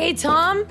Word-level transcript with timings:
Hey, 0.00 0.14
Tom. 0.14 0.66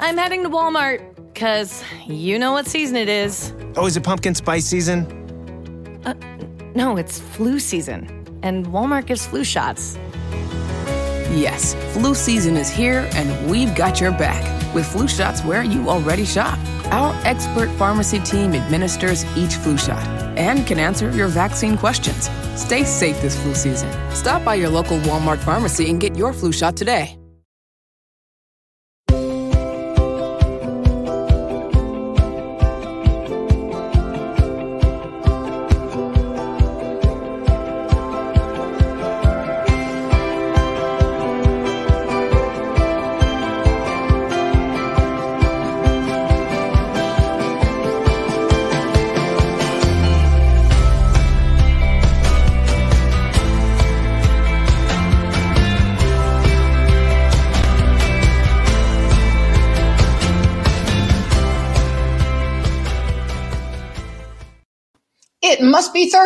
I'm 0.00 0.18
heading 0.18 0.42
to 0.42 0.50
Walmart 0.50 1.14
because 1.32 1.84
you 2.08 2.40
know 2.40 2.50
what 2.50 2.66
season 2.66 2.96
it 2.96 3.08
is. 3.08 3.54
Oh, 3.76 3.86
is 3.86 3.96
it 3.96 4.02
pumpkin 4.02 4.34
spice 4.34 4.66
season? 4.66 5.06
Uh, 6.04 6.14
no, 6.74 6.96
it's 6.96 7.20
flu 7.20 7.60
season, 7.60 8.08
and 8.42 8.66
Walmart 8.66 9.06
gives 9.06 9.24
flu 9.24 9.44
shots. 9.44 9.96
Yes, 11.30 11.76
flu 11.92 12.16
season 12.16 12.56
is 12.56 12.68
here, 12.68 13.08
and 13.14 13.48
we've 13.48 13.72
got 13.76 14.00
your 14.00 14.10
back 14.10 14.42
with 14.74 14.86
flu 14.86 15.06
shots 15.06 15.44
where 15.44 15.62
you 15.62 15.88
already 15.88 16.24
shop. 16.24 16.58
Our 16.86 17.14
expert 17.24 17.70
pharmacy 17.78 18.18
team 18.18 18.54
administers 18.54 19.24
each 19.36 19.54
flu 19.54 19.78
shot 19.78 20.04
and 20.36 20.66
can 20.66 20.80
answer 20.80 21.12
your 21.12 21.28
vaccine 21.28 21.78
questions. 21.78 22.28
Stay 22.56 22.82
safe 22.82 23.22
this 23.22 23.40
flu 23.40 23.54
season. 23.54 23.88
Stop 24.12 24.44
by 24.44 24.56
your 24.56 24.68
local 24.68 24.98
Walmart 25.02 25.38
pharmacy 25.38 25.88
and 25.90 26.00
get 26.00 26.16
your 26.16 26.32
flu 26.32 26.50
shot 26.50 26.76
today. 26.76 27.21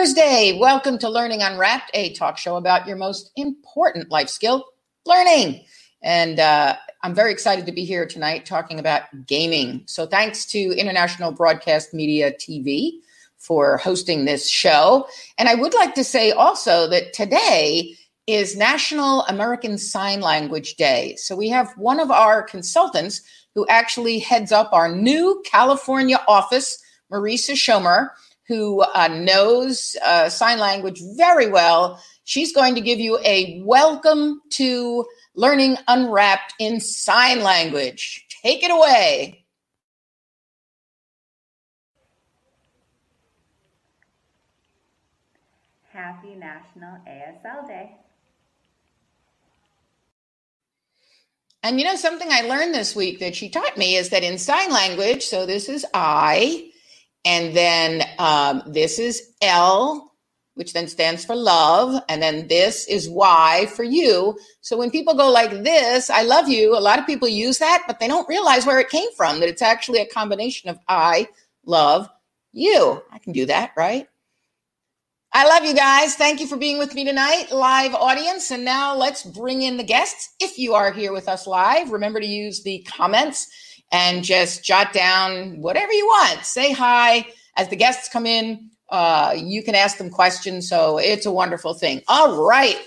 Thursday. 0.07 0.57
Welcome 0.57 0.99
to 0.99 1.09
Learning 1.09 1.43
Unwrapped, 1.43 1.91
a 1.93 2.13
talk 2.13 2.39
show 2.39 2.55
about 2.55 2.87
your 2.87 2.97
most 2.97 3.33
important 3.35 4.09
life 4.09 4.29
skill, 4.29 4.65
learning. 5.05 5.65
And 6.01 6.39
uh, 6.39 6.77
I'm 7.03 7.13
very 7.13 7.33
excited 7.33 7.67
to 7.67 7.73
be 7.73 7.85
here 7.85 8.07
tonight 8.07 8.47
talking 8.47 8.79
about 8.79 9.03
gaming. 9.27 9.83
So, 9.87 10.07
thanks 10.07 10.47
to 10.53 10.59
International 10.79 11.33
Broadcast 11.33 11.93
Media 11.93 12.31
TV 12.31 13.01
for 13.37 13.79
hosting 13.79 14.27
this 14.27 14.49
show. 14.49 15.09
And 15.39 15.49
I 15.49 15.57
would 15.57 15.75
like 15.75 15.97
to 15.97 16.05
say 16.05 16.31
also 16.31 16.87
that 16.87 17.13
today 17.13 17.97
is 18.29 18.57
National 18.57 19.23
American 19.23 19.77
Sign 19.77 20.21
Language 20.21 20.77
Day. 20.77 21.17
So, 21.17 21.35
we 21.35 21.49
have 21.49 21.73
one 21.77 21.99
of 21.99 22.13
our 22.13 22.45
consultants 22.45 23.23
who 23.57 23.67
actually 23.67 24.21
heads 24.21 24.53
up 24.53 24.73
our 24.73 24.95
new 24.95 25.43
California 25.45 26.21
office, 26.29 26.81
Marisa 27.11 27.57
Schomer 27.57 28.11
who 28.49 28.81
uh, 28.81 29.09
knows 29.09 29.97
uh, 30.05 30.29
sign 30.29 30.59
language 30.59 31.03
very 31.17 31.51
well. 31.51 32.01
She's 32.25 32.53
going 32.53 32.75
to 32.75 32.81
give 32.81 32.99
you 32.99 33.19
a 33.25 33.63
welcome 33.65 34.41
to 34.51 35.05
learning 35.35 35.77
unwrapped 35.89 36.55
in 36.59 36.81
sign 36.81 37.43
language. 37.43 38.27
Take 38.43 38.63
it 38.63 38.71
away. 38.71 39.45
Happy 45.93 46.35
National 46.35 46.99
ASL 47.09 47.67
Day. 47.67 47.97
And 51.63 51.81
you 51.81 51.85
know, 51.87 51.97
something 51.97 52.29
I 52.31 52.43
learned 52.43 52.75
this 52.75 52.95
week 52.95 53.19
that 53.19 53.35
she 53.35 53.49
taught 53.49 53.77
me 53.77 53.97
is 53.97 54.11
that 54.11 54.23
in 54.23 54.39
sign 54.39 54.71
language, 54.71 55.25
so 55.25 55.47
this 55.47 55.69
is 55.69 55.85
I, 55.93 56.71
and 57.27 57.57
then 57.57 58.05
um, 58.21 58.63
this 58.69 59.01
is 59.01 59.33
L, 59.43 60.13
which 60.55 60.73
then 60.73 60.87
stands 60.87 61.25
for 61.25 61.35
love. 61.35 62.01
And 62.09 62.23
then 62.23 62.47
this 62.47 62.87
is 62.87 63.11
Y 63.11 63.67
for 63.75 63.83
you. 63.83 64.39
So 64.61 64.79
when 64.79 64.93
people 64.93 65.13
go 65.15 65.29
like 65.29 65.51
this, 65.65 66.09
I 66.09 66.23
love 66.23 66.49
you, 66.49 66.77
a 66.77 66.79
lot 66.79 67.01
of 67.01 67.07
people 67.07 67.29
use 67.29 67.59
that, 67.59 67.83
but 67.89 67.99
they 67.99 68.07
don't 68.07 68.29
realize 68.29 68.65
where 68.65 68.79
it 68.79 68.89
came 68.89 69.13
from, 69.17 69.41
that 69.41 69.49
it's 69.49 69.61
actually 69.61 70.01
a 70.01 70.07
combination 70.07 70.71
of 70.71 70.79
I 70.89 71.29
love 71.65 72.09
you. 72.53 73.03
I 73.11 73.19
can 73.19 73.33
do 73.33 73.45
that, 73.47 73.73
right? 73.77 74.09
I 75.33 75.47
love 75.47 75.65
you 75.65 75.75
guys. 75.75 76.15
Thank 76.15 76.41
you 76.41 76.47
for 76.47 76.57
being 76.57 76.79
with 76.79 76.95
me 76.95 77.05
tonight, 77.05 77.51
live 77.51 77.95
audience. 77.95 78.53
And 78.53 78.65
now 78.65 78.95
let's 78.95 79.25
bring 79.25 79.63
in 79.63 79.77
the 79.77 79.85
guests. 79.85 80.31
If 80.41 80.59
you 80.59 80.75
are 80.75 80.93
here 80.93 81.13
with 81.13 81.29
us 81.29 81.49
live, 81.49 81.91
remember 81.91 82.21
to 82.21 82.27
use 82.27 82.63
the 82.63 82.87
comments 82.89 83.49
and 83.93 84.25
just 84.25 84.65
jot 84.65 84.93
down 84.93 85.61
whatever 85.61 85.93
you 85.93 86.07
want. 86.07 86.45
Say 86.45 86.73
hi 86.73 87.27
as 87.57 87.69
the 87.69 87.77
guests 87.77 88.09
come 88.09 88.27
in. 88.27 88.71
Uh, 88.89 89.35
you 89.37 89.63
can 89.63 89.75
ask 89.75 89.99
them 89.99 90.11
questions. 90.11 90.69
So 90.69 90.99
it's 90.99 91.27
a 91.27 91.33
wonderful 91.33 91.75
thing. 91.75 92.03
All 92.09 92.45
right. 92.45 92.79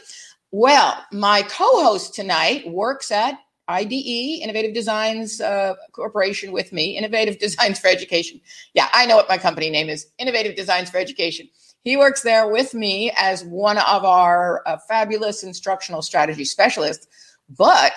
Well, 0.52 1.04
my 1.12 1.44
co 1.44 1.84
host 1.84 2.16
tonight 2.16 2.68
works 2.68 3.12
at 3.12 3.40
IDE, 3.68 4.42
Innovative 4.42 4.74
Designs 4.74 5.40
uh, 5.40 5.76
Corporation, 5.92 6.52
with 6.52 6.74
me, 6.74 6.98
Innovative 6.98 7.38
Designs 7.40 7.80
for 7.80 7.88
Education. 7.88 8.42
Yeah, 8.74 8.90
I 8.92 9.06
know 9.06 9.16
what 9.16 9.30
my 9.30 9.38
company 9.38 9.70
name 9.70 9.90
is 9.90 10.08
Innovative 10.18 10.56
Designs 10.56 10.90
for 10.90 10.98
Education. 10.98 11.48
He 11.82 11.96
works 11.96 12.24
there 12.24 12.50
with 12.50 12.74
me 12.74 13.12
as 13.16 13.46
one 13.46 13.78
of 13.78 14.04
our 14.04 14.64
uh, 14.66 14.78
fabulous 14.88 15.44
instructional 15.44 16.02
strategy 16.02 16.44
specialists, 16.46 17.08
but 17.58 17.94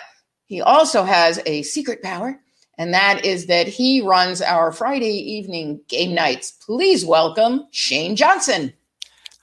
he 0.46 0.60
also 0.60 1.02
has 1.02 1.40
a 1.46 1.62
secret 1.62 2.02
power 2.02 2.38
and 2.78 2.92
that 2.94 3.24
is 3.24 3.46
that 3.46 3.68
he 3.68 4.00
runs 4.00 4.40
our 4.40 4.72
Friday 4.72 5.06
evening 5.06 5.80
game 5.88 6.14
nights. 6.14 6.52
Please 6.52 7.04
welcome 7.04 7.66
Shane 7.70 8.16
Johnson. 8.16 8.72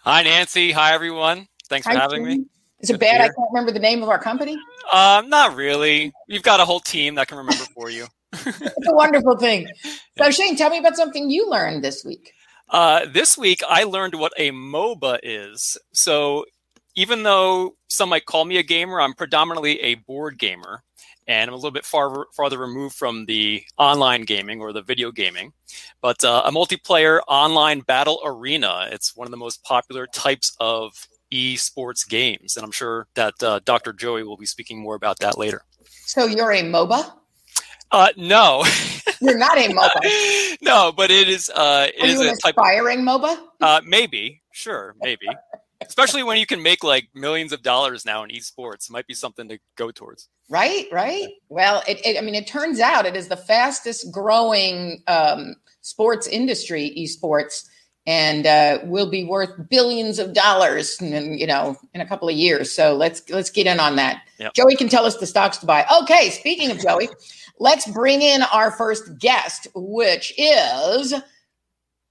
Hi, 0.04 0.24
Nancy. 0.24 0.72
Hi, 0.72 0.94
everyone. 0.94 1.48
Thanks 1.68 1.86
for 1.86 1.94
having 1.94 2.26
Shane. 2.26 2.40
me. 2.40 2.46
Is 2.80 2.90
it 2.90 3.00
bad 3.00 3.22
I 3.22 3.26
can't 3.26 3.50
remember 3.52 3.72
the 3.72 3.80
name 3.80 4.02
of 4.02 4.10
our 4.10 4.20
company? 4.20 4.58
Um, 4.94 5.30
not 5.30 5.56
really. 5.56 6.14
You've 6.28 6.44
got 6.44 6.60
a 6.60 6.66
whole 6.66 6.80
team 6.80 7.16
that 7.16 7.28
can 7.28 7.38
remember 7.38 7.66
for 7.76 7.90
you. 7.90 8.08
it's 8.34 8.88
a 8.88 8.94
wonderful 8.94 9.38
thing. 9.38 9.68
So, 10.18 10.32
Shane, 10.32 10.58
tell 10.58 10.70
me 10.70 10.80
about 10.80 10.98
something 10.98 11.30
you 11.30 11.50
learned 11.50 11.82
this 11.82 12.04
week. 12.04 12.34
Uh, 12.70 13.06
this 13.06 13.38
week, 13.38 13.62
I 13.70 13.86
learned 13.86 14.16
what 14.16 14.34
a 14.36 14.52
MOBA 14.52 15.20
is. 15.24 15.78
So, 15.94 16.44
even 16.96 17.24
though 17.24 17.78
some 17.88 18.10
might 18.10 18.26
call 18.26 18.44
me 18.44 18.58
a 18.58 18.64
gamer, 18.64 19.00
I'm 19.00 19.14
predominantly 19.14 19.80
a 19.80 19.96
board 19.96 20.38
gamer 20.38 20.84
and 21.30 21.48
I'm 21.48 21.54
a 21.54 21.58
little 21.58 21.72
bit 21.72 21.86
far 21.86 22.26
farther 22.36 22.58
removed 22.58 22.96
from 22.96 23.26
the 23.26 23.64
online 23.78 24.24
gaming 24.24 24.62
or 24.62 24.74
the 24.74 24.82
video 24.82 25.12
gaming. 25.12 25.54
But 26.02 26.24
uh, 26.26 26.42
a 26.44 26.52
multiplayer 26.52 27.20
online 27.28 27.82
battle 27.82 28.20
arena, 28.26 28.90
it's 28.92 29.16
one 29.16 29.28
of 29.28 29.32
the 29.32 29.38
most 29.38 29.64
popular 29.64 30.08
types 30.08 30.58
of 30.60 30.92
esports 31.32 32.10
games, 32.10 32.58
and 32.58 32.66
I'm 32.66 32.72
sure 32.72 33.08
that 33.14 33.36
uh, 33.44 33.60
Dr. 33.64 33.94
Joey 33.94 34.24
will 34.24 34.38
be 34.38 34.48
speaking 34.48 34.80
more 34.80 34.96
about 34.96 35.20
that 35.20 35.38
later. 35.38 35.62
So 35.86 36.26
you're 36.26 36.52
a 36.52 36.64
MOBA? 36.64 37.14
Uh, 37.92 38.10
no. 38.18 38.64
You're 39.22 39.38
not 39.38 39.58
a 39.58 39.68
MOBA. 39.68 40.58
no, 40.62 40.94
but 40.96 41.12
it 41.12 41.28
is. 41.28 41.50
Uh, 41.50 41.88
it 41.94 42.04
Are 42.04 42.06
is 42.06 42.14
you 42.14 42.22
an 42.22 42.28
a 42.28 42.38
type 42.38 42.56
aspiring 42.56 43.00
MOBA? 43.00 43.38
Uh, 43.60 43.82
maybe, 43.84 44.42
sure, 44.52 44.96
maybe 45.02 45.28
especially 45.82 46.24
when 46.24 46.38
you 46.38 46.46
can 46.46 46.62
make 46.62 46.84
like 46.84 47.08
millions 47.14 47.52
of 47.52 47.62
dollars 47.62 48.06
now 48.06 48.24
in 48.24 48.30
esports. 48.30 48.90
It 48.90 48.92
might 48.92 49.08
be 49.08 49.14
something 49.14 49.48
to 49.50 49.60
go 49.76 49.92
towards. 49.92 50.28
Right, 50.50 50.88
right. 50.92 51.30
Well, 51.50 51.84
it, 51.88 52.04
it 52.04 52.18
I 52.18 52.22
mean, 52.22 52.36
it 52.36 52.48
turns 52.48 52.80
out 52.80 53.06
it 53.06 53.16
is 53.16 53.28
the 53.28 53.38
fastest 53.38 54.12
growing 54.12 55.04
um, 55.08 55.56
sports 55.82 56.28
industry, 56.28 56.92
esports, 56.98 57.68
and 58.08 58.48
uh, 58.48 58.80
will 58.86 59.12
be 59.12 59.24
worth 59.24 59.52
billions 59.70 60.18
of 60.18 60.34
dollars, 60.34 61.00
in, 61.02 61.38
you 61.38 61.46
know, 61.46 61.78
in 61.94 62.02
a 62.02 62.08
couple 62.08 62.28
of 62.28 62.36
years. 62.36 62.72
So 62.72 62.96
let's 62.96 63.30
let's 63.30 63.52
get 63.52 63.68
in 63.68 63.80
on 63.80 63.96
that. 63.98 64.24
Yep. 64.40 64.56
Joey 64.56 64.76
can 64.76 64.90
tell 64.90 65.06
us 65.06 65.18
the 65.18 65.28
stocks 65.28 65.58
to 65.60 65.68
buy. 65.68 65.86
Okay, 66.02 66.32
speaking 66.32 66.72
of 66.72 66.80
Joey, 66.80 67.10
let's 67.60 67.86
bring 67.86 68.24
in 68.24 68.42
our 68.42 68.72
first 68.72 69.20
guest, 69.20 69.68
which 69.76 70.34
is 70.36 71.14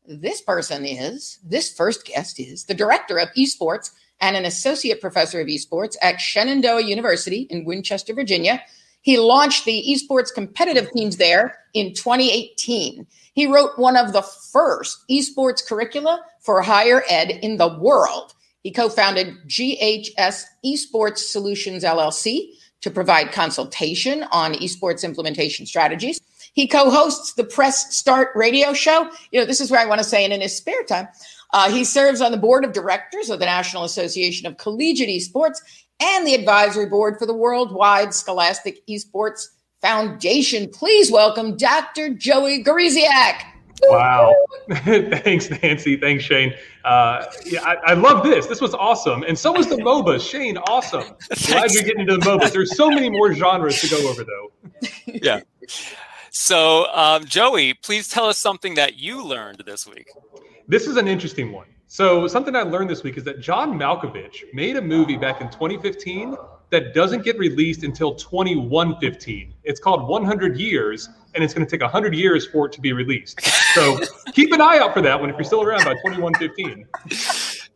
this 0.07 0.41
person 0.43 0.85
is, 0.87 1.39
this 1.45 1.75
first 1.75 2.07
guest 2.07 2.39
is 2.39 2.65
the 2.65 2.75
director 2.75 3.19
of 3.19 3.29
esports 3.37 3.91
and 4.21 4.37
an 4.37 4.45
associate 4.45 5.01
professor 5.01 5.41
of 5.41 5.47
esports 5.47 5.97
at 6.03 6.21
Shenandoah 6.21 6.83
University 6.83 7.43
in 7.51 7.65
Winchester, 7.65 8.15
Virginia. 8.15 8.63
He 9.03 9.19
launched 9.19 9.65
the 9.65 9.85
esports 9.89 10.33
competitive 10.35 10.91
teams 10.91 11.17
there 11.17 11.59
in 11.75 11.95
2018. 11.95 13.07
He 13.33 13.47
wrote 13.47 13.79
one 13.79 13.97
of 13.97 14.13
the 14.13 14.23
first 14.23 15.05
esports 15.11 15.65
curricula 15.67 16.25
for 16.41 16.61
higher 16.63 17.03
ed 17.09 17.31
in 17.31 17.57
the 17.57 17.79
world. 17.79 18.35
He 18.63 18.73
co 18.73 18.89
founded 18.89 19.35
GHS 19.47 20.45
Esports 20.65 21.19
Solutions 21.19 21.85
LLC 21.85 22.51
to 22.81 22.91
provide 22.91 23.33
consultation 23.33 24.25
on 24.31 24.55
esports 24.55 25.05
implementation 25.05 25.67
strategies. 25.67 26.21
He 26.53 26.67
co-hosts 26.67 27.35
the 27.35 27.45
Press 27.45 27.97
Start 27.97 28.31
radio 28.35 28.73
show. 28.73 29.11
You 29.31 29.41
know, 29.41 29.47
this 29.47 29.61
is 29.61 29.71
where 29.71 29.81
I 29.81 29.87
want 29.87 30.01
to 30.01 30.05
say, 30.05 30.25
and 30.25 30.33
in 30.33 30.41
his 30.41 30.57
spare 30.57 30.83
time, 30.83 31.09
uh, 31.53 31.71
he 31.71 31.85
serves 31.85 32.21
on 32.21 32.33
the 32.33 32.39
board 32.39 32.65
of 32.65 32.73
directors 32.73 33.31
of 33.31 33.39
the 33.39 33.47
National 33.47 33.85
Association 33.85 34.47
of 34.47 34.57
Collegiate 34.57 35.09
Esports 35.09 35.59
and 36.01 36.27
the 36.27 36.35
advisory 36.35 36.87
board 36.87 37.19
for 37.19 37.27
the 37.27 37.35
Worldwide 37.35 38.15
Scholastic 38.15 38.87
Esports 38.87 39.47
Foundation. 39.81 40.69
Please 40.69 41.11
welcome 41.11 41.57
Dr. 41.57 42.11
Joey 42.15 42.63
Gawrysiak. 42.63 43.43
Wow. 43.85 44.35
Thanks, 44.73 45.51
Nancy. 45.63 45.97
Thanks, 45.97 46.25
Shane. 46.25 46.55
Uh, 46.85 47.27
yeah, 47.45 47.63
I, 47.63 47.77
I, 47.87 47.95
love 47.95 48.25
this. 48.25 48.47
This 48.47 48.61
was 48.61 48.75
awesome. 48.75 49.23
And 49.23 49.39
so 49.39 49.53
was 49.53 49.69
the 49.69 49.77
MOBA. 49.77 50.21
Shane, 50.21 50.57
awesome. 50.59 51.05
Glad 51.47 51.71
you're 51.73 51.85
getting 51.85 52.01
into 52.01 52.17
the 52.17 52.25
MOBAs. 52.25 52.53
There's 52.53 52.77
so 52.77 52.91
many 52.91 53.11
more 53.11 53.33
genres 53.35 53.81
to 53.83 53.89
go 53.89 54.09
over, 54.09 54.25
though. 54.25 54.53
Yeah. 55.07 55.41
So, 56.31 56.87
um, 56.93 57.25
Joey, 57.25 57.75
please 57.75 58.09
tell 58.09 58.27
us 58.27 58.39
something 58.39 58.75
that 58.75 58.97
you 58.99 59.25
learned 59.25 59.63
this 59.67 59.87
week. 59.87 60.09
This 60.71 60.87
is 60.87 60.99
an 60.99 61.09
interesting 61.09 61.51
one. 61.51 61.67
So, 61.87 62.29
something 62.29 62.55
I 62.55 62.61
learned 62.61 62.91
this 62.91 63.03
week 63.03 63.17
is 63.17 63.25
that 63.25 63.41
John 63.41 63.79
Malkovich 63.79 64.45
made 64.53 64.77
a 64.77 64.83
movie 64.83 65.17
back 65.17 65.41
in 65.41 65.49
2015 65.49 66.37
that 66.69 66.93
doesn't 66.93 67.25
get 67.25 67.39
released 67.39 67.85
until 67.85 68.15
2115. 68.15 69.55
It's 69.65 69.81
called 69.81 70.07
100 70.07 70.59
Years, 70.59 71.09
and 71.35 71.43
it's 71.43 71.55
going 71.55 71.67
to 71.67 71.71
take 71.71 71.81
100 71.81 72.15
years 72.15 72.47
for 72.47 72.67
it 72.67 72.73
to 72.73 72.83
be 72.83 72.93
released. 72.93 73.41
So 73.75 73.99
keep 74.35 74.53
an 74.53 74.61
eye 74.61 74.79
out 74.79 74.93
for 74.93 75.01
that 75.01 75.19
one 75.19 75.31
if 75.31 75.37
you're 75.37 75.45
still 75.45 75.63
around 75.63 75.87
by 75.87 75.95
2115. 75.95 76.87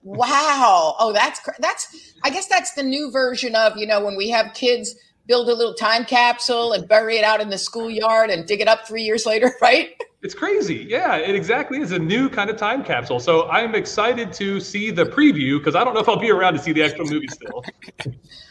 Wow. 0.02 0.94
Oh, 0.98 1.14
that's 1.14 1.40
that's. 1.60 2.14
I 2.24 2.28
guess 2.28 2.46
that's 2.46 2.74
the 2.74 2.82
new 2.82 3.10
version 3.10 3.56
of 3.56 3.78
you 3.78 3.86
know 3.86 4.04
when 4.04 4.16
we 4.18 4.28
have 4.28 4.52
kids 4.52 4.94
build 5.26 5.48
a 5.48 5.54
little 5.54 5.74
time 5.74 6.04
capsule 6.04 6.72
and 6.72 6.86
bury 6.86 7.16
it 7.16 7.24
out 7.24 7.40
in 7.40 7.48
the 7.48 7.56
schoolyard 7.56 8.28
and 8.28 8.46
dig 8.46 8.60
it 8.60 8.68
up 8.68 8.86
three 8.86 9.02
years 9.02 9.24
later, 9.24 9.54
right? 9.62 9.94
It's 10.22 10.34
crazy. 10.34 10.86
Yeah, 10.88 11.16
it 11.16 11.34
exactly 11.34 11.80
is 11.80 11.90
a 11.90 11.98
new 11.98 12.28
kind 12.28 12.48
of 12.48 12.56
time 12.56 12.84
capsule. 12.84 13.18
So 13.18 13.50
I'm 13.50 13.74
excited 13.74 14.32
to 14.34 14.60
see 14.60 14.92
the 14.92 15.04
preview 15.04 15.58
because 15.58 15.74
I 15.74 15.82
don't 15.82 15.94
know 15.94 16.00
if 16.00 16.08
I'll 16.08 16.16
be 16.16 16.30
around 16.30 16.52
to 16.52 16.60
see 16.60 16.70
the 16.70 16.84
actual 16.84 17.06
movie 17.06 17.26
still. 17.26 17.64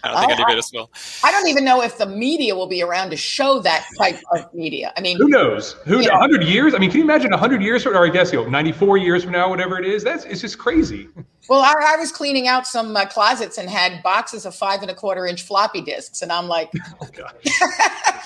I 0.03 0.11
don't 0.11 0.19
think 0.19 0.31
anybody 0.31 0.39
will. 0.39 0.45
Be 0.47 0.53
around 0.53 0.63
still. 0.63 0.91
I 1.23 1.31
don't 1.31 1.47
even 1.47 1.63
know 1.63 1.81
if 1.81 1.97
the 1.97 2.05
media 2.05 2.57
will 2.57 2.67
be 2.67 2.83
around 2.83 3.11
to 3.11 3.15
show 3.15 3.59
that 3.59 3.87
type 3.97 4.19
of 4.33 4.53
media. 4.53 4.91
I 4.97 5.01
mean, 5.01 5.15
who 5.15 5.29
knows? 5.29 5.77
Who? 5.85 6.01
Yeah. 6.01 6.11
100 6.11 6.43
years? 6.43 6.75
I 6.75 6.77
mean, 6.77 6.89
can 6.89 6.97
you 6.97 7.05
imagine 7.05 7.31
100 7.31 7.63
years 7.63 7.83
from, 7.83 7.95
or 7.95 8.05
I 8.05 8.09
guess 8.09 8.33
you 8.33 8.43
know, 8.43 8.49
94 8.49 8.97
years 8.97 9.23
from 9.23 9.31
now, 9.31 9.49
whatever 9.49 9.79
it 9.79 9.85
is? 9.85 10.03
That's 10.03 10.25
it's 10.25 10.41
just 10.41 10.57
crazy. 10.57 11.07
Well, 11.47 11.61
I, 11.61 11.73
I 11.93 11.95
was 11.95 12.11
cleaning 12.11 12.49
out 12.49 12.67
some 12.67 12.97
uh, 12.97 13.05
closets 13.05 13.57
and 13.57 13.69
had 13.69 14.03
boxes 14.03 14.45
of 14.45 14.53
five 14.53 14.81
and 14.81 14.91
a 14.91 14.95
quarter 14.95 15.25
inch 15.25 15.43
floppy 15.43 15.79
disks, 15.79 16.21
and 16.21 16.33
I'm 16.33 16.49
like, 16.49 16.69
oh, 17.01 17.07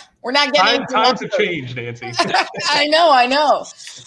we're 0.25 0.31
not 0.31 0.51
getting 0.51 0.88
Time, 0.88 1.06
times 1.06 1.22
have 1.22 1.30
changed, 1.33 1.75
Nancy. 1.75 2.12
I 2.72 2.88
know, 2.88 3.12
I 3.12 3.27
know. 3.27 3.63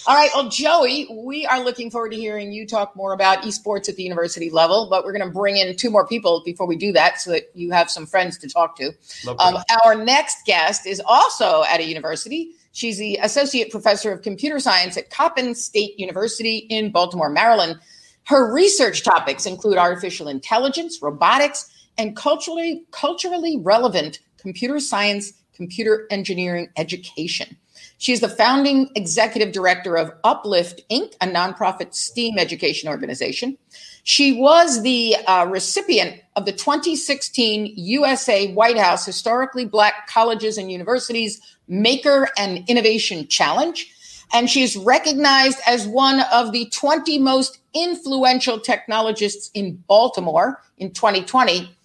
All 0.09 0.17
right, 0.17 0.29
well, 0.35 0.49
Joey, 0.49 1.07
we 1.13 1.47
are 1.47 1.63
looking 1.63 1.93
forward 1.93 2.11
to 2.11 2.17
hearing 2.17 2.51
you 2.51 2.67
talk 2.67 2.97
more 2.97 3.13
about 3.13 3.43
esports 3.43 3.89
at 3.89 3.95
the 3.95 4.03
university 4.03 4.51
level, 4.51 4.89
but 4.91 5.05
we're 5.05 5.13
going 5.13 5.25
to 5.25 5.33
bring 5.33 5.59
in 5.59 5.77
two 5.77 5.93
more 5.93 6.05
people 6.09 6.43
before 6.45 6.67
we 6.67 6.75
do 6.75 6.91
that, 6.91 7.21
so 7.21 7.31
that 7.31 7.45
you 7.55 7.71
have 7.71 7.89
some 7.89 8.05
friends 8.05 8.37
to 8.39 8.49
talk 8.49 8.77
to. 8.79 8.93
Um, 9.39 9.59
our 9.85 9.95
next 9.95 10.45
guest 10.45 10.89
is 10.89 11.01
also 11.07 11.63
at 11.71 11.79
a 11.79 11.85
university. 11.85 12.51
She's 12.73 12.99
the 12.99 13.21
associate 13.23 13.71
professor 13.71 14.11
of 14.11 14.23
computer 14.23 14.59
science 14.59 14.97
at 14.97 15.11
Coppin 15.11 15.55
State 15.55 16.01
University 16.01 16.67
in 16.69 16.91
Baltimore, 16.91 17.31
Maryland. 17.31 17.79
Her 18.25 18.53
research 18.53 19.05
topics 19.05 19.47
include 19.47 19.79
artificial 19.79 20.27
intelligence, 20.27 20.99
robotics, 21.01 21.73
and 21.97 22.17
culturally 22.17 22.85
culturally 22.91 23.57
relevant 23.61 24.19
computer 24.49 24.81
science, 24.81 25.35
computer 25.53 26.07
engineering 26.11 26.71
education. 26.79 27.55
She 27.99 28.13
is 28.13 28.21
the 28.21 28.31
founding 28.31 28.89
executive 28.95 29.53
director 29.53 29.95
of 29.95 30.11
Uplift 30.25 30.81
Inc., 30.91 31.13
a 31.21 31.27
nonprofit 31.27 31.95
STEAM 31.95 32.39
education 32.39 32.89
organization. 32.89 33.59
She 34.05 34.41
was 34.41 34.83
the 34.83 35.17
uh, 35.27 35.45
recipient 35.51 36.23
of 36.35 36.47
the 36.47 36.53
2016 36.53 37.75
USA 37.77 38.51
White 38.55 38.79
House 38.79 39.05
Historically 39.05 39.67
Black 39.67 40.07
Colleges 40.09 40.57
and 40.57 40.73
Universities 40.73 41.43
Maker 41.69 42.31
and 42.39 42.65
Innovation 42.71 43.29
Challenge 43.29 43.87
and 44.33 44.51
she's 44.51 44.77
recognized 44.77 45.59
as 45.67 45.87
one 45.87 46.21
of 46.33 46.53
the 46.53 46.69
20 46.71 47.19
most 47.19 47.59
influential 47.75 48.61
technologists 48.61 49.51
in 49.55 49.77
Baltimore 49.87 50.63
in 50.79 50.91
2020. 50.93 51.77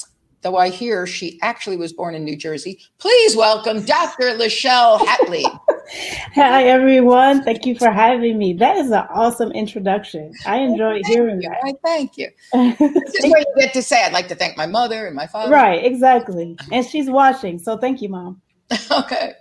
Though 0.43 0.57
I 0.57 0.69
hear 0.69 1.07
she 1.07 1.39
actually 1.41 1.77
was 1.77 1.93
born 1.93 2.15
in 2.15 2.25
New 2.25 2.35
Jersey. 2.35 2.81
Please 2.97 3.33
welcome 3.33 3.85
Dr. 3.85 4.37
Lachelle 4.37 4.99
Hatley. 4.99 5.45
Hi, 6.35 6.65
everyone. 6.65 7.43
Thank 7.43 7.65
you 7.65 7.75
for 7.75 7.89
having 7.89 8.37
me. 8.37 8.51
That 8.51 8.75
is 8.75 8.87
an 8.91 9.05
awesome 9.09 9.53
introduction. 9.53 10.33
I 10.45 10.57
enjoyed 10.57 11.05
hearing 11.05 11.41
you. 11.41 11.49
that. 11.49 11.59
I 11.63 11.73
thank 11.81 12.17
you. 12.17 12.27
this 12.53 13.15
is 13.15 13.31
what 13.31 13.39
you 13.39 13.53
get 13.57 13.73
to 13.73 13.81
say. 13.81 14.03
I'd 14.03 14.11
like 14.11 14.27
to 14.27 14.35
thank 14.35 14.57
my 14.57 14.65
mother 14.65 15.07
and 15.07 15.15
my 15.15 15.27
father. 15.27 15.49
Right, 15.49 15.83
exactly. 15.83 16.57
And 16.73 16.85
she's 16.85 17.09
watching. 17.09 17.57
So 17.57 17.77
thank 17.77 18.01
you, 18.01 18.09
Mom. 18.09 18.41
okay. 18.91 19.35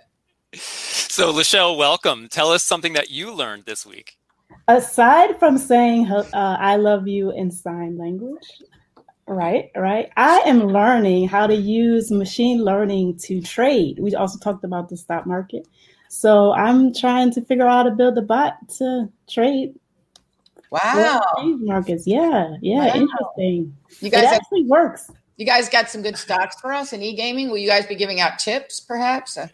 So, 0.53 1.33
Lachelle, 1.33 1.77
welcome. 1.77 2.29
Tell 2.29 2.49
us 2.49 2.63
something 2.63 2.93
that 2.93 3.11
you 3.11 3.33
learned 3.33 3.65
this 3.65 3.85
week. 3.85 4.17
Aside 4.69 5.37
from 5.37 5.57
saying 5.57 6.09
uh, 6.09 6.25
"I 6.33 6.77
love 6.77 7.07
you" 7.07 7.31
in 7.31 7.51
sign 7.51 7.97
language, 7.97 8.47
right, 9.27 9.69
right, 9.75 10.11
I 10.17 10.39
am 10.45 10.67
learning 10.67 11.27
how 11.27 11.47
to 11.47 11.55
use 11.55 12.11
machine 12.11 12.63
learning 12.63 13.17
to 13.19 13.41
trade. 13.41 13.99
We 13.99 14.15
also 14.15 14.39
talked 14.39 14.63
about 14.63 14.89
the 14.89 14.97
stock 14.97 15.25
market, 15.25 15.67
so 16.09 16.53
I'm 16.53 16.93
trying 16.93 17.31
to 17.33 17.41
figure 17.41 17.65
out 17.65 17.83
how 17.85 17.89
to 17.89 17.91
build 17.91 18.17
a 18.17 18.21
bot 18.21 18.55
to 18.77 19.09
trade. 19.29 19.75
Wow, 20.71 21.21
markets, 21.59 22.07
yeah, 22.07 22.55
yeah, 22.61 22.87
wow. 22.87 22.93
interesting. 22.95 23.77
You 23.99 24.09
guys 24.09 24.23
it 24.23 24.27
have- 24.27 24.35
actually 24.35 24.63
works. 24.65 25.11
You 25.37 25.47
guys 25.47 25.67
got 25.67 25.89
some 25.89 26.03
good 26.03 26.17
stocks 26.17 26.59
for 26.61 26.71
us 26.71 26.93
in 26.93 27.01
e-gaming. 27.01 27.49
Will 27.49 27.57
you 27.57 27.67
guys 27.67 27.87
be 27.87 27.95
giving 27.95 28.21
out 28.21 28.37
tips, 28.37 28.79
perhaps? 28.79 29.35
Uh, 29.35 29.47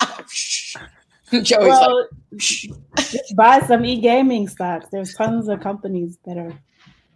Joey's 1.40 1.68
well, 1.68 2.08
like, 2.30 3.20
buy 3.34 3.60
some 3.60 3.84
e-gaming 3.84 4.46
stocks. 4.46 4.88
There's 4.92 5.14
tons 5.14 5.48
of 5.48 5.60
companies 5.60 6.18
that 6.26 6.36
are 6.36 6.52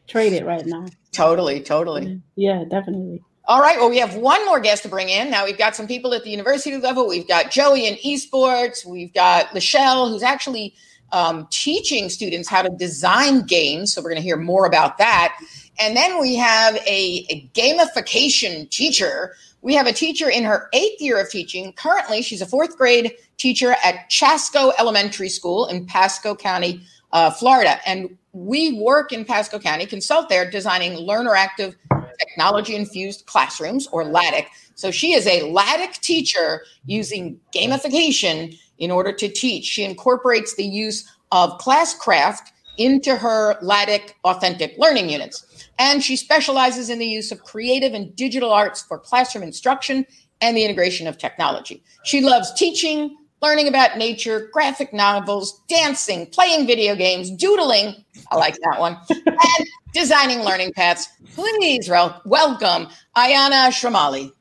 traded 0.06 0.44
right 0.44 0.64
now. 0.64 0.86
Totally, 1.16 1.60
totally. 1.60 2.20
Yeah, 2.36 2.64
definitely. 2.68 3.22
All 3.46 3.60
right. 3.60 3.78
Well, 3.78 3.88
we 3.88 3.98
have 3.98 4.16
one 4.16 4.44
more 4.44 4.60
guest 4.60 4.82
to 4.82 4.88
bring 4.88 5.08
in. 5.08 5.30
Now 5.30 5.44
we've 5.44 5.58
got 5.58 5.76
some 5.76 5.86
people 5.86 6.12
at 6.14 6.24
the 6.24 6.30
university 6.30 6.76
level. 6.76 7.06
We've 7.08 7.28
got 7.28 7.50
Joey 7.50 7.86
in 7.86 7.94
esports. 7.96 8.84
We've 8.84 9.14
got 9.14 9.46
Lachelle, 9.48 10.10
who's 10.10 10.22
actually 10.22 10.74
um, 11.12 11.46
teaching 11.50 12.08
students 12.08 12.48
how 12.48 12.62
to 12.62 12.70
design 12.70 13.42
games. 13.42 13.94
So 13.94 14.02
we're 14.02 14.10
going 14.10 14.22
to 14.22 14.26
hear 14.26 14.36
more 14.36 14.66
about 14.66 14.98
that. 14.98 15.38
And 15.78 15.96
then 15.96 16.20
we 16.20 16.34
have 16.36 16.74
a, 16.86 17.26
a 17.30 17.48
gamification 17.54 18.68
teacher 18.70 19.34
we 19.66 19.74
have 19.74 19.88
a 19.88 19.92
teacher 19.92 20.30
in 20.30 20.44
her 20.44 20.68
eighth 20.72 21.00
year 21.00 21.20
of 21.20 21.28
teaching. 21.28 21.72
Currently, 21.72 22.22
she's 22.22 22.40
a 22.40 22.46
fourth 22.46 22.78
grade 22.78 23.12
teacher 23.36 23.74
at 23.84 24.08
Chasco 24.08 24.72
Elementary 24.78 25.28
School 25.28 25.66
in 25.66 25.86
Pasco 25.86 26.36
County, 26.36 26.82
uh, 27.10 27.32
Florida. 27.32 27.80
And 27.84 28.16
we 28.36 28.78
work 28.78 29.12
in 29.12 29.24
Pasco 29.24 29.58
County, 29.58 29.86
consult 29.86 30.28
there, 30.28 30.48
designing 30.50 30.94
learner 30.94 31.34
active 31.34 31.74
technology 32.18 32.76
infused 32.76 33.24
classrooms 33.24 33.86
or 33.88 34.04
LATIC. 34.04 34.46
So 34.74 34.90
she 34.90 35.14
is 35.14 35.26
a 35.26 35.40
LATIC 35.50 36.00
teacher 36.00 36.62
using 36.84 37.40
gamification 37.54 38.58
in 38.78 38.90
order 38.90 39.10
to 39.12 39.28
teach. 39.28 39.64
She 39.64 39.84
incorporates 39.84 40.54
the 40.54 40.64
use 40.64 41.10
of 41.32 41.58
Classcraft 41.58 42.50
into 42.76 43.16
her 43.16 43.58
LATIC 43.62 44.12
authentic 44.24 44.74
learning 44.76 45.08
units 45.08 45.70
and 45.78 46.04
she 46.04 46.14
specializes 46.14 46.90
in 46.90 46.98
the 46.98 47.06
use 47.06 47.32
of 47.32 47.42
creative 47.42 47.94
and 47.94 48.14
digital 48.16 48.52
arts 48.52 48.82
for 48.82 48.98
classroom 48.98 49.44
instruction 49.44 50.06
and 50.42 50.54
the 50.54 50.64
integration 50.64 51.06
of 51.06 51.16
technology. 51.16 51.82
She 52.04 52.20
loves 52.20 52.52
teaching, 52.52 53.16
learning 53.42 53.68
about 53.68 53.98
nature, 53.98 54.48
graphic 54.52 54.92
novels, 54.92 55.62
dancing, 55.68 56.26
playing 56.26 56.66
video 56.66 56.94
games, 56.94 57.30
doodling. 57.30 58.04
I 58.30 58.36
like 58.36 58.56
that 58.64 58.80
one. 58.80 58.96
and 59.10 59.68
designing 59.92 60.40
learning 60.40 60.72
paths. 60.74 61.08
Please 61.34 61.88
welcome 61.88 62.88
Ayana 63.16 63.68
Shramali. 63.70 64.32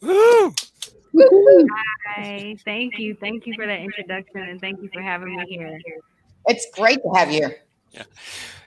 Woo! 0.00 0.54
Hi, 2.16 2.56
thank 2.64 2.98
you. 2.98 3.16
Thank 3.16 3.46
you 3.46 3.54
for 3.54 3.66
that 3.66 3.80
introduction 3.80 4.42
and 4.42 4.60
thank 4.60 4.80
you 4.82 4.88
for 4.92 5.02
having 5.02 5.36
me 5.36 5.44
here. 5.48 5.78
It's 6.46 6.66
great 6.72 7.02
to 7.02 7.10
have 7.14 7.30
you 7.30 7.40
here. 7.40 7.56
Yeah. 7.92 8.04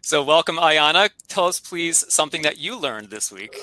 So, 0.01 0.23
welcome, 0.23 0.57
Ayana. 0.57 1.09
Tell 1.27 1.45
us, 1.45 1.59
please, 1.59 2.03
something 2.11 2.41
that 2.41 2.57
you 2.57 2.77
learned 2.77 3.09
this 3.11 3.31
week. 3.31 3.55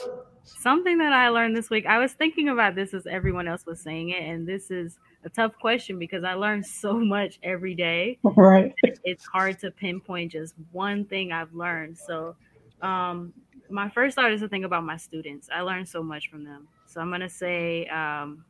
Something 0.45 0.99
that 0.99 1.13
I 1.13 1.29
learned 1.29 1.57
this 1.57 1.69
week. 1.69 1.85
I 1.87 1.99
was 1.99 2.13
thinking 2.13 2.49
about 2.49 2.75
this 2.75 2.95
as 2.95 3.07
everyone 3.07 3.49
else 3.49 3.67
was 3.67 3.81
saying 3.81 4.11
it, 4.11 4.23
and 4.23 4.47
this 4.47 4.71
is 4.71 4.99
a 5.25 5.29
tough 5.29 5.53
question 5.61 5.99
because 5.99 6.25
I 6.25 6.35
learn 6.35 6.63
so 6.83 6.99
much 6.99 7.39
every 7.43 7.75
day. 7.75 8.19
Right. 8.37 8.75
It's 9.05 9.25
hard 9.27 9.59
to 9.61 9.71
pinpoint 9.71 10.33
just 10.33 10.55
one 10.71 11.05
thing 11.05 11.33
I've 11.33 11.53
learned. 11.55 11.99
So, 11.99 12.37
um, 12.83 13.33
my 13.69 13.89
first 13.91 14.15
thought 14.15 14.33
is 14.33 14.41
to 14.41 14.49
think 14.49 14.65
about 14.65 14.85
my 14.85 14.97
students. 14.97 15.49
I 15.53 15.63
learned 15.63 15.89
so 15.89 16.03
much 16.03 16.31
from 16.31 16.45
them. 16.45 16.69
So, 16.87 17.01
I'm 17.01 17.09
going 17.09 17.21
to 17.23 17.29
say 17.29 17.87
um, 17.89 18.45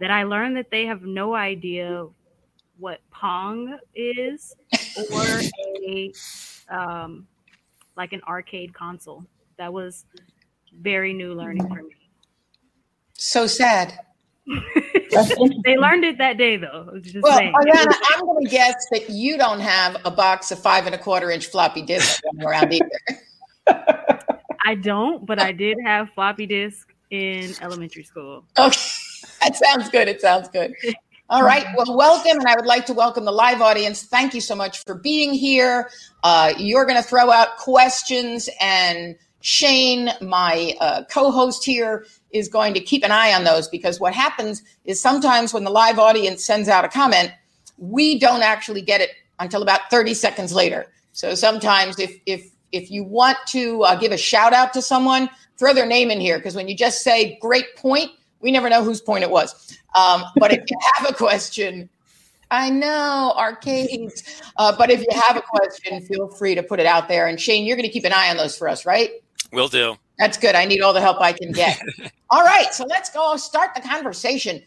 that 0.00 0.10
I 0.10 0.24
learned 0.24 0.56
that 0.56 0.70
they 0.70 0.86
have 0.86 1.02
no 1.02 1.34
idea 1.34 2.06
what 2.78 3.00
Pong 3.10 3.78
is 3.94 4.54
or 5.12 5.40
a 5.86 6.12
um, 6.68 7.26
like 7.96 8.12
an 8.12 8.22
arcade 8.26 8.74
console. 8.74 9.24
That 9.56 9.72
was 9.72 10.04
very 10.78 11.12
new 11.12 11.34
learning 11.34 11.68
for 11.68 11.82
me. 11.82 11.96
So 13.14 13.46
sad. 13.46 13.98
They 14.46 15.76
learned 15.76 16.04
it 16.04 16.18
that 16.18 16.36
day, 16.38 16.56
though. 16.56 16.98
Just 17.00 17.22
well, 17.22 17.36
saying. 17.36 17.52
Ariana, 17.52 17.94
I'm 18.10 18.26
going 18.26 18.44
to 18.44 18.50
guess 18.50 18.74
that 18.92 19.10
you 19.10 19.36
don't 19.36 19.60
have 19.60 19.96
a 20.04 20.10
box 20.10 20.50
of 20.50 20.58
five 20.58 20.86
and 20.86 20.94
a 20.94 20.98
quarter 20.98 21.30
inch 21.30 21.46
floppy 21.46 21.82
disks 21.82 22.20
around 22.42 22.72
either. 22.72 22.90
I 24.64 24.74
don't, 24.74 25.26
but 25.26 25.40
I 25.40 25.52
did 25.52 25.78
have 25.84 26.10
floppy 26.14 26.46
disk 26.46 26.92
in 27.10 27.54
elementary 27.60 28.04
school. 28.04 28.44
Okay, 28.58 28.80
that 29.42 29.56
sounds 29.56 29.88
good. 29.90 30.08
It 30.08 30.20
sounds 30.20 30.48
good. 30.48 30.74
All 31.28 31.44
right. 31.44 31.64
Well, 31.76 31.96
welcome. 31.96 32.38
And 32.38 32.46
I 32.48 32.56
would 32.56 32.66
like 32.66 32.86
to 32.86 32.92
welcome 32.92 33.24
the 33.24 33.30
live 33.30 33.60
audience. 33.60 34.02
Thank 34.02 34.34
you 34.34 34.40
so 34.40 34.56
much 34.56 34.84
for 34.84 34.96
being 34.96 35.32
here. 35.32 35.88
Uh, 36.24 36.54
you're 36.58 36.84
going 36.84 37.00
to 37.00 37.08
throw 37.08 37.30
out 37.30 37.56
questions, 37.56 38.48
and 38.60 39.16
Shane, 39.40 40.10
my 40.20 40.74
uh, 40.80 41.04
co 41.04 41.30
host 41.30 41.64
here, 41.64 42.04
is 42.32 42.48
going 42.48 42.74
to 42.74 42.80
keep 42.80 43.04
an 43.04 43.10
eye 43.10 43.32
on 43.32 43.44
those 43.44 43.68
because 43.68 44.00
what 44.00 44.14
happens 44.14 44.62
is 44.84 45.00
sometimes 45.00 45.52
when 45.52 45.64
the 45.64 45.70
live 45.70 45.98
audience 45.98 46.44
sends 46.44 46.68
out 46.68 46.84
a 46.84 46.88
comment, 46.88 47.32
we 47.78 48.18
don't 48.18 48.42
actually 48.42 48.82
get 48.82 49.00
it 49.00 49.10
until 49.38 49.62
about 49.62 49.90
30 49.90 50.14
seconds 50.14 50.52
later. 50.52 50.86
So 51.12 51.34
sometimes 51.34 51.98
if, 51.98 52.14
if, 52.26 52.50
if 52.72 52.90
you 52.90 53.04
want 53.04 53.38
to 53.48 53.82
uh, 53.82 53.94
give 53.96 54.12
a 54.12 54.16
shout 54.16 54.52
out 54.52 54.72
to 54.74 54.82
someone, 54.82 55.28
throw 55.58 55.74
their 55.74 55.86
name 55.86 56.10
in 56.10 56.20
here 56.20 56.38
because 56.38 56.54
when 56.54 56.68
you 56.68 56.76
just 56.76 57.02
say 57.02 57.38
great 57.40 57.76
point, 57.76 58.10
we 58.40 58.50
never 58.50 58.70
know 58.70 58.82
whose 58.82 59.00
point 59.00 59.24
it 59.24 59.30
was. 59.30 59.78
Um, 59.94 60.24
but 60.36 60.52
if 60.52 60.64
you 60.70 60.76
have 60.94 61.10
a 61.10 61.14
question, 61.14 61.88
I 62.50 62.70
know 62.70 63.32
arcades, 63.36 64.42
uh, 64.56 64.76
but 64.76 64.90
if 64.90 65.00
you 65.00 65.20
have 65.26 65.36
a 65.36 65.42
question, 65.42 66.00
feel 66.02 66.28
free 66.28 66.54
to 66.54 66.62
put 66.62 66.80
it 66.80 66.86
out 66.86 67.08
there. 67.08 67.26
And 67.26 67.40
Shane, 67.40 67.64
you're 67.64 67.76
going 67.76 67.86
to 67.86 67.92
keep 67.92 68.04
an 68.04 68.12
eye 68.12 68.28
on 68.30 68.36
those 68.36 68.56
for 68.56 68.68
us, 68.68 68.84
right? 68.84 69.10
Will 69.52 69.68
do. 69.68 69.96
That's 70.18 70.36
good. 70.36 70.54
I 70.54 70.64
need 70.64 70.82
all 70.82 70.92
the 70.92 71.00
help 71.00 71.20
I 71.20 71.32
can 71.32 71.52
get. 71.52 71.80
all 72.30 72.42
right, 72.42 72.72
so 72.72 72.84
let's 72.84 73.10
go 73.10 73.36
start 73.36 73.74
the 73.74 73.80
conversation. 73.80 74.62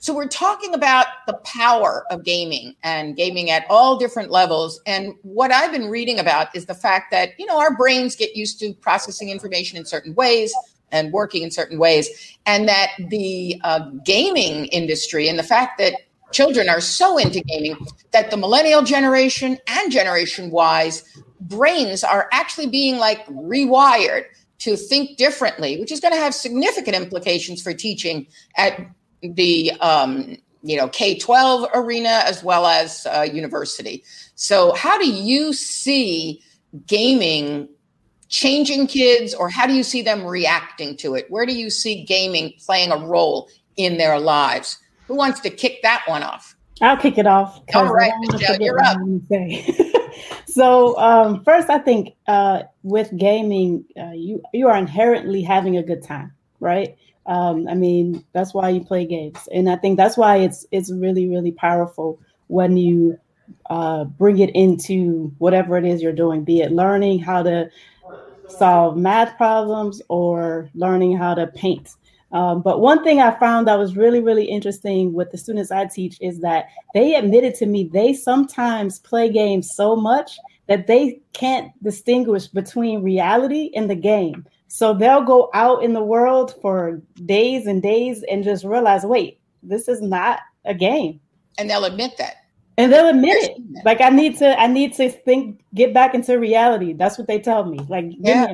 So 0.00 0.14
we're 0.14 0.28
talking 0.28 0.74
about 0.74 1.06
the 1.26 1.34
power 1.44 2.04
of 2.10 2.24
gaming 2.24 2.76
and 2.84 3.16
gaming 3.16 3.50
at 3.50 3.64
all 3.68 3.98
different 3.98 4.30
levels. 4.30 4.80
And 4.86 5.14
what 5.22 5.50
I've 5.50 5.72
been 5.72 5.88
reading 5.88 6.20
about 6.20 6.54
is 6.54 6.66
the 6.66 6.74
fact 6.74 7.10
that, 7.10 7.30
you 7.38 7.46
know, 7.46 7.58
our 7.58 7.76
brains 7.76 8.14
get 8.14 8.36
used 8.36 8.60
to 8.60 8.72
processing 8.74 9.28
information 9.28 9.76
in 9.76 9.84
certain 9.84 10.14
ways 10.14 10.54
and 10.92 11.12
working 11.12 11.42
in 11.42 11.50
certain 11.50 11.78
ways. 11.78 12.36
And 12.46 12.68
that 12.68 12.92
the 13.08 13.60
uh, 13.64 13.90
gaming 14.04 14.66
industry 14.66 15.28
and 15.28 15.38
the 15.38 15.42
fact 15.42 15.78
that 15.78 15.94
children 16.32 16.68
are 16.68 16.80
so 16.80 17.18
into 17.18 17.40
gaming 17.40 17.76
that 18.12 18.30
the 18.30 18.36
millennial 18.36 18.82
generation 18.82 19.58
and 19.66 19.92
generation 19.92 20.50
wise 20.50 21.04
brains 21.40 22.04
are 22.04 22.28
actually 22.32 22.66
being 22.66 22.98
like 22.98 23.26
rewired 23.26 24.24
to 24.58 24.76
think 24.76 25.16
differently, 25.16 25.78
which 25.78 25.92
is 25.92 26.00
going 26.00 26.12
to 26.12 26.20
have 26.20 26.34
significant 26.34 26.96
implications 26.96 27.62
for 27.62 27.72
teaching 27.72 28.26
at 28.56 28.80
the 29.22 29.72
um, 29.80 30.36
you 30.62 30.76
know 30.76 30.88
K 30.88 31.18
twelve 31.18 31.68
arena 31.74 32.22
as 32.24 32.42
well 32.42 32.66
as 32.66 33.06
uh, 33.06 33.22
university. 33.22 34.04
So, 34.34 34.72
how 34.74 34.98
do 34.98 35.10
you 35.10 35.52
see 35.52 36.42
gaming 36.86 37.68
changing 38.28 38.86
kids, 38.88 39.32
or 39.32 39.48
how 39.48 39.66
do 39.66 39.72
you 39.72 39.82
see 39.82 40.02
them 40.02 40.24
reacting 40.24 40.96
to 40.98 41.14
it? 41.14 41.26
Where 41.30 41.46
do 41.46 41.54
you 41.54 41.70
see 41.70 42.04
gaming 42.04 42.52
playing 42.64 42.90
a 42.90 42.98
role 42.98 43.48
in 43.76 43.96
their 43.96 44.18
lives? 44.18 44.78
Who 45.08 45.16
wants 45.16 45.40
to 45.40 45.50
kick 45.50 45.82
that 45.82 46.04
one 46.06 46.22
off? 46.22 46.54
I'll 46.80 46.96
kick 46.96 47.18
it 47.18 47.26
off. 47.26 47.60
All 47.74 47.92
right, 47.92 48.12
Michelle, 48.20 48.60
you're 48.60 48.80
up. 48.82 48.98
so 50.46 50.96
um, 50.98 51.42
first, 51.42 51.68
I 51.68 51.78
think 51.78 52.14
uh, 52.28 52.62
with 52.82 53.10
gaming, 53.16 53.84
uh, 53.98 54.12
you 54.12 54.42
you 54.54 54.68
are 54.68 54.76
inherently 54.76 55.42
having 55.42 55.76
a 55.76 55.82
good 55.82 56.02
time, 56.02 56.32
right? 56.60 56.96
Um, 57.26 57.66
I 57.68 57.74
mean, 57.74 58.24
that's 58.32 58.54
why 58.54 58.68
you 58.68 58.84
play 58.84 59.06
games, 59.06 59.48
and 59.52 59.68
I 59.68 59.76
think 59.76 59.96
that's 59.96 60.16
why 60.16 60.36
it's 60.36 60.66
it's 60.70 60.92
really 60.92 61.28
really 61.28 61.52
powerful 61.52 62.20
when 62.46 62.76
you 62.76 63.18
uh, 63.70 64.04
bring 64.04 64.38
it 64.38 64.50
into 64.50 65.32
whatever 65.38 65.76
it 65.76 65.84
is 65.84 66.02
you're 66.02 66.12
doing, 66.12 66.44
be 66.44 66.60
it 66.60 66.70
learning 66.70 67.18
how 67.18 67.42
to 67.42 67.70
solve 68.48 68.96
math 68.96 69.36
problems 69.36 70.00
or 70.08 70.70
learning 70.74 71.16
how 71.16 71.34
to 71.34 71.46
paint. 71.48 71.90
Um, 72.30 72.60
but 72.60 72.80
one 72.80 73.02
thing 73.02 73.20
I 73.20 73.38
found 73.38 73.66
that 73.66 73.78
was 73.78 73.96
really, 73.96 74.20
really 74.20 74.44
interesting 74.44 75.14
with 75.14 75.30
the 75.30 75.38
students 75.38 75.70
I 75.70 75.86
teach 75.86 76.18
is 76.20 76.40
that 76.40 76.66
they 76.94 77.14
admitted 77.14 77.54
to 77.56 77.66
me 77.66 77.84
they 77.84 78.12
sometimes 78.12 78.98
play 78.98 79.30
games 79.30 79.74
so 79.74 79.96
much 79.96 80.38
that 80.66 80.86
they 80.86 81.20
can't 81.32 81.72
distinguish 81.82 82.46
between 82.46 83.02
reality 83.02 83.70
and 83.74 83.88
the 83.88 83.94
game. 83.94 84.44
So 84.66 84.92
they'll 84.92 85.22
go 85.22 85.48
out 85.54 85.82
in 85.82 85.94
the 85.94 86.02
world 86.02 86.54
for 86.60 87.00
days 87.24 87.66
and 87.66 87.82
days 87.82 88.22
and 88.30 88.44
just 88.44 88.64
realize, 88.64 89.04
wait, 89.04 89.40
this 89.62 89.88
is 89.88 90.02
not 90.02 90.40
a 90.66 90.74
game. 90.74 91.20
And 91.56 91.70
they'll 91.70 91.86
admit 91.86 92.18
that. 92.18 92.36
And 92.76 92.92
they'll 92.92 93.08
admit 93.08 93.36
it. 93.42 93.56
Like 93.86 94.02
I 94.02 94.10
need 94.10 94.36
to, 94.38 94.60
I 94.60 94.66
need 94.66 94.92
to 94.94 95.08
think, 95.08 95.60
get 95.74 95.94
back 95.94 96.14
into 96.14 96.38
reality. 96.38 96.92
That's 96.92 97.16
what 97.16 97.26
they 97.26 97.40
tell 97.40 97.64
me. 97.64 97.80
Like, 97.88 98.04
yeah, 98.18 98.52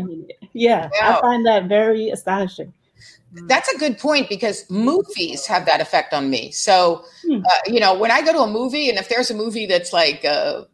yeah. 0.55 0.89
I 1.03 1.21
find 1.21 1.45
that 1.45 1.65
very 1.65 2.11
astonishing. 2.11 2.73
That's 3.33 3.73
a 3.73 3.79
good 3.79 3.99
point 3.99 4.29
because 4.29 4.69
movies 4.71 5.47
have 5.47 5.67
that 5.67 5.81
effect 5.81 6.15
on 6.15 6.31
me. 6.31 6.53
So, 6.53 7.05
hmm. 7.27 7.41
uh, 7.45 7.59
you 7.67 7.81
know, 7.81 7.95
when 7.95 8.11
I 8.11 8.23
go 8.23 8.33
to 8.33 8.41
a 8.41 8.51
movie, 8.51 8.89
and 8.89 8.99
if 8.99 9.09
there's 9.09 9.31
a 9.31 9.35
movie 9.35 9.67
that's 9.67 9.93
like, 9.93 10.25
uh, 10.25 10.65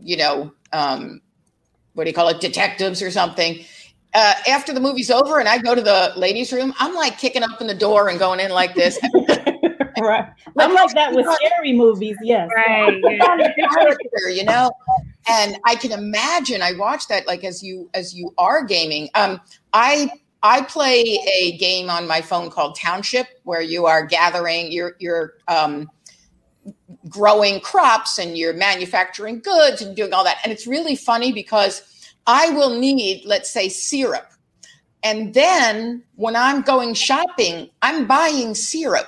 you 0.00 0.16
know, 0.16 0.52
um, 0.72 1.20
what 1.92 2.04
do 2.04 2.10
you 2.10 2.14
call 2.14 2.28
it, 2.28 2.40
detectives 2.40 3.02
or 3.02 3.10
something, 3.10 3.62
uh, 4.14 4.34
after 4.48 4.72
the 4.72 4.80
movie's 4.80 5.10
over 5.10 5.38
and 5.38 5.48
I 5.48 5.58
go 5.58 5.74
to 5.74 5.82
the 5.82 6.12
ladies' 6.16 6.52
room, 6.52 6.72
I'm 6.78 6.94
like 6.94 7.18
kicking 7.18 7.42
up 7.42 7.60
in 7.60 7.66
the 7.66 7.74
door 7.74 8.08
and 8.08 8.18
going 8.18 8.40
in 8.40 8.50
like 8.50 8.74
this. 8.74 8.98
right. 10.00 10.28
I'm 10.58 10.72
like 10.72 10.94
that 10.94 11.14
with 11.14 11.26
scary 11.34 11.72
movies. 11.74 12.16
Yes. 12.22 12.48
Right. 12.56 13.02
character, 13.74 14.30
you 14.30 14.44
know, 14.44 14.70
and 15.28 15.58
I 15.64 15.74
can 15.74 15.92
imagine. 15.92 16.62
I 16.62 16.72
watch 16.72 17.06
that 17.08 17.26
like 17.26 17.44
as 17.44 17.62
you 17.62 17.90
as 17.94 18.14
you 18.14 18.32
are 18.38 18.64
gaming. 18.64 19.10
Um, 19.14 19.40
I 19.72 20.10
I 20.42 20.62
play 20.62 21.02
a 21.36 21.56
game 21.58 21.90
on 21.90 22.06
my 22.06 22.20
phone 22.20 22.50
called 22.50 22.76
Township, 22.76 23.26
where 23.42 23.60
you 23.60 23.86
are 23.86 24.06
gathering. 24.06 24.70
You're 24.70 24.94
you're 24.98 25.34
um, 25.48 25.90
growing 27.08 27.60
crops 27.60 28.18
and 28.18 28.36
you're 28.36 28.52
manufacturing 28.52 29.40
goods 29.40 29.82
and 29.82 29.96
doing 29.96 30.12
all 30.12 30.24
that. 30.24 30.38
And 30.44 30.52
it's 30.52 30.66
really 30.66 30.96
funny 30.96 31.32
because 31.32 31.82
I 32.26 32.50
will 32.50 32.78
need, 32.78 33.24
let's 33.24 33.50
say, 33.50 33.68
syrup. 33.68 34.26
And 35.02 35.32
then 35.34 36.02
when 36.16 36.36
I'm 36.36 36.62
going 36.62 36.94
shopping, 36.94 37.70
I'm 37.82 38.06
buying 38.06 38.54
syrup 38.54 39.06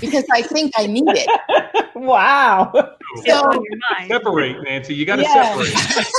because 0.00 0.24
I 0.32 0.42
think 0.42 0.72
I 0.76 0.86
need 0.86 1.04
it. 1.08 1.90
wow. 1.94 2.70
So, 3.26 3.64
separate, 4.06 4.62
Nancy. 4.62 4.94
You 4.94 5.06
got 5.06 5.16
to 5.16 5.22
yeah. 5.22 5.56
separate. 5.56 6.12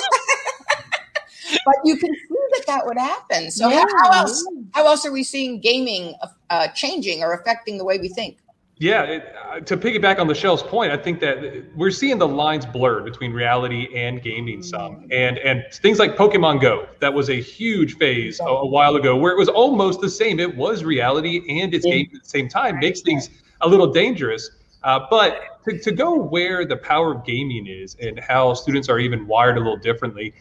but 1.65 1.75
you 1.85 1.95
can 1.97 2.13
see 2.13 2.40
that 2.65 2.81
that 2.81 2.85
would 2.85 2.97
happen. 2.97 3.51
So 3.51 3.69
yeah. 3.69 3.79
how, 3.79 4.11
how, 4.11 4.19
else? 4.21 4.47
How 4.71 4.85
else 4.85 5.05
are 5.05 5.11
we 5.11 5.23
seeing 5.23 5.59
gaming 5.59 6.15
uh, 6.49 6.67
changing 6.69 7.23
or 7.23 7.33
affecting 7.33 7.77
the 7.77 7.85
way 7.85 7.97
we 7.99 8.09
think? 8.09 8.37
Yeah, 8.77 9.03
it, 9.03 9.35
uh, 9.47 9.59
to 9.59 9.77
piggyback 9.77 10.17
on 10.17 10.25
Michelle's 10.25 10.63
point, 10.63 10.91
I 10.91 10.97
think 10.97 11.19
that 11.19 11.65
we're 11.75 11.91
seeing 11.91 12.17
the 12.17 12.27
lines 12.27 12.65
blur 12.65 13.03
between 13.03 13.31
reality 13.31 13.87
and 13.95 14.23
gaming 14.23 14.63
some, 14.63 15.07
and 15.11 15.37
and 15.37 15.63
things 15.71 15.99
like 15.99 16.17
Pokemon 16.17 16.61
Go. 16.61 16.87
That 16.99 17.13
was 17.13 17.29
a 17.29 17.39
huge 17.39 17.97
phase 17.97 18.39
a, 18.39 18.45
a 18.45 18.65
while 18.65 18.95
ago, 18.95 19.15
where 19.15 19.31
it 19.31 19.37
was 19.37 19.49
almost 19.49 20.01
the 20.01 20.09
same. 20.09 20.39
It 20.39 20.55
was 20.55 20.83
reality 20.83 21.61
and 21.61 21.73
it's 21.75 21.85
game 21.85 22.09
at 22.15 22.23
the 22.23 22.29
same 22.29 22.49
time. 22.49 22.79
Makes 22.79 23.01
things 23.01 23.29
a 23.61 23.69
little 23.69 23.91
dangerous. 23.91 24.49
Uh, 24.83 25.05
but 25.11 25.61
to, 25.65 25.77
to 25.77 25.91
go 25.91 26.15
where 26.15 26.65
the 26.65 26.77
power 26.77 27.13
of 27.13 27.23
gaming 27.23 27.67
is 27.67 27.95
and 28.01 28.19
how 28.19 28.55
students 28.55 28.89
are 28.89 28.97
even 28.97 29.27
wired 29.27 29.57
a 29.57 29.59
little 29.59 29.77
differently, 29.77 30.33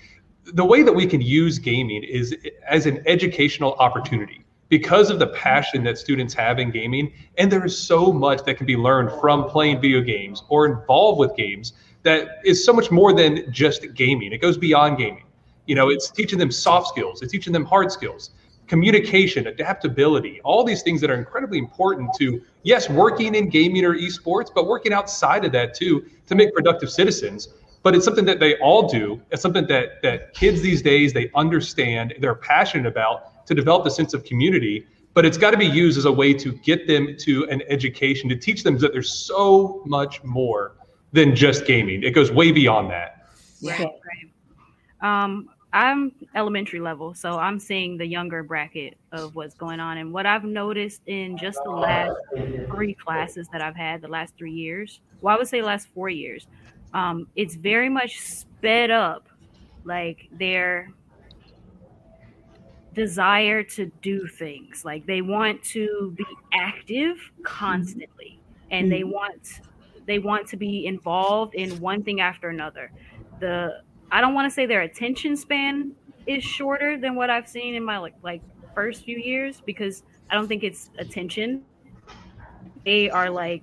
the 0.44 0.64
way 0.64 0.82
that 0.82 0.92
we 0.92 1.06
can 1.06 1.20
use 1.20 1.58
gaming 1.58 2.02
is 2.02 2.34
as 2.68 2.86
an 2.86 3.02
educational 3.06 3.74
opportunity 3.74 4.44
because 4.68 5.10
of 5.10 5.18
the 5.18 5.26
passion 5.28 5.82
that 5.84 5.98
students 5.98 6.32
have 6.34 6.58
in 6.58 6.70
gaming. 6.70 7.12
And 7.38 7.50
there 7.50 7.64
is 7.64 7.76
so 7.76 8.12
much 8.12 8.44
that 8.44 8.54
can 8.54 8.66
be 8.66 8.76
learned 8.76 9.10
from 9.20 9.44
playing 9.44 9.80
video 9.80 10.00
games 10.00 10.44
or 10.48 10.66
involved 10.66 11.18
with 11.18 11.36
games 11.36 11.74
that 12.04 12.38
is 12.44 12.64
so 12.64 12.72
much 12.72 12.90
more 12.90 13.12
than 13.12 13.52
just 13.52 13.94
gaming. 13.94 14.32
It 14.32 14.40
goes 14.40 14.56
beyond 14.56 14.96
gaming. 14.96 15.24
You 15.66 15.74
know, 15.74 15.90
it's 15.90 16.10
teaching 16.10 16.38
them 16.38 16.50
soft 16.50 16.88
skills, 16.88 17.20
it's 17.20 17.32
teaching 17.32 17.52
them 17.52 17.64
hard 17.64 17.92
skills, 17.92 18.30
communication, 18.66 19.48
adaptability, 19.48 20.40
all 20.42 20.64
these 20.64 20.82
things 20.82 21.00
that 21.00 21.10
are 21.10 21.16
incredibly 21.16 21.58
important 21.58 22.08
to, 22.18 22.40
yes, 22.62 22.88
working 22.88 23.34
in 23.34 23.48
gaming 23.48 23.84
or 23.84 23.94
esports, 23.94 24.48
but 24.54 24.66
working 24.66 24.92
outside 24.92 25.44
of 25.44 25.52
that 25.52 25.74
too 25.74 26.06
to 26.26 26.34
make 26.34 26.54
productive 26.54 26.90
citizens. 26.90 27.48
But 27.82 27.94
it's 27.94 28.04
something 28.04 28.26
that 28.26 28.40
they 28.40 28.56
all 28.58 28.88
do. 28.88 29.20
It's 29.30 29.42
something 29.42 29.66
that 29.68 30.02
that 30.02 30.34
kids 30.34 30.60
these 30.60 30.82
days 30.82 31.12
they 31.12 31.30
understand, 31.34 32.14
they're 32.18 32.34
passionate 32.34 32.86
about, 32.86 33.46
to 33.46 33.54
develop 33.54 33.86
a 33.86 33.90
sense 33.90 34.14
of 34.14 34.24
community 34.24 34.86
but 35.12 35.26
it's 35.26 35.36
got 35.36 35.50
to 35.50 35.56
be 35.56 35.66
used 35.66 35.98
as 35.98 36.04
a 36.04 36.12
way 36.12 36.32
to 36.32 36.52
get 36.52 36.86
them 36.86 37.16
to 37.18 37.44
an 37.50 37.62
education 37.68 38.28
to 38.28 38.36
teach 38.36 38.62
them 38.62 38.78
that 38.78 38.92
there's 38.92 39.12
so 39.12 39.82
much 39.84 40.22
more 40.22 40.76
than 41.12 41.34
just 41.34 41.66
gaming 41.66 42.02
it 42.04 42.12
goes 42.12 42.30
way 42.30 42.52
beyond 42.52 42.88
that 42.90 43.26
right. 43.62 43.86
Um, 45.02 45.48
I'm 45.72 46.12
elementary 46.34 46.80
level, 46.80 47.14
so 47.14 47.38
I'm 47.38 47.60
seeing 47.60 47.96
the 47.96 48.06
younger 48.06 48.42
bracket 48.42 48.96
of 49.12 49.36
what's 49.36 49.54
going 49.54 49.78
on. 49.78 49.98
And 49.98 50.12
what 50.12 50.26
I've 50.26 50.42
noticed 50.42 51.02
in 51.06 51.36
just 51.36 51.60
the 51.64 51.70
last 51.70 52.16
three 52.66 52.94
classes 52.94 53.48
that 53.52 53.62
I've 53.62 53.76
had, 53.76 54.02
the 54.02 54.08
last 54.08 54.34
three 54.36 54.52
years, 54.52 55.00
well, 55.20 55.34
I 55.34 55.38
would 55.38 55.46
say 55.46 55.62
last 55.62 55.88
four 55.94 56.08
years, 56.08 56.48
um, 56.94 57.26
it's 57.36 57.54
very 57.54 57.88
much 57.88 58.20
sped 58.20 58.90
up. 58.90 59.28
Like 59.84 60.28
their 60.30 60.90
desire 62.94 63.62
to 63.62 63.86
do 64.02 64.26
things, 64.26 64.84
like 64.84 65.06
they 65.06 65.22
want 65.22 65.62
to 65.64 66.12
be 66.16 66.26
active 66.52 67.16
constantly, 67.42 68.38
and 68.70 68.92
they 68.92 69.04
want 69.04 69.60
they 70.06 70.18
want 70.18 70.46
to 70.48 70.56
be 70.56 70.86
involved 70.86 71.54
in 71.54 71.78
one 71.80 72.02
thing 72.02 72.20
after 72.20 72.48
another. 72.48 72.92
The 73.38 73.82
I 74.12 74.20
don't 74.20 74.34
want 74.34 74.50
to 74.50 74.54
say 74.54 74.66
their 74.66 74.82
attention 74.82 75.36
span 75.36 75.92
is 76.26 76.44
shorter 76.44 76.98
than 76.98 77.14
what 77.14 77.30
I've 77.30 77.48
seen 77.48 77.74
in 77.74 77.84
my 77.84 77.98
like 77.98 78.14
like 78.22 78.42
first 78.74 79.04
few 79.04 79.16
years 79.16 79.62
because 79.64 80.02
I 80.28 80.34
don't 80.34 80.48
think 80.48 80.62
it's 80.62 80.90
attention. 80.98 81.62
They 82.84 83.10
are 83.10 83.30
like 83.30 83.62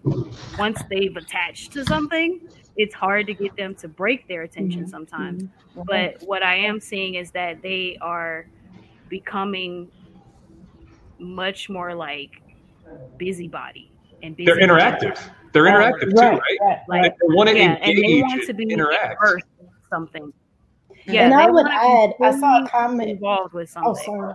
once 0.58 0.82
they've 0.90 1.16
attached 1.16 1.74
to 1.74 1.86
something, 1.86 2.48
it's 2.78 2.94
hard 2.94 3.26
to 3.28 3.34
get 3.34 3.56
them 3.58 3.76
to 3.76 3.88
break 3.88 4.28
their 4.28 4.44
attention 4.44 4.84
Mhm. 4.86 4.90
sometimes. 4.90 5.44
Mhm. 5.44 5.86
But 5.86 6.22
what 6.22 6.44
I 6.44 6.56
am 6.56 6.80
seeing 6.80 7.16
is 7.16 7.32
that 7.32 7.62
they 7.62 7.98
are 8.02 8.48
becoming 9.10 9.90
much 11.20 11.70
more 11.70 11.94
like 11.96 12.42
busybody 13.18 13.92
and 14.22 14.36
busy 14.38 14.46
They're 14.46 14.58
interactive. 14.60 15.20
They're 15.54 15.64
interactive 15.64 16.12
too, 16.12 16.16
right? 16.16 16.40
right, 16.62 16.80
Like, 16.88 17.18
They 17.20 17.28
want 17.36 17.50
to 17.50 17.58
yeah, 17.58 17.78
and 17.82 17.98
they 17.98 18.22
want 18.22 18.44
to 18.44 18.54
be 18.54 18.64
interact. 18.72 19.18
immersed 19.22 19.48
in 19.60 19.68
something. 19.90 20.32
and 21.08 21.34
I 21.34 21.50
would 21.50 21.68
add, 21.68 22.14
I 22.22 22.32
saw 22.38 22.64
a 22.64 22.68
comment. 22.70 23.10
involved 23.10 23.54
with 23.54 23.72
Oh, 23.78 23.94
something. 23.94 24.04
sorry. 24.06 24.34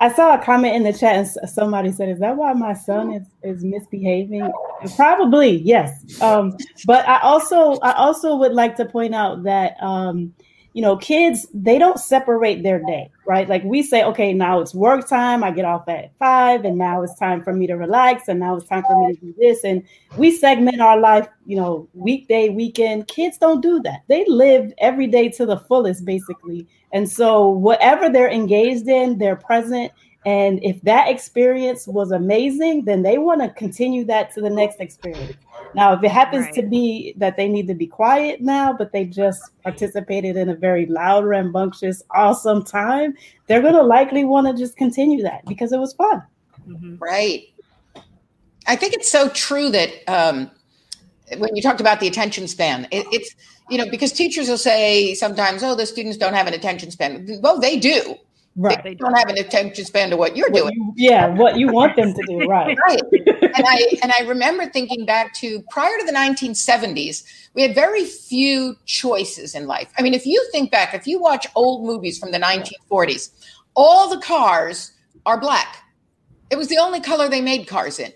I 0.00 0.10
saw 0.12 0.34
a 0.34 0.42
comment 0.42 0.74
in 0.74 0.82
the 0.82 0.92
chat, 0.92 1.16
and 1.16 1.50
somebody 1.50 1.92
said, 1.92 2.08
"Is 2.08 2.18
that 2.20 2.36
why 2.36 2.54
my 2.54 2.72
son 2.72 3.12
is 3.12 3.26
is 3.42 3.62
misbehaving?" 3.62 4.50
Probably, 4.96 5.58
yes. 5.58 6.20
Um, 6.22 6.56
but 6.86 7.06
I 7.06 7.20
also 7.20 7.78
I 7.80 7.92
also 7.92 8.34
would 8.36 8.52
like 8.52 8.76
to 8.76 8.86
point 8.86 9.14
out 9.14 9.42
that 9.44 9.76
um, 9.82 10.32
you 10.72 10.82
know 10.82 10.96
kids 10.96 11.46
they 11.52 11.78
don't 11.78 11.98
separate 11.98 12.62
their 12.62 12.80
day, 12.80 13.10
right? 13.26 13.48
Like 13.48 13.64
we 13.64 13.82
say, 13.82 14.04
okay, 14.04 14.32
now 14.32 14.60
it's 14.60 14.74
work 14.74 15.08
time. 15.08 15.42
I 15.42 15.50
get 15.50 15.64
off 15.64 15.88
at 15.88 16.12
five, 16.18 16.64
and 16.64 16.78
now 16.78 17.02
it's 17.02 17.18
time 17.18 17.42
for 17.42 17.52
me 17.52 17.66
to 17.66 17.74
relax, 17.74 18.28
and 18.28 18.38
now 18.40 18.56
it's 18.56 18.66
time 18.66 18.82
for 18.84 19.08
me 19.08 19.14
to 19.14 19.20
do 19.20 19.34
this, 19.38 19.64
and 19.64 19.82
we 20.16 20.30
segment 20.30 20.80
our 20.80 20.98
life, 20.98 21.28
you 21.46 21.56
know, 21.56 21.88
weekday, 21.94 22.48
weekend. 22.48 23.08
Kids 23.08 23.38
don't 23.38 23.60
do 23.60 23.80
that. 23.82 24.02
They 24.08 24.24
live 24.26 24.72
every 24.78 25.06
day 25.06 25.28
to 25.30 25.46
the 25.46 25.58
fullest, 25.58 26.04
basically. 26.04 26.66
And 26.92 27.08
so, 27.08 27.48
whatever 27.48 28.08
they're 28.08 28.30
engaged 28.30 28.88
in, 28.88 29.18
they're 29.18 29.36
present. 29.36 29.92
And 30.26 30.62
if 30.62 30.82
that 30.82 31.08
experience 31.08 31.86
was 31.86 32.10
amazing, 32.10 32.84
then 32.84 33.02
they 33.02 33.16
want 33.16 33.40
to 33.40 33.48
continue 33.50 34.04
that 34.04 34.32
to 34.34 34.42
the 34.42 34.50
next 34.50 34.80
experience. 34.80 35.36
Now, 35.74 35.92
if 35.92 36.02
it 36.02 36.10
happens 36.10 36.46
to 36.54 36.62
be 36.62 37.14
that 37.16 37.36
they 37.36 37.48
need 37.48 37.68
to 37.68 37.74
be 37.74 37.86
quiet 37.86 38.40
now, 38.40 38.72
but 38.72 38.92
they 38.92 39.04
just 39.04 39.42
participated 39.62 40.36
in 40.36 40.48
a 40.48 40.54
very 40.54 40.86
loud, 40.86 41.24
rambunctious, 41.24 42.02
awesome 42.10 42.64
time, 42.64 43.14
they're 43.46 43.62
going 43.62 43.74
to 43.74 43.82
likely 43.82 44.24
want 44.24 44.46
to 44.48 44.60
just 44.60 44.76
continue 44.76 45.22
that 45.22 45.44
because 45.46 45.72
it 45.72 45.78
was 45.78 45.92
fun. 45.92 46.22
Mhm. 46.68 47.00
Right. 47.00 47.44
I 48.66 48.76
think 48.76 48.94
it's 48.94 49.10
so 49.10 49.28
true 49.30 49.70
that 49.70 49.90
um, 50.08 50.50
when 51.38 51.54
you 51.56 51.62
talked 51.62 51.80
about 51.80 52.00
the 52.00 52.08
attention 52.08 52.48
span, 52.48 52.86
it, 52.90 53.06
it's, 53.12 53.34
you 53.68 53.78
know, 53.78 53.88
because 53.90 54.12
teachers 54.12 54.48
will 54.48 54.58
say 54.58 55.14
sometimes, 55.14 55.62
oh, 55.62 55.74
the 55.74 55.86
students 55.86 56.16
don't 56.18 56.34
have 56.34 56.46
an 56.46 56.54
attention 56.54 56.90
span. 56.90 57.26
Well, 57.42 57.58
they 57.60 57.78
do. 57.78 58.16
Right. 58.56 58.82
They 58.82 58.94
don't 58.94 59.16
have 59.16 59.28
an 59.28 59.38
attention 59.38 59.84
span 59.84 60.10
to 60.10 60.16
what 60.16 60.36
you're 60.36 60.50
What 60.50 60.62
doing. 60.62 60.74
you- 60.74 60.92
yeah, 60.96 61.28
what 61.28 61.56
you 61.56 61.68
want 61.68 61.96
them 61.96 62.12
to 62.12 62.22
do, 62.26 62.38
right? 62.48 62.76
Right. 62.88 63.00
and 63.12 63.64
I 63.66 63.86
and 64.02 64.12
I 64.18 64.24
remember 64.26 64.66
thinking 64.66 65.06
back 65.06 65.32
to 65.34 65.62
prior 65.70 65.96
to 65.98 66.04
the 66.04 66.12
1970s, 66.12 67.22
we 67.54 67.62
had 67.62 67.74
very 67.74 68.04
few 68.04 68.76
choices 68.86 69.54
in 69.54 69.66
life. 69.66 69.92
I 69.98 70.02
mean, 70.02 70.14
if 70.14 70.26
you 70.26 70.44
think 70.52 70.70
back, 70.70 70.94
if 70.94 71.06
you 71.06 71.20
watch 71.20 71.46
old 71.54 71.84
movies 71.86 72.18
from 72.18 72.32
the 72.32 72.38
1940s, 72.38 73.30
all 73.74 74.08
the 74.10 74.20
cars 74.20 74.92
are 75.26 75.38
black. 75.40 75.76
It 76.50 76.56
was 76.56 76.68
the 76.68 76.78
only 76.78 77.00
color 77.00 77.28
they 77.28 77.40
made 77.40 77.66
cars 77.68 77.98
in. 78.00 78.12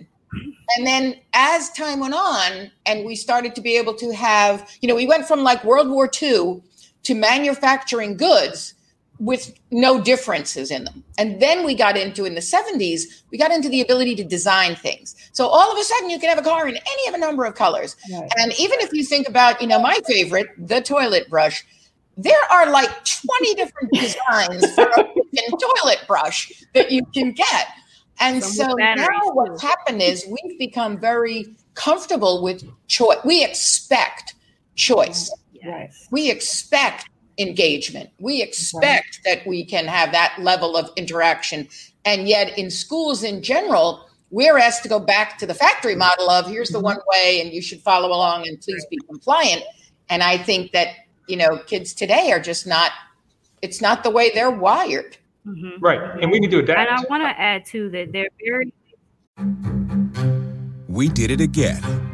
And 0.76 0.84
then 0.84 1.14
as 1.32 1.70
time 1.70 2.00
went 2.00 2.14
on, 2.14 2.72
and 2.86 3.04
we 3.04 3.14
started 3.14 3.54
to 3.54 3.60
be 3.60 3.76
able 3.76 3.94
to 3.94 4.12
have, 4.12 4.68
you 4.80 4.88
know, 4.88 4.96
we 4.96 5.06
went 5.06 5.28
from 5.28 5.44
like 5.44 5.62
World 5.62 5.88
War 5.88 6.10
II 6.20 6.60
to 7.04 7.14
manufacturing 7.14 8.16
goods 8.16 8.73
with 9.20 9.54
no 9.70 10.00
differences 10.00 10.70
in 10.70 10.84
them. 10.84 11.04
And 11.18 11.40
then 11.40 11.64
we 11.64 11.74
got 11.74 11.96
into 11.96 12.24
in 12.24 12.34
the 12.34 12.40
70s, 12.40 13.22
we 13.30 13.38
got 13.38 13.52
into 13.52 13.68
the 13.68 13.80
ability 13.80 14.16
to 14.16 14.24
design 14.24 14.74
things. 14.74 15.14
So 15.32 15.46
all 15.46 15.72
of 15.72 15.78
a 15.78 15.84
sudden 15.84 16.10
you 16.10 16.18
can 16.18 16.28
have 16.30 16.38
a 16.38 16.42
car 16.42 16.66
in 16.66 16.76
any 16.76 17.08
of 17.08 17.14
a 17.14 17.18
number 17.18 17.44
of 17.44 17.54
colors. 17.54 17.96
Right. 18.12 18.28
And 18.38 18.52
even 18.58 18.80
if 18.80 18.92
you 18.92 19.04
think 19.04 19.28
about, 19.28 19.60
you 19.62 19.68
know, 19.68 19.80
my 19.80 19.98
favorite, 20.06 20.48
the 20.58 20.80
toilet 20.80 21.30
brush, 21.30 21.64
there 22.16 22.38
are 22.50 22.70
like 22.70 22.90
20 23.04 23.54
different 23.54 23.92
designs 23.92 24.74
for 24.74 24.84
a 24.84 25.04
toilet 25.60 26.04
brush 26.06 26.52
that 26.74 26.90
you 26.90 27.04
can 27.06 27.32
get. 27.32 27.68
And 28.20 28.42
so 28.42 28.66
now 28.78 29.20
what's 29.32 29.62
happened 29.62 30.00
is 30.00 30.26
we've 30.26 30.58
become 30.58 30.98
very 30.98 31.56
comfortable 31.74 32.42
with 32.42 32.64
choice. 32.86 33.18
We 33.24 33.44
expect 33.44 34.34
choice. 34.76 35.30
Right. 35.64 35.88
Yes. 35.88 36.08
We 36.10 36.30
expect 36.30 37.08
engagement. 37.38 38.10
We 38.18 38.42
expect 38.42 39.20
that 39.24 39.46
we 39.46 39.64
can 39.64 39.86
have 39.86 40.12
that 40.12 40.36
level 40.38 40.76
of 40.76 40.90
interaction. 40.96 41.68
And 42.04 42.28
yet, 42.28 42.58
in 42.58 42.70
schools 42.70 43.22
in 43.22 43.42
general, 43.42 44.08
we're 44.30 44.58
asked 44.58 44.82
to 44.82 44.88
go 44.88 44.98
back 44.98 45.38
to 45.38 45.46
the 45.46 45.54
factory 45.54 45.94
model 45.94 46.28
of 46.30 46.46
here's 46.46 46.70
the 46.70 46.80
one 46.80 46.98
way 47.06 47.40
and 47.40 47.52
you 47.52 47.62
should 47.62 47.80
follow 47.80 48.08
along 48.08 48.46
and 48.48 48.60
please 48.60 48.84
be 48.90 48.98
compliant. 49.08 49.62
And 50.08 50.22
I 50.22 50.38
think 50.38 50.72
that, 50.72 50.88
you 51.28 51.36
know, 51.36 51.58
kids 51.58 51.94
today 51.94 52.32
are 52.32 52.40
just 52.40 52.66
not, 52.66 52.90
it's 53.62 53.80
not 53.80 54.02
the 54.02 54.10
way 54.10 54.30
they're 54.34 54.50
wired. 54.50 55.16
Mhm. 55.46 55.76
Right. 55.80 56.00
And 56.20 56.30
we 56.30 56.40
need 56.40 56.50
to 56.50 56.58
adapt. 56.58 56.78
And. 56.78 56.88
I 56.88 57.02
want 57.08 57.22
to 57.22 57.40
add 57.40 57.64
too 57.64 57.90
that 57.90 58.12
they're 58.12 58.28
very 58.44 58.72
We 60.88 61.08
did 61.08 61.30
it 61.30 61.40
again. 61.40 62.13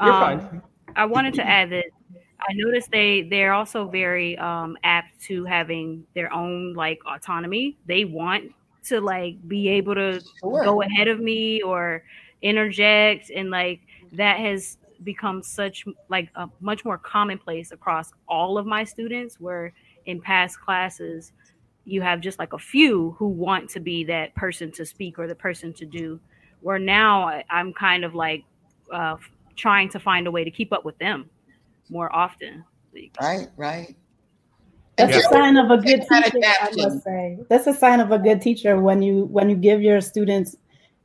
You're 0.00 0.14
Um, 0.14 0.20
fine. 0.20 0.62
I 0.96 1.04
wanted 1.06 1.34
to 1.34 1.46
add 1.46 1.70
that 1.70 1.86
I 2.40 2.52
noticed 2.54 2.90
they 2.92 3.22
they're 3.22 3.52
also 3.52 3.88
very 3.88 4.38
um, 4.38 4.76
apt 4.84 5.20
to 5.22 5.44
having 5.44 6.06
their 6.14 6.32
own 6.32 6.74
like 6.74 7.00
autonomy. 7.06 7.78
They 7.86 8.04
want 8.04 8.54
to 8.84 9.00
like 9.00 9.36
be 9.48 9.68
able 9.68 9.94
to 9.96 10.22
Sure. 10.40 10.62
go 10.64 10.82
ahead 10.82 11.08
of 11.08 11.20
me 11.20 11.62
or 11.62 12.04
interject, 12.42 13.30
and 13.30 13.50
like 13.50 13.80
that 14.12 14.38
has 14.38 14.78
become 15.04 15.42
such 15.42 15.84
like 16.08 16.30
a 16.36 16.48
much 16.60 16.84
more 16.84 16.98
commonplace 16.98 17.72
across 17.72 18.12
all 18.28 18.56
of 18.58 18.66
my 18.66 18.84
students. 18.84 19.40
Where 19.40 19.72
in 20.06 20.20
past 20.20 20.60
classes 20.60 21.32
you 21.84 22.02
have 22.02 22.20
just 22.20 22.38
like 22.38 22.52
a 22.52 22.58
few 22.58 23.12
who 23.12 23.28
want 23.28 23.70
to 23.70 23.80
be 23.80 24.04
that 24.04 24.34
person 24.34 24.70
to 24.72 24.84
speak 24.84 25.18
or 25.18 25.26
the 25.26 25.34
person 25.34 25.72
to 25.74 25.86
do. 25.86 26.20
Where 26.60 26.78
now 26.78 27.22
I- 27.28 27.44
I'm 27.50 27.72
kind 27.72 28.04
of 28.04 28.14
like 28.14 28.44
uh, 28.92 29.16
trying 29.58 29.90
to 29.90 30.00
find 30.00 30.26
a 30.26 30.30
way 30.30 30.44
to 30.44 30.50
keep 30.50 30.72
up 30.72 30.84
with 30.84 30.96
them 30.98 31.28
more 31.90 32.14
often. 32.14 32.64
Right, 33.20 33.48
right. 33.56 33.94
That's 34.96 35.12
Yeah. 35.12 35.18
a 35.18 35.22
sign 35.22 35.56
of 35.56 35.70
a 35.70 35.76
good 35.76 36.02
teacher, 36.02 36.40
I 36.44 36.70
must 36.76 37.04
say. 37.04 37.38
That's 37.48 37.66
a 37.66 37.74
sign 37.74 38.00
of 38.00 38.10
a 38.10 38.18
good 38.18 38.40
teacher 38.40 38.80
when 38.80 39.02
you 39.02 39.26
when 39.26 39.48
you 39.50 39.56
give 39.56 39.82
your 39.82 40.00
students 40.00 40.56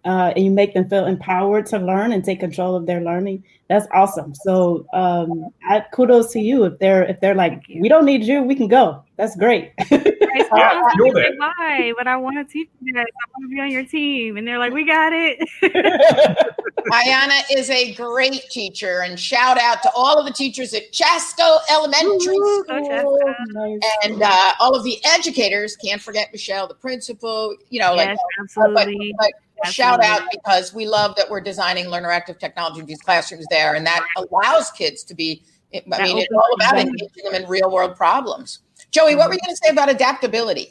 uh, 0.06 0.34
and 0.36 0.44
you 0.44 0.52
make 0.52 0.74
them 0.74 0.88
feel 0.90 1.06
empowered 1.06 1.66
to 1.68 1.80
learn 1.80 2.12
and 2.12 2.24
take 2.24 2.40
control 2.40 2.76
of 2.76 2.86
their 2.86 3.02
learning, 3.02 3.44
that's 3.70 3.88
awesome. 3.94 4.36
So 4.36 4.86
um, 4.94 5.48
I, 5.68 5.84
kudos 5.94 6.32
to 6.34 6.40
you 6.40 6.66
if 6.66 6.78
they're 6.80 7.04
if 7.06 7.20
they're 7.22 7.36
like, 7.36 7.64
we 7.80 7.88
don't 7.90 8.06
need 8.06 8.24
you, 8.24 8.44
we 8.44 8.56
can 8.56 8.68
go. 8.68 9.04
That's 9.16 9.36
great. 9.36 9.72
I 9.80 9.88
say 9.88 11.32
why, 11.38 11.94
but 11.98 12.08
I 12.08 12.18
want 12.18 12.36
to 12.38 12.52
teach 12.52 12.70
you 12.82 12.94
guys. 12.94 13.06
I 13.06 13.30
want 13.38 13.50
to 13.50 13.56
be 13.56 13.62
on 13.62 13.72
your 13.72 13.86
team, 13.86 14.38
and 14.38 14.48
they're 14.48 14.58
like, 14.58 14.74
we 14.74 14.86
got 14.86 15.14
it. 15.14 15.40
Ayana 16.92 17.42
is 17.52 17.70
a 17.70 17.94
great 17.94 18.50
teacher, 18.50 19.04
and 19.04 19.20
shout 19.20 19.58
out 19.58 19.82
to 19.84 19.92
all 19.96 20.18
of 20.18 20.26
the 20.26 20.34
teachers 20.34 20.74
at 20.74 20.92
Chasco 20.92 21.60
Elementary 21.72 22.36
Ooh, 22.36 22.64
School 22.64 23.20
nice. 23.50 23.80
and 24.04 24.22
uh, 24.22 24.54
all 24.60 24.76
of 24.76 24.84
the 24.84 25.00
educators. 25.06 25.76
Can't 25.78 26.02
forget 26.02 26.30
Michelle, 26.32 26.68
the 26.68 26.76
principal. 26.76 27.56
You 27.70 27.80
know, 27.80 27.94
like 27.94 28.10
Yes, 28.10 28.54
but, 28.56 29.32
absolutely. 29.64 30.06
shout 30.06 30.22
out 30.22 30.28
because 30.32 30.74
we 30.74 30.86
love 30.86 31.16
that 31.16 31.30
we're 31.30 31.42
designing 31.42 31.88
learner 31.88 32.12
active 32.12 32.40
technology 32.40 32.80
in 32.80 32.86
these 32.86 33.02
classrooms 33.02 33.46
there, 33.50 33.76
and 33.76 33.86
that 33.86 34.06
allows 34.18 34.72
kids 34.72 35.04
to 35.04 35.16
be. 35.16 35.44
I 35.74 35.82
That 35.88 36.02
mean, 36.02 36.20
it's 36.20 36.32
all 36.34 36.54
about 36.56 36.76
them. 36.76 36.88
engaging 36.88 37.24
them 37.24 37.34
in 37.34 37.50
real 37.50 37.72
world 37.72 37.96
problems. 37.96 38.60
Joey, 38.92 39.16
what 39.16 39.28
were 39.28 39.34
mm-hmm. 39.34 39.34
you 39.34 39.40
going 39.40 39.56
to 39.56 39.62
say 39.64 39.72
about 39.72 39.90
adaptability? 39.90 40.70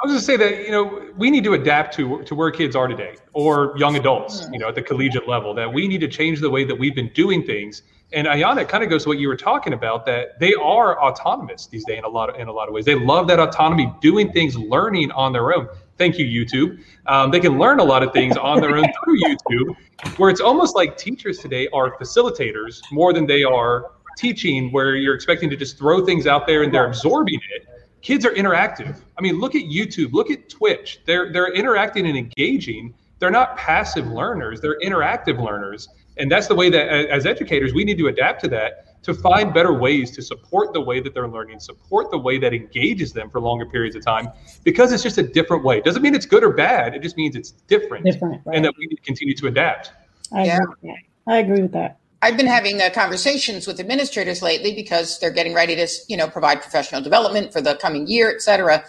I 0.00 0.06
was 0.06 0.12
going 0.12 0.20
to 0.20 0.24
say 0.24 0.36
that 0.36 0.64
you 0.64 0.70
know 0.70 1.12
we 1.16 1.28
need 1.28 1.42
to 1.44 1.54
adapt 1.54 1.92
to 1.96 2.22
to 2.22 2.34
where 2.36 2.52
kids 2.52 2.76
are 2.76 2.86
today, 2.86 3.16
or 3.32 3.74
young 3.76 3.96
adults, 3.96 4.42
mm. 4.42 4.52
you 4.52 4.58
know, 4.60 4.68
at 4.68 4.76
the 4.76 4.82
collegiate 4.82 5.28
level. 5.28 5.54
That 5.54 5.72
we 5.72 5.88
need 5.88 6.00
to 6.02 6.08
change 6.08 6.40
the 6.40 6.50
way 6.50 6.62
that 6.64 6.76
we've 6.76 6.94
been 6.94 7.10
doing 7.14 7.44
things. 7.44 7.82
And 8.12 8.26
Ayana, 8.26 8.62
it 8.62 8.68
kind 8.68 8.84
of 8.84 8.90
goes 8.90 9.02
to 9.02 9.10
what 9.10 9.18
you 9.18 9.28
were 9.28 9.36
talking 9.36 9.72
about 9.72 10.06
that 10.06 10.38
they 10.38 10.54
are 10.54 11.02
autonomous 11.02 11.66
these 11.66 11.84
days 11.84 11.98
in 11.98 12.04
a 12.04 12.08
lot 12.08 12.30
of 12.30 12.36
in 12.36 12.46
a 12.46 12.52
lot 12.52 12.68
of 12.68 12.74
ways. 12.74 12.84
They 12.84 12.94
love 12.94 13.26
that 13.26 13.40
autonomy, 13.40 13.92
doing 14.00 14.32
things, 14.32 14.56
learning 14.56 15.10
on 15.12 15.32
their 15.32 15.52
own. 15.52 15.68
Thank 15.98 16.18
you, 16.18 16.26
YouTube. 16.26 16.80
Um, 17.06 17.30
they 17.30 17.40
can 17.40 17.58
learn 17.58 17.80
a 17.80 17.84
lot 17.84 18.02
of 18.02 18.12
things 18.12 18.36
on 18.36 18.60
their 18.60 18.76
own 18.76 18.84
through 19.04 19.20
YouTube, 19.20 19.76
where 20.16 20.30
it's 20.30 20.40
almost 20.40 20.74
like 20.76 20.96
teachers 20.96 21.38
today 21.38 21.68
are 21.72 21.96
facilitators 21.98 22.80
more 22.92 23.12
than 23.12 23.26
they 23.26 23.42
are 23.42 23.90
teaching, 24.16 24.70
where 24.72 24.96
you're 24.96 25.14
expecting 25.14 25.50
to 25.50 25.56
just 25.56 25.76
throw 25.76 26.04
things 26.04 26.26
out 26.26 26.46
there 26.46 26.62
and 26.62 26.72
they're 26.72 26.86
absorbing 26.86 27.40
it 27.54 27.68
kids 28.02 28.24
are 28.24 28.30
interactive. 28.30 29.00
I 29.18 29.22
mean, 29.22 29.38
look 29.38 29.54
at 29.54 29.62
YouTube, 29.62 30.12
look 30.12 30.30
at 30.30 30.48
Twitch. 30.48 31.00
They're 31.04 31.32
they're 31.32 31.52
interacting 31.52 32.06
and 32.06 32.16
engaging. 32.16 32.94
They're 33.18 33.30
not 33.30 33.56
passive 33.56 34.06
learners. 34.06 34.60
They're 34.60 34.78
interactive 34.80 35.42
learners. 35.42 35.88
And 36.16 36.30
that's 36.30 36.46
the 36.46 36.54
way 36.54 36.70
that 36.70 36.88
as 36.88 37.26
educators 37.26 37.74
we 37.74 37.84
need 37.84 37.98
to 37.98 38.08
adapt 38.08 38.40
to 38.42 38.48
that 38.48 38.87
to 39.02 39.14
find 39.14 39.54
better 39.54 39.72
ways 39.72 40.10
to 40.12 40.22
support 40.22 40.72
the 40.72 40.80
way 40.80 41.00
that 41.00 41.14
they're 41.14 41.28
learning, 41.28 41.60
support 41.60 42.10
the 42.10 42.18
way 42.18 42.38
that 42.38 42.52
engages 42.52 43.12
them 43.12 43.30
for 43.30 43.40
longer 43.40 43.66
periods 43.66 43.96
of 43.96 44.04
time 44.04 44.28
because 44.64 44.92
it's 44.92 45.02
just 45.02 45.18
a 45.18 45.22
different 45.22 45.64
way. 45.64 45.80
Doesn't 45.80 46.02
mean 46.02 46.14
it's 46.14 46.26
good 46.26 46.44
or 46.44 46.52
bad. 46.52 46.94
It 46.94 47.02
just 47.02 47.16
means 47.16 47.36
it's 47.36 47.52
different. 47.52 48.04
Different, 48.04 48.42
right. 48.44 48.56
And 48.56 48.64
that 48.64 48.74
we 48.78 48.86
need 48.86 48.96
to 48.96 49.02
continue 49.02 49.34
to 49.34 49.46
adapt. 49.46 49.92
I 50.32 50.44
Yeah. 50.44 50.56
agree 50.56 50.66
with 50.68 50.82
that. 50.82 51.32
I 51.32 51.38
agree 51.38 51.62
with 51.62 51.72
that. 51.72 51.98
I've 52.20 52.36
been 52.36 52.46
having 52.48 52.82
uh, 52.82 52.90
conversations 52.92 53.66
with 53.66 53.78
administrators 53.78 54.42
lately 54.42 54.74
because 54.74 55.20
they're 55.20 55.30
getting 55.30 55.54
ready 55.54 55.76
to, 55.76 55.86
you 56.08 56.16
know, 56.16 56.28
provide 56.28 56.60
professional 56.60 57.00
development 57.00 57.52
for 57.52 57.60
the 57.60 57.76
coming 57.76 58.08
year, 58.08 58.30
et 58.30 58.42
cetera. 58.42 58.84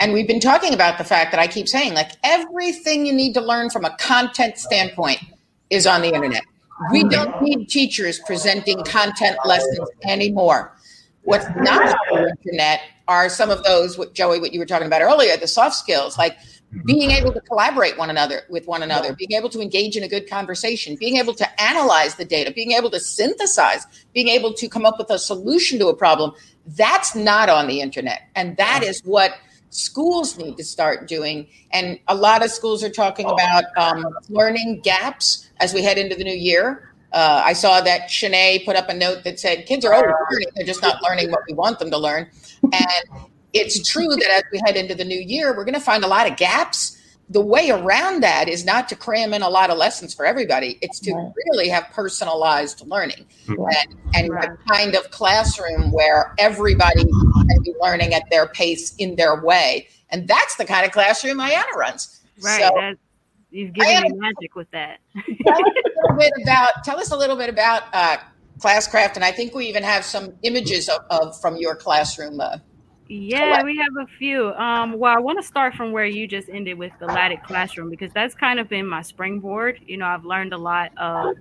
And 0.00 0.12
we've 0.12 0.26
been 0.26 0.40
talking 0.40 0.72
about 0.72 0.96
the 0.98 1.04
fact 1.04 1.30
that 1.32 1.40
I 1.40 1.46
keep 1.46 1.68
saying, 1.68 1.94
like, 1.94 2.12
everything 2.24 3.06
you 3.06 3.12
need 3.12 3.34
to 3.34 3.40
learn 3.40 3.70
from 3.70 3.84
a 3.84 3.94
content 3.98 4.56
standpoint 4.56 5.20
is 5.68 5.86
on 5.86 6.00
the 6.00 6.12
internet. 6.12 6.42
We 6.90 7.04
don't 7.04 7.40
need 7.42 7.68
teachers 7.68 8.18
presenting 8.20 8.82
content 8.84 9.36
lessons 9.44 9.88
anymore. 10.04 10.76
What's 11.22 11.46
not 11.56 11.96
on 12.12 12.24
the 12.24 12.36
internet 12.42 12.80
are 13.08 13.28
some 13.28 13.50
of 13.50 13.62
those, 13.64 13.96
what 13.96 14.14
Joey, 14.14 14.40
what 14.40 14.52
you 14.52 14.58
were 14.58 14.66
talking 14.66 14.86
about 14.86 15.02
earlier, 15.02 15.36
the 15.36 15.46
soft 15.46 15.76
skills, 15.76 16.18
like 16.18 16.36
being 16.84 17.10
able 17.12 17.32
to 17.32 17.40
collaborate 17.40 17.96
one 17.96 18.10
another 18.10 18.42
with 18.48 18.66
one 18.66 18.82
another, 18.82 19.14
being 19.14 19.32
able 19.32 19.48
to 19.50 19.60
engage 19.60 19.96
in 19.96 20.02
a 20.02 20.08
good 20.08 20.28
conversation, 20.28 20.96
being 20.96 21.16
able 21.16 21.34
to 21.34 21.62
analyze 21.62 22.16
the 22.16 22.24
data, 22.24 22.52
being 22.52 22.72
able 22.72 22.90
to 22.90 23.00
synthesize, 23.00 23.86
being 24.12 24.28
able 24.28 24.52
to 24.52 24.68
come 24.68 24.84
up 24.84 24.98
with 24.98 25.10
a 25.10 25.18
solution 25.18 25.78
to 25.78 25.86
a 25.88 25.94
problem. 25.94 26.32
That's 26.66 27.14
not 27.14 27.48
on 27.48 27.68
the 27.68 27.80
internet. 27.80 28.22
And 28.34 28.56
that 28.56 28.82
is 28.82 29.00
what 29.04 29.34
schools 29.70 30.36
need 30.36 30.56
to 30.56 30.64
start 30.64 31.06
doing. 31.06 31.46
And 31.72 31.98
a 32.08 32.14
lot 32.14 32.44
of 32.44 32.50
schools 32.50 32.82
are 32.82 32.90
talking 32.90 33.26
about 33.26 33.64
um, 33.76 34.06
learning 34.28 34.80
gaps 34.82 35.43
as 35.60 35.72
we 35.74 35.82
head 35.82 35.98
into 35.98 36.14
the 36.14 36.24
new 36.24 36.34
year. 36.34 36.90
Uh, 37.12 37.42
I 37.44 37.52
saw 37.52 37.80
that 37.80 38.08
Shanae 38.08 38.64
put 38.64 38.74
up 38.74 38.88
a 38.88 38.94
note 38.94 39.22
that 39.24 39.38
said 39.38 39.66
kids 39.66 39.84
are 39.84 39.94
always 39.94 40.12
learning, 40.30 40.48
they're 40.56 40.66
just 40.66 40.82
not 40.82 41.00
learning 41.02 41.30
what 41.30 41.40
we 41.48 41.54
want 41.54 41.78
them 41.78 41.90
to 41.92 41.98
learn. 41.98 42.28
And 42.64 43.28
it's 43.52 43.88
true 43.88 44.08
that 44.08 44.30
as 44.30 44.42
we 44.50 44.60
head 44.66 44.76
into 44.76 44.96
the 44.96 45.04
new 45.04 45.20
year, 45.20 45.56
we're 45.56 45.64
going 45.64 45.74
to 45.74 45.80
find 45.80 46.02
a 46.02 46.08
lot 46.08 46.28
of 46.28 46.36
gaps. 46.36 47.00
The 47.30 47.40
way 47.40 47.70
around 47.70 48.22
that 48.22 48.48
is 48.48 48.64
not 48.64 48.88
to 48.88 48.96
cram 48.96 49.32
in 49.32 49.42
a 49.42 49.48
lot 49.48 49.70
of 49.70 49.78
lessons 49.78 50.12
for 50.12 50.26
everybody. 50.26 50.76
It's 50.82 50.98
to 51.00 51.14
Right. 51.14 51.32
really 51.52 51.68
have 51.68 51.84
personalized 51.92 52.84
learning 52.86 53.26
Right. 53.48 53.76
and, 53.88 53.98
and 54.16 54.30
Right. 54.30 54.48
a 54.50 54.72
kind 54.72 54.94
of 54.96 55.10
classroom 55.12 55.92
where 55.92 56.34
everybody 56.38 57.04
can 57.04 57.62
be 57.62 57.72
learning 57.80 58.12
at 58.12 58.28
their 58.28 58.46
pace 58.48 58.92
in 58.98 59.14
their 59.16 59.40
way. 59.42 59.86
And 60.10 60.26
that's 60.28 60.56
the 60.56 60.64
kind 60.64 60.84
of 60.84 60.92
classroom 60.92 61.38
Ayana 61.38 61.72
runs. 61.76 62.20
Right. 62.42 62.60
So 62.60 62.72
that, 62.76 62.98
you've 63.54 63.72
given 63.72 64.02
me 64.02 64.18
magic 64.18 64.54
with 64.54 64.70
that. 64.72 64.98
tell 65.46 65.56
us 65.56 65.72
a 65.76 66.02
little 66.02 66.18
bit 66.18 66.32
about 66.42 66.84
tell 66.84 66.98
us 66.98 67.10
a 67.12 67.16
little 67.16 67.36
bit 67.36 67.48
about 67.48 67.82
uh, 67.92 68.16
Classcraft, 68.58 69.16
and 69.16 69.24
I 69.24 69.32
think 69.32 69.54
we 69.54 69.66
even 69.66 69.82
have 69.82 70.04
some 70.04 70.34
images 70.42 70.88
of, 70.88 71.00
of 71.10 71.40
from 71.40 71.56
your 71.56 71.74
classroom. 71.76 72.40
Uh, 72.40 72.58
Yeah, 73.08 73.62
we 73.62 73.76
have 73.76 73.92
a 74.00 74.06
few. 74.18 74.52
Um, 74.54 74.98
well, 74.98 75.14
I 75.14 75.20
want 75.20 75.38
to 75.40 75.46
start 75.46 75.74
from 75.74 75.92
where 75.92 76.06
you 76.06 76.26
just 76.26 76.48
ended 76.48 76.78
with 76.78 76.92
the 76.98 77.06
LATIC 77.06 77.44
Classroom 77.44 77.90
because 77.90 78.12
that's 78.12 78.34
kind 78.34 78.58
of 78.58 78.68
been 78.68 78.86
my 78.86 79.02
springboard. 79.02 79.80
You 79.86 79.98
know, 79.98 80.06
I've 80.06 80.24
learned 80.24 80.54
a 80.54 80.58
lot 80.58 80.90
of, 80.96 81.36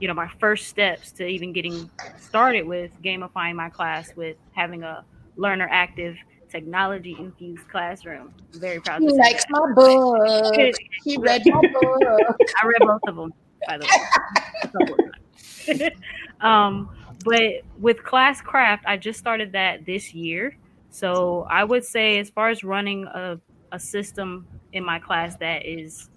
you 0.00 0.08
know, 0.08 0.14
my 0.14 0.28
first 0.40 0.66
steps 0.66 1.12
to 1.12 1.26
even 1.26 1.52
getting 1.52 1.88
started 2.18 2.66
with 2.66 2.90
gamifying 3.02 3.54
my 3.54 3.68
class 3.68 4.10
with 4.16 4.36
having 4.52 4.82
a 4.82 5.04
learner 5.36 5.68
active 5.70 6.16
technology 6.50 7.16
infused 7.18 7.68
classroom. 7.68 8.32
I'm 8.54 8.60
very 8.60 8.80
proud 8.80 8.98
to 8.98 9.06
he 9.06 9.16
likes 9.16 9.44
that. 9.44 9.50
my 9.50 9.72
book. 9.74 10.76
He 11.04 11.16
read 11.16 11.42
my 11.46 11.60
book. 11.60 12.02
I 12.62 12.66
read 12.66 12.80
both 12.80 13.00
of 13.08 13.16
them, 13.16 13.32
by 13.66 13.78
the 13.78 13.86
way. 15.68 15.90
um, 16.40 16.90
but 17.24 17.62
with 17.78 17.98
Classcraft, 17.98 18.80
I 18.86 18.96
just 18.96 19.18
started 19.18 19.52
that 19.52 19.86
this 19.86 20.14
year. 20.14 20.56
So 20.90 21.46
I 21.50 21.64
would 21.64 21.84
say, 21.84 22.18
as 22.18 22.30
far 22.30 22.48
as 22.48 22.64
running 22.64 23.04
a, 23.06 23.40
a 23.72 23.78
system 23.78 24.46
in 24.72 24.84
my 24.84 24.98
class 24.98 25.36
that 25.36 25.66
is 25.66 26.08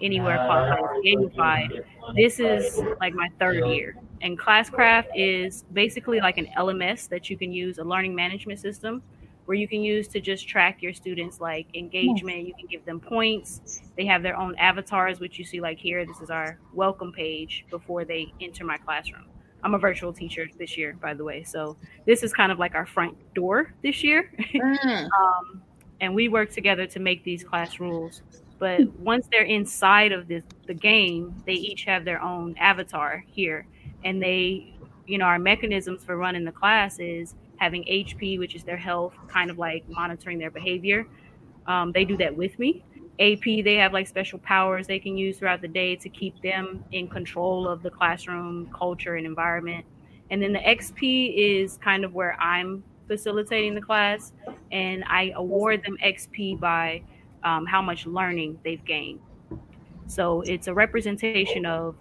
anywhere 0.00 0.36
qualified 0.36 0.80
as 0.80 1.04
gamified, 1.04 1.84
this 2.14 2.40
is 2.40 2.80
like 3.00 3.14
my 3.14 3.28
third 3.38 3.66
year. 3.66 3.96
And 4.20 4.38
Classcraft 4.38 5.08
is 5.14 5.64
basically 5.72 6.20
like 6.20 6.38
an 6.38 6.48
LMS 6.56 7.08
that 7.08 7.30
you 7.30 7.36
can 7.36 7.52
use, 7.52 7.78
a 7.78 7.84
learning 7.84 8.14
management 8.14 8.58
system 8.58 9.02
where 9.48 9.56
you 9.56 9.66
can 9.66 9.80
use 9.80 10.06
to 10.06 10.20
just 10.20 10.46
track 10.46 10.82
your 10.82 10.92
students 10.92 11.40
like 11.40 11.66
engagement. 11.74 12.46
You 12.46 12.52
can 12.52 12.66
give 12.66 12.84
them 12.84 13.00
points. 13.00 13.80
They 13.96 14.04
have 14.04 14.22
their 14.22 14.36
own 14.36 14.54
avatars, 14.56 15.20
which 15.20 15.38
you 15.38 15.44
see 15.46 15.58
like 15.58 15.78
here. 15.78 16.04
This 16.04 16.20
is 16.20 16.28
our 16.28 16.58
welcome 16.74 17.12
page 17.12 17.64
before 17.70 18.04
they 18.04 18.30
enter 18.42 18.66
my 18.66 18.76
classroom. 18.76 19.24
I'm 19.62 19.72
a 19.72 19.78
virtual 19.78 20.12
teacher 20.12 20.48
this 20.58 20.76
year, 20.76 20.98
by 21.00 21.14
the 21.14 21.24
way. 21.24 21.44
So 21.44 21.78
this 22.04 22.22
is 22.22 22.30
kind 22.30 22.52
of 22.52 22.58
like 22.58 22.74
our 22.74 22.84
front 22.84 23.16
door 23.32 23.72
this 23.82 24.04
year. 24.04 24.30
Mm. 24.38 25.04
um, 25.18 25.62
and 26.02 26.14
we 26.14 26.28
work 26.28 26.50
together 26.50 26.86
to 26.86 27.00
make 27.00 27.24
these 27.24 27.42
class 27.42 27.80
rules. 27.80 28.20
But 28.58 28.86
once 28.98 29.28
they're 29.32 29.44
inside 29.44 30.12
of 30.12 30.28
this, 30.28 30.44
the 30.66 30.74
game, 30.74 31.42
they 31.46 31.54
each 31.54 31.84
have 31.84 32.04
their 32.04 32.20
own 32.20 32.54
avatar 32.58 33.24
here. 33.26 33.66
And 34.04 34.22
they, 34.22 34.74
you 35.06 35.16
know, 35.16 35.24
our 35.24 35.38
mechanisms 35.38 36.04
for 36.04 36.18
running 36.18 36.44
the 36.44 36.52
class 36.52 36.98
is 36.98 37.34
having 37.58 37.84
HP, 37.84 38.38
which 38.38 38.54
is 38.54 38.64
their 38.64 38.76
health, 38.76 39.14
kind 39.28 39.50
of 39.50 39.58
like 39.58 39.88
monitoring 39.88 40.38
their 40.38 40.50
behavior. 40.50 41.06
Um, 41.66 41.92
they 41.92 42.04
do 42.04 42.16
that 42.16 42.34
with 42.36 42.58
me. 42.58 42.84
AP, 43.20 43.64
they 43.64 43.74
have 43.74 43.92
like 43.92 44.06
special 44.06 44.38
powers 44.38 44.86
they 44.86 44.98
can 44.98 45.16
use 45.16 45.38
throughout 45.38 45.60
the 45.60 45.68
day 45.68 45.96
to 45.96 46.08
keep 46.08 46.40
them 46.40 46.84
in 46.92 47.08
control 47.08 47.68
of 47.68 47.82
the 47.82 47.90
classroom 47.90 48.70
culture 48.72 49.16
and 49.16 49.26
environment. 49.26 49.84
And 50.30 50.40
then 50.40 50.52
the 50.52 50.60
XP 50.60 51.34
is 51.36 51.78
kind 51.82 52.04
of 52.04 52.14
where 52.14 52.40
I'm 52.40 52.84
facilitating 53.08 53.74
the 53.74 53.80
class, 53.80 54.32
and 54.70 55.02
I 55.08 55.32
award 55.34 55.82
them 55.84 55.96
XP 56.04 56.60
by 56.60 57.02
um, 57.42 57.66
how 57.66 57.82
much 57.82 58.06
learning 58.06 58.58
they've 58.62 58.84
gained. 58.84 59.20
So 60.06 60.42
it's 60.42 60.68
a 60.68 60.74
representation 60.74 61.66
of 61.66 61.96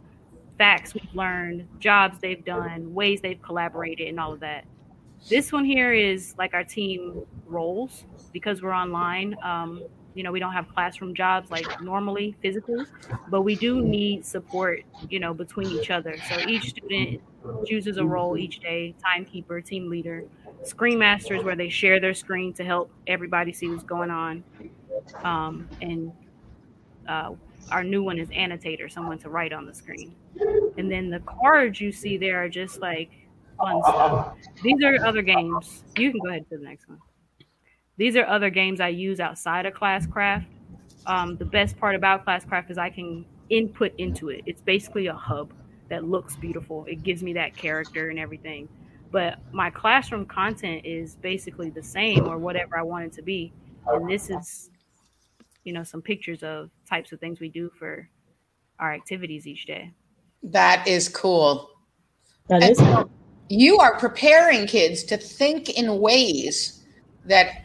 facts 0.58 0.93
we've 0.93 1.13
learned, 1.13 1.67
jobs 1.80 2.20
they've 2.20 2.43
done, 2.43 2.93
ways 2.93 3.22
they've 3.22 3.41
collaborated, 3.41 4.08
and 4.08 4.20
all 4.20 4.34
of 4.34 4.39
that. 4.41 4.65
This 5.30 5.51
one 5.51 5.65
here 5.65 5.93
is 5.93 6.36
like 6.38 6.53
our 6.53 6.63
team 6.63 7.23
roles 7.45 8.06
because 8.32 8.62
we're 8.62 8.73
online. 8.73 9.36
Um, 9.43 9.84
you 10.13 10.23
know, 10.23 10.32
we 10.32 10.39
don't 10.39 10.53
have 10.53 10.67
classroom 10.69 11.13
jobs 11.13 11.51
like 11.51 11.82
normally 11.82 12.36
physically, 12.41 12.86
but 13.30 13.43
we 13.43 13.56
do 13.56 13.82
need 13.82 14.25
support, 14.25 14.84
you 15.10 15.19
know, 15.19 15.34
between 15.34 15.67
each 15.67 15.91
other. 15.91 16.15
So 16.27 16.39
each 16.47 16.69
student 16.69 17.21
chooses 17.67 17.97
a 17.97 18.06
role 18.06 18.36
each 18.36 18.60
day 18.60 18.95
timekeeper, 19.06 19.62
team 19.62 19.89
leader, 19.89 20.23
screen 20.63 20.97
masters, 20.97 21.43
where 21.43 21.56
they 21.56 21.69
share 21.69 21.99
their 21.99 22.15
screen 22.15 22.51
to 22.53 22.63
help 22.63 22.91
everybody 23.06 23.53
see 23.53 23.69
what's 23.69 23.84
going 23.84 24.10
on. 24.10 24.43
Um, 25.23 25.69
and 25.82 26.12
uh, 27.08 27.34
our 27.71 27.84
new 27.84 28.01
one 28.01 28.17
is 28.17 28.30
annotator, 28.34 28.89
someone 28.89 29.19
to 29.19 29.30
write 29.30 29.53
on 29.53 29.65
the 29.67 29.73
screen. 29.73 30.15
And 30.77 30.91
then 30.91 31.10
the 31.10 31.19
cards 31.19 31.80
you 31.80 31.91
see 31.91 32.17
there 32.17 32.43
are 32.43 32.49
just 32.49 32.82
like 32.82 33.12
fun 33.58 33.76
uh, 33.76 33.80
uh, 33.80 33.91
stuff. 33.91 34.12
Uh. 34.12 34.52
These 34.63 34.84
are 34.84 35.06
other 35.06 35.22
games. 35.22 35.84
You 35.98 36.12
can 36.12 36.20
go 36.22 36.30
ahead 36.30 36.50
to 36.50 36.58
the 36.58 36.63
next 36.63 36.88
one. 36.88 37.00
These 37.98 38.15
are 38.15 38.26
other 38.26 38.50
games 38.50 38.80
I 38.80 38.89
use 38.89 39.20
outside 39.20 39.65
of 39.65 39.74
Classcraft. 39.74 40.46
Um, 41.08 41.38
the 41.38 41.46
best 41.46 41.78
part 41.78 41.96
about 41.96 42.26
Classcraft 42.26 42.70
is 42.70 42.78
I 42.78 42.89
can 42.89 43.26
input 43.50 43.93
into 43.98 44.30
it. 44.30 44.43
It's 44.46 44.62
basically 44.62 45.08
a 45.08 45.13
hub 45.13 45.54
that 45.89 46.04
looks 46.04 46.36
beautiful. 46.36 46.86
It 46.86 47.04
gives 47.04 47.24
me 47.24 47.34
that 47.34 47.56
character 47.56 48.10
and 48.10 48.20
everything. 48.20 48.67
But 49.10 49.39
my 49.54 49.70
classroom 49.70 50.26
content 50.26 50.86
is 50.86 51.15
basically 51.15 51.70
the 51.70 51.82
same 51.82 52.28
or 52.28 52.38
whatever 52.38 52.78
I 52.78 52.82
want 52.82 53.06
it 53.06 53.13
to 53.13 53.22
be. 53.22 53.54
And 53.88 54.10
this 54.10 54.30
is, 54.30 54.70
you 55.63 55.72
know, 55.72 55.84
some 55.84 56.02
pictures 56.02 56.43
of 56.43 56.70
types 56.88 57.13
of 57.13 57.20
things 57.20 57.39
we 57.39 57.48
do 57.48 57.72
for 57.80 58.10
our 58.80 58.93
activities 58.93 59.48
each 59.48 59.65
day. 59.65 59.91
That 60.43 60.86
is 60.88 61.08
cool. 61.08 61.70
That 62.50 62.63
is 62.63 62.80
And 62.80 63.10
You 63.49 63.77
are 63.79 63.97
preparing 63.97 64.67
kids 64.67 65.03
to 65.05 65.17
think 65.17 65.69
in 65.77 65.99
ways 65.99 66.83
that 67.25 67.63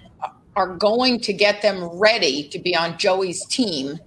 are 0.57 0.77
going 0.77 1.19
to 1.21 1.33
get 1.33 1.63
them 1.63 1.85
ready 1.99 2.49
to 2.49 2.59
be 2.59 2.77
on 2.77 2.99
Joey's 2.99 3.45
team. 3.47 3.99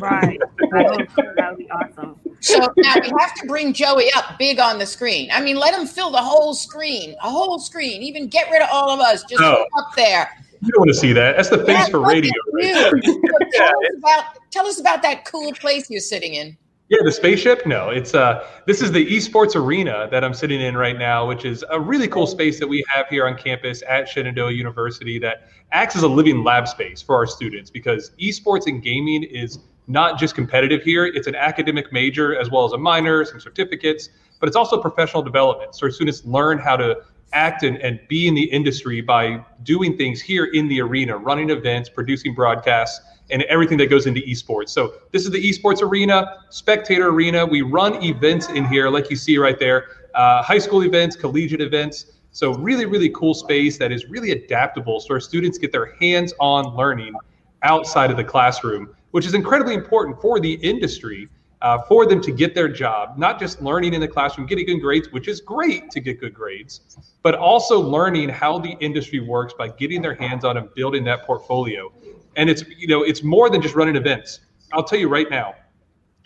Right. 0.00 0.38
that 0.72 1.46
would 1.50 1.58
be 1.58 1.70
awesome. 1.70 2.18
So 2.40 2.58
now 2.76 2.94
we 3.00 3.10
have 3.18 3.34
to 3.34 3.46
bring 3.46 3.72
Joey 3.72 4.10
up 4.16 4.38
big 4.38 4.58
on 4.60 4.78
the 4.78 4.86
screen. 4.86 5.28
I 5.32 5.40
mean, 5.40 5.56
let 5.56 5.74
him 5.74 5.86
fill 5.86 6.10
the 6.10 6.22
whole 6.22 6.54
screen, 6.54 7.14
a 7.22 7.30
whole 7.30 7.58
screen. 7.58 8.02
Even 8.02 8.28
get 8.28 8.50
rid 8.50 8.62
of 8.62 8.68
all 8.72 8.90
of 8.90 9.00
us. 9.00 9.22
Just 9.24 9.40
No. 9.40 9.50
put 9.52 9.60
him 9.60 9.66
up 9.76 9.94
there. 9.96 10.30
You 10.60 10.72
don't 10.72 10.80
want 10.80 10.88
to 10.90 10.94
see 10.94 11.12
that. 11.12 11.36
That's 11.36 11.48
the 11.50 11.58
face 11.58 11.68
Yeah, 11.68 11.86
for 11.88 12.00
radio. 12.00 12.32
right 12.54 12.74
there. 12.74 12.90
tell, 13.52 13.68
us 13.68 13.96
about, 13.98 14.24
tell 14.50 14.66
us 14.66 14.80
about 14.80 15.02
that 15.02 15.24
cool 15.24 15.52
place 15.52 15.88
you're 15.90 16.00
sitting 16.00 16.34
in. 16.34 16.56
Yeah, 16.88 17.00
the 17.04 17.12
spaceship. 17.12 17.66
No, 17.66 17.90
it's 17.90 18.14
uh, 18.14 18.46
this 18.64 18.80
is 18.80 18.90
the 18.90 19.04
esports 19.04 19.54
arena 19.54 20.08
that 20.10 20.24
I'm 20.24 20.32
sitting 20.32 20.62
in 20.62 20.74
right 20.74 20.98
now, 20.98 21.28
which 21.28 21.44
is 21.44 21.62
a 21.68 21.78
really 21.78 22.08
cool 22.08 22.26
space 22.26 22.58
that 22.60 22.66
we 22.66 22.82
have 22.88 23.06
here 23.08 23.26
on 23.26 23.36
campus 23.36 23.82
at 23.86 24.08
Shenandoah 24.08 24.52
University 24.52 25.18
that 25.18 25.48
acts 25.72 25.96
as 25.96 26.02
a 26.02 26.08
living 26.08 26.42
lab 26.42 26.66
space 26.66 27.02
for 27.02 27.14
our 27.14 27.26
students 27.26 27.70
because 27.70 28.12
esports 28.18 28.66
and 28.66 28.82
gaming 28.82 29.22
is 29.22 29.58
not 29.86 30.18
just 30.18 30.34
competitive 30.34 30.82
here; 30.82 31.04
it's 31.04 31.26
an 31.26 31.34
academic 31.34 31.92
major 31.92 32.38
as 32.38 32.50
well 32.50 32.64
as 32.64 32.72
a 32.72 32.78
minor, 32.78 33.22
some 33.26 33.38
certificates, 33.38 34.08
but 34.40 34.48
it's 34.48 34.56
also 34.56 34.80
professional 34.80 35.22
development. 35.22 35.74
So 35.74 35.86
our 35.86 35.90
students 35.90 36.24
learn 36.24 36.56
how 36.56 36.78
to 36.78 37.02
act 37.32 37.62
and, 37.62 37.76
and 37.78 38.00
be 38.08 38.26
in 38.26 38.34
the 38.34 38.44
industry 38.44 39.00
by 39.00 39.44
doing 39.62 39.96
things 39.96 40.20
here 40.20 40.46
in 40.46 40.68
the 40.68 40.80
arena, 40.80 41.16
running 41.16 41.50
events, 41.50 41.88
producing 41.88 42.34
broadcasts, 42.34 43.00
and 43.30 43.42
everything 43.42 43.76
that 43.78 43.88
goes 43.90 44.06
into 44.06 44.20
esports. 44.22 44.70
So 44.70 44.94
this 45.12 45.24
is 45.24 45.30
the 45.30 45.42
esports 45.42 45.82
arena, 45.82 46.38
spectator 46.50 47.08
arena. 47.08 47.44
We 47.44 47.62
run 47.62 48.02
events 48.02 48.48
in 48.48 48.64
here, 48.66 48.88
like 48.88 49.10
you 49.10 49.16
see 49.16 49.36
right 49.36 49.58
there, 49.58 50.08
uh, 50.14 50.42
high 50.42 50.58
school 50.58 50.82
events, 50.82 51.16
collegiate 51.16 51.60
events. 51.60 52.06
So 52.30 52.54
really, 52.54 52.86
really 52.86 53.10
cool 53.10 53.34
space 53.34 53.78
that 53.78 53.92
is 53.92 54.06
really 54.06 54.30
adaptable. 54.30 55.00
So 55.00 55.14
our 55.14 55.20
students 55.20 55.58
get 55.58 55.72
their 55.72 55.94
hands-on 55.96 56.74
learning 56.76 57.14
outside 57.62 58.10
of 58.10 58.16
the 58.16 58.24
classroom, 58.24 58.94
which 59.10 59.26
is 59.26 59.34
incredibly 59.34 59.74
important 59.74 60.20
for 60.20 60.40
the 60.40 60.54
industry. 60.54 61.28
Uh, 61.60 61.82
for 61.88 62.06
them 62.06 62.20
to 62.20 62.30
get 62.30 62.54
their 62.54 62.68
job, 62.68 63.18
not 63.18 63.36
just 63.36 63.60
learning 63.60 63.92
in 63.92 64.00
the 64.00 64.06
classroom, 64.06 64.46
getting 64.46 64.64
good 64.64 64.80
grades, 64.80 65.10
which 65.10 65.26
is 65.26 65.40
great 65.40 65.90
to 65.90 65.98
get 65.98 66.20
good 66.20 66.32
grades, 66.32 66.96
but 67.24 67.34
also 67.34 67.80
learning 67.80 68.28
how 68.28 68.60
the 68.60 68.76
industry 68.78 69.18
works 69.18 69.52
by 69.52 69.66
getting 69.66 70.00
their 70.00 70.14
hands 70.14 70.44
on 70.44 70.56
and 70.56 70.72
building 70.74 71.02
that 71.02 71.24
portfolio. 71.24 71.92
And 72.36 72.48
it's 72.48 72.62
you 72.68 72.86
know 72.86 73.02
it's 73.02 73.24
more 73.24 73.50
than 73.50 73.60
just 73.60 73.74
running 73.74 73.96
events. 73.96 74.38
I'll 74.72 74.84
tell 74.84 75.00
you 75.00 75.08
right 75.08 75.28
now, 75.28 75.56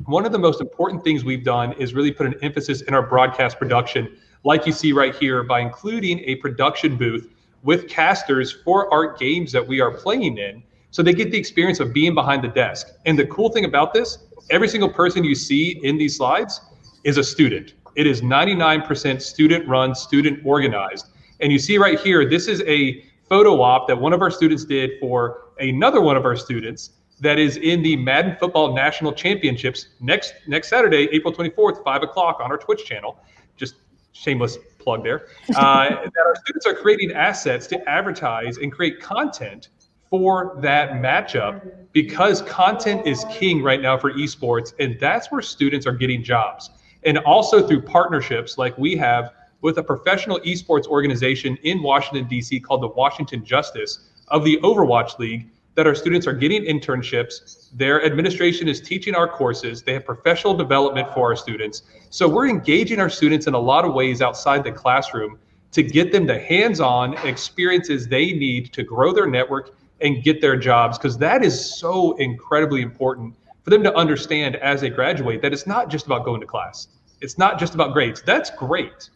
one 0.04 0.26
of 0.26 0.32
the 0.32 0.38
most 0.38 0.60
important 0.60 1.02
things 1.02 1.24
we've 1.24 1.44
done 1.44 1.72
is 1.74 1.94
really 1.94 2.12
put 2.12 2.26
an 2.26 2.34
emphasis 2.42 2.82
in 2.82 2.92
our 2.92 3.02
broadcast 3.02 3.58
production, 3.58 4.18
like 4.44 4.66
you 4.66 4.72
see 4.72 4.92
right 4.92 5.14
here, 5.14 5.42
by 5.44 5.60
including 5.60 6.18
a 6.20 6.36
production 6.36 6.96
booth 6.96 7.28
with 7.62 7.88
casters 7.88 8.52
for 8.52 8.92
our 8.92 9.16
games 9.16 9.52
that 9.52 9.66
we 9.66 9.80
are 9.80 9.92
playing 9.92 10.38
in. 10.38 10.62
So 10.90 11.02
they 11.02 11.14
get 11.14 11.30
the 11.30 11.38
experience 11.38 11.80
of 11.80 11.92
being 11.92 12.14
behind 12.14 12.44
the 12.44 12.48
desk. 12.48 12.88
And 13.06 13.18
the 13.18 13.26
cool 13.26 13.48
thing 13.48 13.64
about 13.64 13.94
this, 13.94 14.18
every 14.50 14.68
single 14.68 14.88
person 14.88 15.24
you 15.24 15.34
see 15.34 15.80
in 15.82 15.96
these 15.98 16.16
slides 16.16 16.60
is 17.04 17.18
a 17.18 17.24
student. 17.24 17.74
It 17.94 18.06
is 18.06 18.22
99% 18.22 19.20
student 19.20 19.68
run, 19.68 19.94
student 19.94 20.40
organized. 20.44 21.06
And 21.40 21.52
you 21.52 21.58
see 21.58 21.78
right 21.78 21.98
here, 22.00 22.28
this 22.28 22.48
is 22.48 22.62
a 22.62 23.04
photo 23.28 23.60
op 23.60 23.88
that 23.88 23.98
one 23.98 24.12
of 24.12 24.22
our 24.22 24.30
students 24.30 24.64
did 24.64 24.92
for 25.00 25.48
another 25.58 26.00
one 26.00 26.16
of 26.16 26.24
our 26.24 26.36
students 26.36 26.90
that 27.20 27.38
is 27.38 27.56
in 27.56 27.82
the 27.82 27.96
Madden 27.96 28.36
Football 28.38 28.74
National 28.74 29.12
Championships 29.12 29.88
next 30.00 30.34
next 30.46 30.68
Saturday, 30.68 31.08
April 31.12 31.32
24th, 31.32 31.82
five 31.84 32.02
o'clock 32.02 32.40
on 32.40 32.50
our 32.50 32.58
Twitch 32.58 32.84
channel. 32.84 33.18
Just 33.56 33.76
shameless 34.12 34.58
plug 34.78 35.02
there. 35.04 35.28
Uh, 35.56 35.88
that 35.88 36.24
our 36.26 36.36
students 36.36 36.66
are 36.66 36.74
creating 36.74 37.12
assets 37.12 37.66
to 37.66 37.88
advertise 37.88 38.56
and 38.58 38.72
create 38.72 39.00
content 39.00 39.68
for 40.12 40.58
that 40.60 40.90
matchup 40.90 41.72
because 41.92 42.42
content 42.42 43.06
is 43.06 43.24
king 43.30 43.62
right 43.62 43.80
now 43.80 43.96
for 43.96 44.12
esports, 44.12 44.74
and 44.78 45.00
that's 45.00 45.32
where 45.32 45.40
students 45.40 45.86
are 45.86 45.94
getting 45.94 46.22
jobs. 46.22 46.68
And 47.04 47.16
also 47.20 47.66
through 47.66 47.80
partnerships 47.80 48.58
like 48.58 48.76
we 48.76 48.94
have 48.96 49.32
with 49.62 49.78
a 49.78 49.82
professional 49.82 50.38
esports 50.40 50.86
organization 50.86 51.56
in 51.62 51.82
Washington, 51.82 52.28
D.C. 52.28 52.60
called 52.60 52.82
the 52.82 52.88
Washington 52.88 53.42
Justice 53.42 54.10
of 54.28 54.44
the 54.44 54.58
Overwatch 54.58 55.18
League 55.18 55.48
that 55.76 55.86
our 55.86 55.94
students 55.94 56.26
are 56.26 56.34
getting 56.34 56.62
internships. 56.64 57.70
Their 57.72 58.04
administration 58.04 58.68
is 58.68 58.82
teaching 58.82 59.14
our 59.14 59.26
courses. 59.26 59.80
They 59.80 59.94
have 59.94 60.04
professional 60.04 60.52
development 60.52 61.08
for 61.14 61.30
our 61.30 61.36
students. 61.36 61.84
So 62.10 62.28
we're 62.28 62.50
engaging 62.50 63.00
our 63.00 63.08
students 63.08 63.46
in 63.46 63.54
a 63.54 63.58
lot 63.58 63.86
of 63.86 63.94
ways 63.94 64.20
outside 64.20 64.62
the 64.62 64.72
classroom 64.72 65.38
to 65.70 65.82
get 65.82 66.12
them 66.12 66.26
the 66.26 66.38
hands 66.38 66.80
on 66.80 67.14
experiences 67.26 68.06
they 68.06 68.32
need 68.32 68.74
to 68.74 68.82
grow 68.82 69.14
their 69.14 69.26
network 69.26 69.74
and 70.02 70.22
get 70.22 70.40
their 70.40 70.56
jobs, 70.56 70.98
because 70.98 71.16
that 71.18 71.44
is 71.44 71.78
so 71.78 72.16
incredibly 72.16 72.82
important 72.82 73.34
for 73.62 73.70
them 73.70 73.82
to 73.82 73.94
understand 73.96 74.56
as 74.56 74.80
they 74.80 74.90
graduate 74.90 75.40
that 75.42 75.52
it's 75.52 75.66
not 75.66 75.88
just 75.88 76.06
about 76.06 76.24
going 76.24 76.40
to 76.40 76.46
class. 76.46 76.88
It's 77.20 77.38
not 77.38 77.58
just 77.58 77.74
about 77.74 77.92
grades. 77.92 78.22
That's 78.22 78.50
great. 78.50 79.10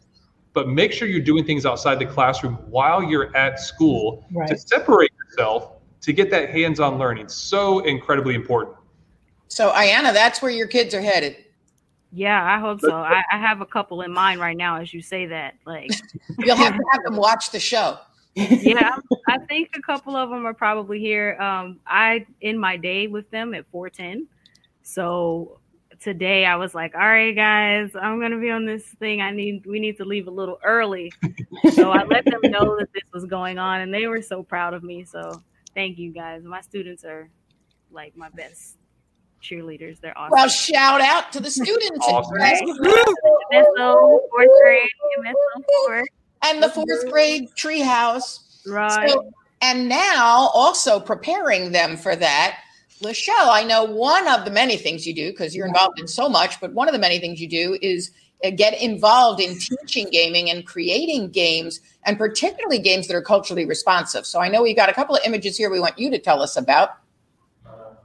But 0.52 0.68
make 0.68 0.92
sure 0.92 1.08
you're 1.08 1.20
doing 1.20 1.44
things 1.44 1.66
outside 1.66 1.98
the 1.98 2.06
classroom 2.06 2.54
while 2.70 3.02
you're 3.02 3.36
at 3.36 3.60
school 3.60 4.24
to 4.46 4.56
separate 4.56 5.12
yourself 5.24 5.72
to 6.00 6.12
get 6.12 6.30
that 6.30 6.50
hands-on 6.50 6.98
learning. 6.98 7.28
So 7.28 7.80
incredibly 7.80 8.34
important. 8.34 8.76
So, 9.48 9.70
Ayana, 9.72 10.12
that's 10.12 10.40
where 10.40 10.50
your 10.50 10.66
kids 10.66 10.94
are 10.94 11.00
headed. 11.00 11.36
Yeah, 12.12 12.42
I 12.42 12.58
hope 12.60 12.80
so. 12.80 12.94
I, 12.94 13.22
I 13.32 13.38
have 13.38 13.60
a 13.60 13.66
couple 13.66 14.02
in 14.02 14.12
mind 14.12 14.40
right 14.40 14.56
now 14.56 14.80
as 14.80 14.94
you 14.94 15.02
say 15.02 15.26
that. 15.26 15.54
Like, 15.66 15.90
You'll 16.38 16.56
have 16.56 16.76
to 16.76 16.84
have 16.92 17.02
them 17.04 17.16
watch 17.16 17.50
the 17.50 17.60
show. 17.60 17.98
Yeah, 18.36 18.96
I 19.28 19.38
think 19.38 19.70
a 19.76 19.80
couple 19.80 20.14
of 20.14 20.30
them 20.30 20.46
are 20.46 20.54
probably 20.54 21.00
here. 21.00 21.36
Um, 21.40 21.80
I 21.86 22.26
in 22.40 22.58
my 22.58 22.76
day 22.76 23.06
with 23.06 23.30
them 23.30 23.54
at 23.54 23.66
410. 23.72 24.28
So 24.82 25.58
today 26.00 26.44
I 26.44 26.56
was 26.56 26.74
like, 26.74 26.94
all 26.94 27.00
right, 27.00 27.34
guys, 27.34 27.90
I'm 28.00 28.20
gonna 28.20 28.38
be 28.38 28.50
on 28.50 28.66
this 28.66 28.84
thing. 29.00 29.20
I 29.22 29.30
need 29.30 29.64
we 29.66 29.80
need 29.80 29.96
to 29.96 30.04
leave 30.04 30.28
a 30.28 30.30
little 30.30 30.58
early. 30.62 31.12
so 31.72 31.90
I 31.90 32.04
let 32.04 32.24
them 32.26 32.40
know 32.44 32.76
that 32.78 32.92
this 32.92 33.04
was 33.12 33.24
going 33.24 33.58
on, 33.58 33.80
and 33.80 33.92
they 33.92 34.06
were 34.06 34.22
so 34.22 34.42
proud 34.42 34.74
of 34.74 34.82
me. 34.82 35.04
So 35.04 35.42
thank 35.74 35.98
you 35.98 36.12
guys. 36.12 36.42
My 36.44 36.60
students 36.60 37.04
are 37.04 37.28
like 37.90 38.16
my 38.16 38.28
best 38.30 38.76
cheerleaders. 39.42 40.00
They're 40.00 40.16
awesome. 40.16 40.32
Well, 40.32 40.48
shout 40.48 41.00
out 41.00 41.32
to 41.32 41.40
the 41.40 41.50
students 41.50 42.06
Awesome. 42.06 42.34
right? 42.36 42.62
MSO 43.52 44.20
fourth 44.30 44.48
grade, 44.62 44.88
MSO 45.20 45.62
fourth. 45.86 46.08
And 46.46 46.62
the 46.62 46.68
fourth 46.68 47.10
grade 47.10 47.48
treehouse. 47.56 48.40
Right. 48.66 49.10
So, 49.10 49.32
and 49.62 49.88
now 49.88 50.50
also 50.54 51.00
preparing 51.00 51.72
them 51.72 51.96
for 51.96 52.14
that. 52.16 52.58
Lachelle, 53.02 53.50
I 53.50 53.62
know 53.62 53.84
one 53.84 54.26
of 54.26 54.44
the 54.44 54.50
many 54.50 54.76
things 54.76 55.06
you 55.06 55.14
do 55.14 55.30
because 55.30 55.54
you're 55.54 55.66
involved 55.66 56.00
in 56.00 56.06
so 56.06 56.28
much, 56.28 56.60
but 56.60 56.72
one 56.72 56.88
of 56.88 56.92
the 56.92 56.98
many 56.98 57.18
things 57.18 57.40
you 57.40 57.48
do 57.48 57.78
is 57.82 58.10
uh, 58.44 58.50
get 58.50 58.80
involved 58.80 59.40
in 59.40 59.58
teaching 59.58 60.08
gaming 60.10 60.50
and 60.50 60.66
creating 60.66 61.30
games, 61.30 61.80
and 62.04 62.18
particularly 62.18 62.78
games 62.78 63.06
that 63.08 63.14
are 63.14 63.22
culturally 63.22 63.66
responsive. 63.66 64.26
So 64.26 64.40
I 64.40 64.48
know 64.48 64.62
we've 64.62 64.76
got 64.76 64.88
a 64.88 64.94
couple 64.94 65.14
of 65.14 65.22
images 65.24 65.56
here 65.56 65.70
we 65.70 65.80
want 65.80 65.98
you 65.98 66.10
to 66.10 66.18
tell 66.18 66.42
us 66.42 66.56
about. 66.56 66.90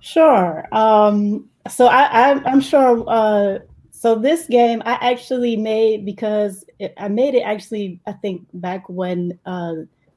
Sure. 0.02 0.68
Um, 0.72 1.50
so 1.70 1.88
I, 1.88 2.32
I, 2.32 2.44
I'm 2.46 2.62
sure. 2.62 3.04
Uh, 3.08 3.60
so 4.02 4.16
this 4.16 4.48
game 4.48 4.82
I 4.84 4.94
actually 4.94 5.56
made 5.56 6.06
because 6.06 6.66
it, 6.80 6.92
I 6.98 7.08
made 7.08 7.36
it 7.36 7.42
actually 7.42 8.00
I 8.08 8.14
think 8.14 8.48
back 8.52 8.90
when 8.90 9.38
uh, 9.46 9.74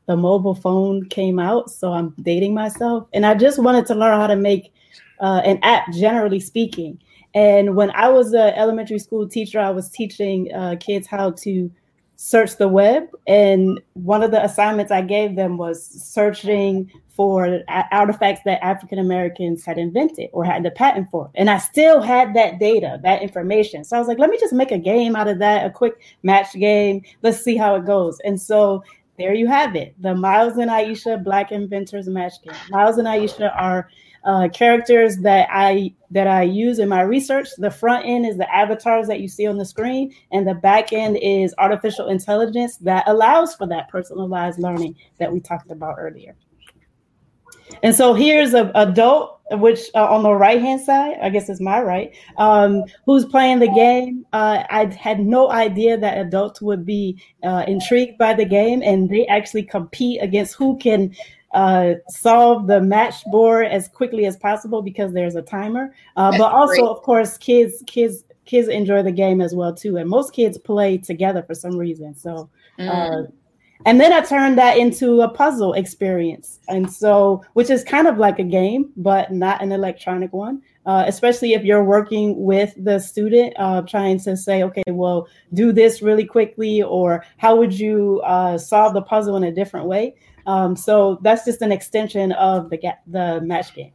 the 0.07 0.17
mobile 0.17 0.55
phone 0.55 1.05
came 1.11 1.39
out. 1.39 1.71
So 1.71 1.93
I'm 1.93 2.15
dating 2.23 2.55
myself, 2.55 3.07
and 3.13 3.27
I 3.27 3.35
just 3.35 3.59
wanted 3.59 3.85
to 3.89 3.95
learn 3.95 4.19
how 4.19 4.27
to 4.27 4.37
make 4.37 4.73
uh, 5.21 5.43
an 5.45 5.59
app, 5.63 5.93
generally 5.93 6.41
speaking. 6.41 6.99
And 7.35 7.77
when 7.77 7.91
I 7.91 8.09
was 8.09 8.33
an 8.33 8.55
elementary 8.55 8.99
school 8.99 9.29
teacher, 9.29 9.61
I 9.61 9.69
was 9.69 9.91
teaching 9.91 10.51
uh, 10.55 10.77
kids 10.81 11.07
how 11.07 11.33
to 11.33 11.71
search 12.17 12.57
the 12.57 12.69
web. 12.69 13.03
And 13.27 13.83
one 13.93 14.23
of 14.23 14.31
the 14.31 14.43
assignments 14.43 14.93
I 14.93 15.03
gave 15.03 15.37
them 15.37 15.59
was 15.59 15.85
searching 15.85 16.91
for 17.17 17.61
artifacts 17.93 18.41
that 18.45 18.65
African 18.65 18.99
Americans 18.99 19.65
had 19.65 19.79
invented 19.79 20.31
or 20.33 20.45
had 20.45 20.65
the 20.65 20.71
patent 20.71 21.09
for. 21.11 21.31
And 21.37 21.49
I 21.49 21.59
still 21.59 22.03
had 22.03 22.35
that 22.35 22.59
data, 22.59 22.99
that 23.03 23.23
information. 23.23 23.85
So 23.85 23.97
I 23.97 23.99
was 24.01 24.09
like, 24.09 24.19
let 24.19 24.31
me 24.31 24.39
just 24.39 24.53
make 24.53 24.73
a 24.73 24.79
game 24.79 25.15
out 25.15 25.29
of 25.29 25.39
that, 25.39 25.65
a 25.65 25.71
quick 25.71 26.01
match 26.23 26.53
game. 26.55 27.03
Let's 27.23 27.43
see 27.43 27.57
how 27.57 27.77
it 27.77 27.87
goes. 27.87 28.19
And 28.25 28.41
so 28.41 28.83
there 29.17 29.35
you 29.35 29.47
have 29.47 29.77
it 29.77 29.95
the 30.01 30.15
Miles 30.15 30.57
and 30.57 30.71
Aisha 30.71 31.23
Black 31.23 31.53
Inventors 31.53 32.09
Match 32.09 32.43
Game. 32.43 32.55
Miles 32.71 32.99
and 32.99 33.07
Aisha 33.07 33.55
are 33.57 33.89
uh, 34.25 34.49
characters 34.49 35.19
that 35.19 35.49
I 35.53 35.95
that 36.11 36.27
I 36.27 36.43
use 36.43 36.79
in 36.79 36.89
my 36.89 37.03
research. 37.03 37.49
The 37.59 37.71
front 37.71 38.07
end 38.07 38.27
is 38.27 38.37
the 38.37 38.53
avatars 38.53 39.07
that 39.07 39.21
you 39.21 39.29
see 39.29 39.47
on 39.47 39.57
the 39.57 39.65
screen, 39.65 40.15
and 40.33 40.49
the 40.49 40.55
back 40.55 40.93
end 40.93 41.19
is 41.21 41.55
artificial 41.59 42.09
intelligence 42.09 42.77
that 42.79 43.05
allows 43.07 43.55
for 43.55 43.67
that 43.69 43.89
personalized 43.89 44.59
learning 44.59 44.97
that 45.19 45.33
we 45.33 45.41
talked 45.41 45.71
about 45.71 45.97
earlier. 45.99 46.35
And 47.83 47.95
so 47.95 48.15
here's 48.15 48.55
a 48.55 48.71
adult, 48.75 49.41
which 49.53 49.91
uh, 49.95 50.07
on 50.07 50.23
the 50.23 50.33
right 50.33 50.61
hand 50.61 50.81
side, 50.81 51.19
I 51.23 51.31
guess 51.31 51.49
it's 51.49 51.61
my 51.61 51.83
right, 51.83 52.15
um, 52.39 52.85
who's 53.07 53.25
playing 53.25 53.59
the 53.59 53.69
game. 53.69 54.25
Uh, 54.33 54.65
I 54.71 54.87
had 54.87 55.21
no 55.21 55.51
idea 55.51 55.99
that 55.99 56.19
adults 56.19 56.63
would 56.63 56.85
be 56.87 57.21
uh, 57.43 57.65
intrigued 57.67 58.19
by 58.19 58.35
the 58.35 58.45
game, 58.45 58.83
and 58.83 59.09
they 59.09 59.27
actually 59.27 59.65
compete 59.65 60.23
against 60.23 60.55
who 60.55 60.79
can 60.79 61.15
uh, 61.53 61.95
solve 62.09 62.67
the 62.67 62.81
match 62.81 63.25
board 63.27 63.67
as 63.67 63.89
quickly 63.89 64.27
as 64.27 64.37
possible 64.37 64.83
because 64.83 65.13
there's 65.13 65.37
a 65.37 65.43
timer. 65.43 65.95
Uh, 66.17 66.31
but 66.37 66.53
also, 66.53 66.73
great. 66.73 66.91
of 66.91 67.03
course, 67.03 67.39
kids 67.39 67.83
kids 67.87 68.25
kids 68.45 68.69
enjoy 68.69 69.03
the 69.03 69.13
game 69.13 69.41
as 69.41 69.55
well 69.55 69.75
too, 69.75 69.97
and 69.97 70.09
most 70.09 70.33
kids 70.33 70.59
play 70.59 70.99
together 70.99 71.43
for 71.43 71.55
some 71.55 71.77
reason. 71.77 72.15
So. 72.15 72.49
Uh, 72.79 72.83
mm. 72.83 73.33
And 73.85 74.01
then 74.01 74.13
I 74.13 74.21
turned 74.21 74.57
that 74.59 74.79
into 74.79 75.21
a 75.21 75.29
puzzle 75.29 75.73
experience, 75.75 76.59
and 76.69 76.91
so 76.93 77.45
which 77.55 77.71
is 77.71 77.85
kind 77.85 78.07
of 78.07 78.19
like 78.19 78.39
a 78.39 78.45
game, 78.45 78.91
but 78.97 79.33
not 79.33 79.63
an 79.63 79.73
electronic 79.73 80.33
one. 80.33 80.63
Uh, 80.87 81.03
especially 81.07 81.55
if 81.55 81.65
you're 81.65 81.83
working 81.83 82.45
with 82.45 82.75
the 82.77 82.99
student, 82.99 83.55
uh, 83.59 83.81
trying 83.83 84.21
to 84.21 84.37
say, 84.37 84.63
okay, 84.63 84.83
well, 84.89 85.27
do 85.55 85.73
this 85.73 86.03
really 86.03 86.27
quickly, 86.27 86.83
or 86.83 87.25
how 87.39 87.57
would 87.57 87.73
you 87.73 88.21
uh, 88.21 88.59
solve 88.59 88.93
the 88.93 89.01
puzzle 89.01 89.35
in 89.35 89.45
a 89.45 89.51
different 89.51 89.87
way? 89.87 90.15
Um, 90.47 90.77
so 90.77 91.19
that's 91.23 91.45
just 91.47 91.63
an 91.63 91.73
extension 91.73 92.33
of 92.33 92.71
the 92.71 92.79
the 93.07 93.41
match 93.41 93.75
game. 93.75 93.93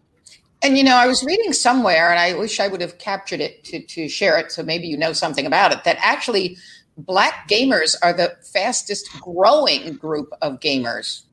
And 0.61 0.77
you 0.77 0.83
know, 0.83 0.95
I 0.95 1.07
was 1.07 1.23
reading 1.23 1.53
somewhere, 1.53 2.09
and 2.09 2.19
I 2.19 2.33
wish 2.33 2.59
I 2.59 2.67
would 2.67 2.81
have 2.81 2.97
captured 2.97 3.39
it 3.39 3.63
to, 3.65 3.81
to 3.81 4.09
share 4.09 4.37
it. 4.37 4.51
So 4.51 4.61
maybe 4.61 4.87
you 4.87 4.97
know 4.97 5.13
something 5.13 5.45
about 5.45 5.71
it. 5.71 5.83
That 5.85 5.97
actually, 5.99 6.57
black 7.05 7.47
gamers 7.49 7.95
are 8.01 8.13
the 8.13 8.35
fastest 8.41 9.09
growing 9.21 9.93
group 9.93 10.31
of 10.41 10.59
gamers. 10.59 11.23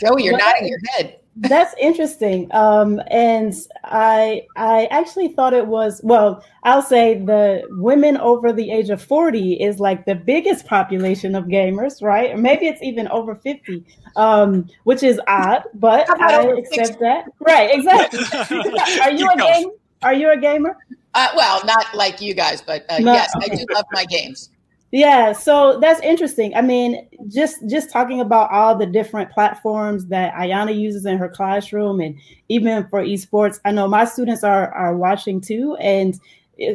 Joey, 0.00 0.24
you're 0.24 0.38
nodding 0.38 0.68
your 0.68 0.78
head. 0.92 1.16
That's 1.36 1.74
interesting. 1.78 2.48
Um, 2.52 3.00
and 3.06 3.54
I 3.84 4.46
I 4.56 4.86
actually 4.86 5.28
thought 5.28 5.54
it 5.54 5.66
was 5.66 6.00
well, 6.02 6.44
I'll 6.64 6.82
say 6.82 7.18
the 7.18 7.62
women 7.70 8.16
over 8.16 8.52
the 8.52 8.70
age 8.70 8.90
of 8.90 9.00
40 9.00 9.54
is 9.54 9.78
like 9.78 10.06
the 10.06 10.16
biggest 10.16 10.66
population 10.66 11.34
of 11.34 11.44
gamers, 11.44 12.02
right? 12.02 12.32
Or 12.32 12.36
maybe 12.36 12.66
it's 12.66 12.82
even 12.82 13.06
over 13.08 13.36
50, 13.36 13.84
um, 14.16 14.68
which 14.84 15.02
is 15.02 15.20
odd, 15.28 15.62
but 15.74 16.10
I 16.20 16.42
accept 16.42 16.98
that. 17.00 17.26
Right, 17.38 17.70
exactly. 17.72 18.20
Are 19.00 19.12
you 19.12 19.30
a 19.30 19.36
gamer? 19.36 19.70
Are 20.02 20.14
you 20.14 20.32
a 20.32 20.36
gamer? 20.36 20.76
Uh, 21.14 21.28
well, 21.36 21.64
not 21.64 21.86
like 21.94 22.20
you 22.20 22.34
guys, 22.34 22.60
but 22.60 22.84
uh, 22.88 22.98
no. 22.98 23.12
yes, 23.12 23.32
I 23.36 23.48
do 23.48 23.64
love 23.72 23.84
my 23.92 24.04
games. 24.04 24.50
Yeah, 24.92 25.32
so 25.32 25.78
that's 25.78 26.00
interesting. 26.00 26.54
I 26.56 26.62
mean, 26.62 27.08
just 27.28 27.58
just 27.68 27.90
talking 27.90 28.20
about 28.20 28.50
all 28.50 28.76
the 28.76 28.86
different 28.86 29.30
platforms 29.30 30.06
that 30.06 30.34
Ayana 30.34 30.76
uses 30.76 31.06
in 31.06 31.16
her 31.16 31.28
classroom, 31.28 32.00
and 32.00 32.18
even 32.48 32.86
for 32.88 33.02
esports, 33.04 33.60
I 33.64 33.70
know 33.70 33.86
my 33.86 34.04
students 34.04 34.42
are 34.42 34.72
are 34.74 34.96
watching 34.96 35.40
too, 35.40 35.76
and 35.76 36.18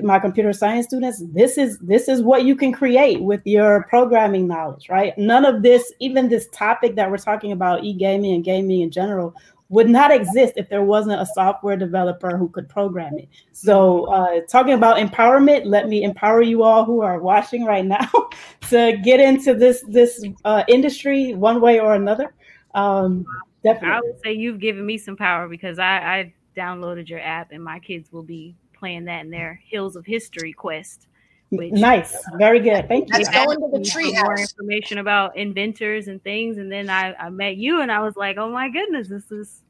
my 0.01 0.17
computer 0.17 0.53
science 0.53 0.85
students. 0.87 1.21
This 1.33 1.57
is 1.57 1.77
this 1.79 2.07
is 2.07 2.21
what 2.23 2.45
you 2.45 2.55
can 2.55 2.71
create 2.71 3.21
with 3.21 3.41
your 3.45 3.83
programming 3.89 4.47
knowledge, 4.47 4.87
right? 4.89 5.15
None 5.17 5.43
of 5.43 5.61
this, 5.61 5.93
even 5.99 6.29
this 6.29 6.47
topic 6.53 6.95
that 6.95 7.11
we're 7.11 7.17
talking 7.17 7.51
about, 7.51 7.83
e 7.83 7.93
gaming 7.93 8.33
and 8.33 8.45
gaming 8.45 8.79
in 8.81 8.91
general, 8.91 9.35
would 9.75 9.89
not 9.89 10.09
exist 10.09 10.53
if 10.55 10.69
there 10.69 10.83
wasn't 10.83 11.21
a 11.21 11.25
software 11.25 11.75
developer 11.75 12.37
who 12.37 12.47
could 12.47 12.69
program 12.69 13.17
it. 13.17 13.27
So, 13.51 14.05
uh, 14.05 14.39
talking 14.49 14.73
about 14.73 14.95
empowerment, 14.97 15.65
let 15.65 15.89
me 15.89 16.03
empower 16.03 16.41
you 16.41 16.63
all 16.63 16.85
who 16.85 17.01
are 17.01 17.19
watching 17.19 17.65
right 17.65 17.85
now 17.85 18.09
to 18.69 18.97
get 19.03 19.19
into 19.19 19.53
this 19.53 19.83
this 19.89 20.23
uh, 20.45 20.63
industry 20.69 21.33
one 21.33 21.59
way 21.59 21.81
or 21.81 21.93
another. 21.93 22.33
Um, 22.73 23.25
definitely, 23.63 23.97
I 23.97 23.99
would 23.99 24.21
say 24.23 24.31
you've 24.31 24.61
given 24.61 24.85
me 24.85 24.97
some 24.97 25.17
power 25.17 25.49
because 25.49 25.77
I, 25.77 25.97
I 25.97 26.33
downloaded 26.55 27.09
your 27.09 27.19
app 27.19 27.51
and 27.51 27.61
my 27.61 27.79
kids 27.79 28.13
will 28.13 28.23
be 28.23 28.55
playing 28.73 29.03
that 29.05 29.25
in 29.25 29.29
their 29.29 29.59
Hills 29.65 29.97
of 29.97 30.05
History 30.05 30.53
quest. 30.53 31.07
Which 31.49 31.73
nice, 31.73 32.17
very 32.37 32.59
good. 32.59 32.87
Thank 32.87 33.09
you. 33.09 33.17
Let's 33.17 33.29
go 33.29 33.51
into 33.51 33.69
the 33.71 33.83
tree 33.83 34.13
More 34.23 34.39
information 34.39 34.99
about 34.99 35.35
inventors 35.37 36.07
and 36.07 36.23
things, 36.23 36.57
and 36.57 36.71
then 36.71 36.89
I, 36.89 37.13
I 37.15 37.29
met 37.29 37.57
you, 37.57 37.81
and 37.81 37.91
I 37.91 37.99
was 37.99 38.15
like, 38.15 38.37
oh 38.37 38.49
my 38.49 38.69
goodness, 38.69 39.09
this 39.09 39.29
is. 39.31 39.61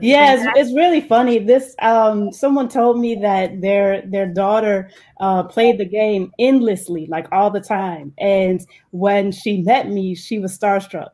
Yeah, 0.00 0.34
it's, 0.34 0.58
it's 0.58 0.74
really 0.74 1.00
funny. 1.00 1.38
This 1.38 1.74
um, 1.80 2.32
someone 2.32 2.68
told 2.68 2.98
me 2.98 3.14
that 3.16 3.60
their 3.60 4.02
their 4.06 4.26
daughter 4.26 4.90
uh, 5.20 5.44
played 5.44 5.78
the 5.78 5.84
game 5.84 6.32
endlessly, 6.38 7.06
like 7.08 7.26
all 7.32 7.50
the 7.50 7.60
time, 7.60 8.12
and 8.18 8.60
when 8.90 9.32
she 9.32 9.62
met 9.62 9.88
me, 9.88 10.14
she 10.14 10.38
was 10.38 10.56
starstruck. 10.58 11.08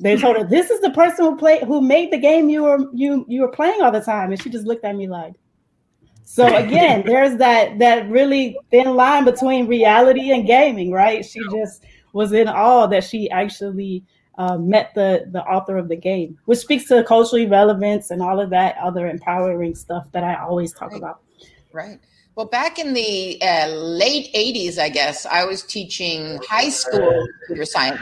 They 0.00 0.16
told 0.20 0.36
her, 0.36 0.44
"This 0.44 0.70
is 0.70 0.80
the 0.80 0.90
person 0.90 1.26
who 1.26 1.36
played 1.36 1.62
who 1.64 1.80
made 1.80 2.12
the 2.12 2.18
game 2.18 2.48
you 2.48 2.64
were 2.64 2.78
you 2.92 3.24
you 3.28 3.42
were 3.42 3.50
playing 3.50 3.82
all 3.82 3.92
the 3.92 4.00
time," 4.00 4.30
and 4.30 4.40
she 4.40 4.50
just 4.50 4.66
looked 4.66 4.84
at 4.84 4.96
me 4.96 5.06
like, 5.06 5.34
so 6.24 6.54
again, 6.56 7.04
there's 7.06 7.36
that 7.38 7.78
that 7.78 8.08
really 8.08 8.58
thin 8.70 8.96
line 8.96 9.24
between 9.24 9.66
reality 9.66 10.32
and 10.32 10.46
gaming, 10.46 10.90
right? 10.90 11.24
She 11.24 11.40
just 11.50 11.84
was 12.12 12.32
in 12.32 12.48
awe 12.48 12.86
that 12.86 13.04
she 13.04 13.30
actually 13.30 14.04
uh, 14.38 14.58
met 14.58 14.94
the 14.94 15.28
the 15.30 15.42
author 15.42 15.76
of 15.76 15.88
the 15.88 15.96
game, 15.96 16.38
which 16.46 16.58
speaks 16.58 16.86
to 16.88 17.04
culturally 17.04 17.46
relevance 17.46 18.10
and 18.10 18.22
all 18.22 18.40
of 18.40 18.50
that 18.50 18.76
other 18.78 19.08
empowering 19.08 19.74
stuff 19.74 20.06
that 20.12 20.24
I 20.24 20.34
always 20.36 20.72
talk 20.72 20.90
right. 20.90 20.98
about. 20.98 21.20
Right. 21.72 22.00
Well, 22.36 22.46
back 22.46 22.80
in 22.80 22.94
the 22.94 23.40
uh, 23.40 23.68
late 23.68 24.32
80s, 24.34 24.76
I 24.76 24.88
guess, 24.88 25.24
I 25.24 25.44
was 25.44 25.62
teaching 25.62 26.40
high 26.48 26.68
school 26.68 27.28
computer 27.46 27.64
science. 27.64 28.00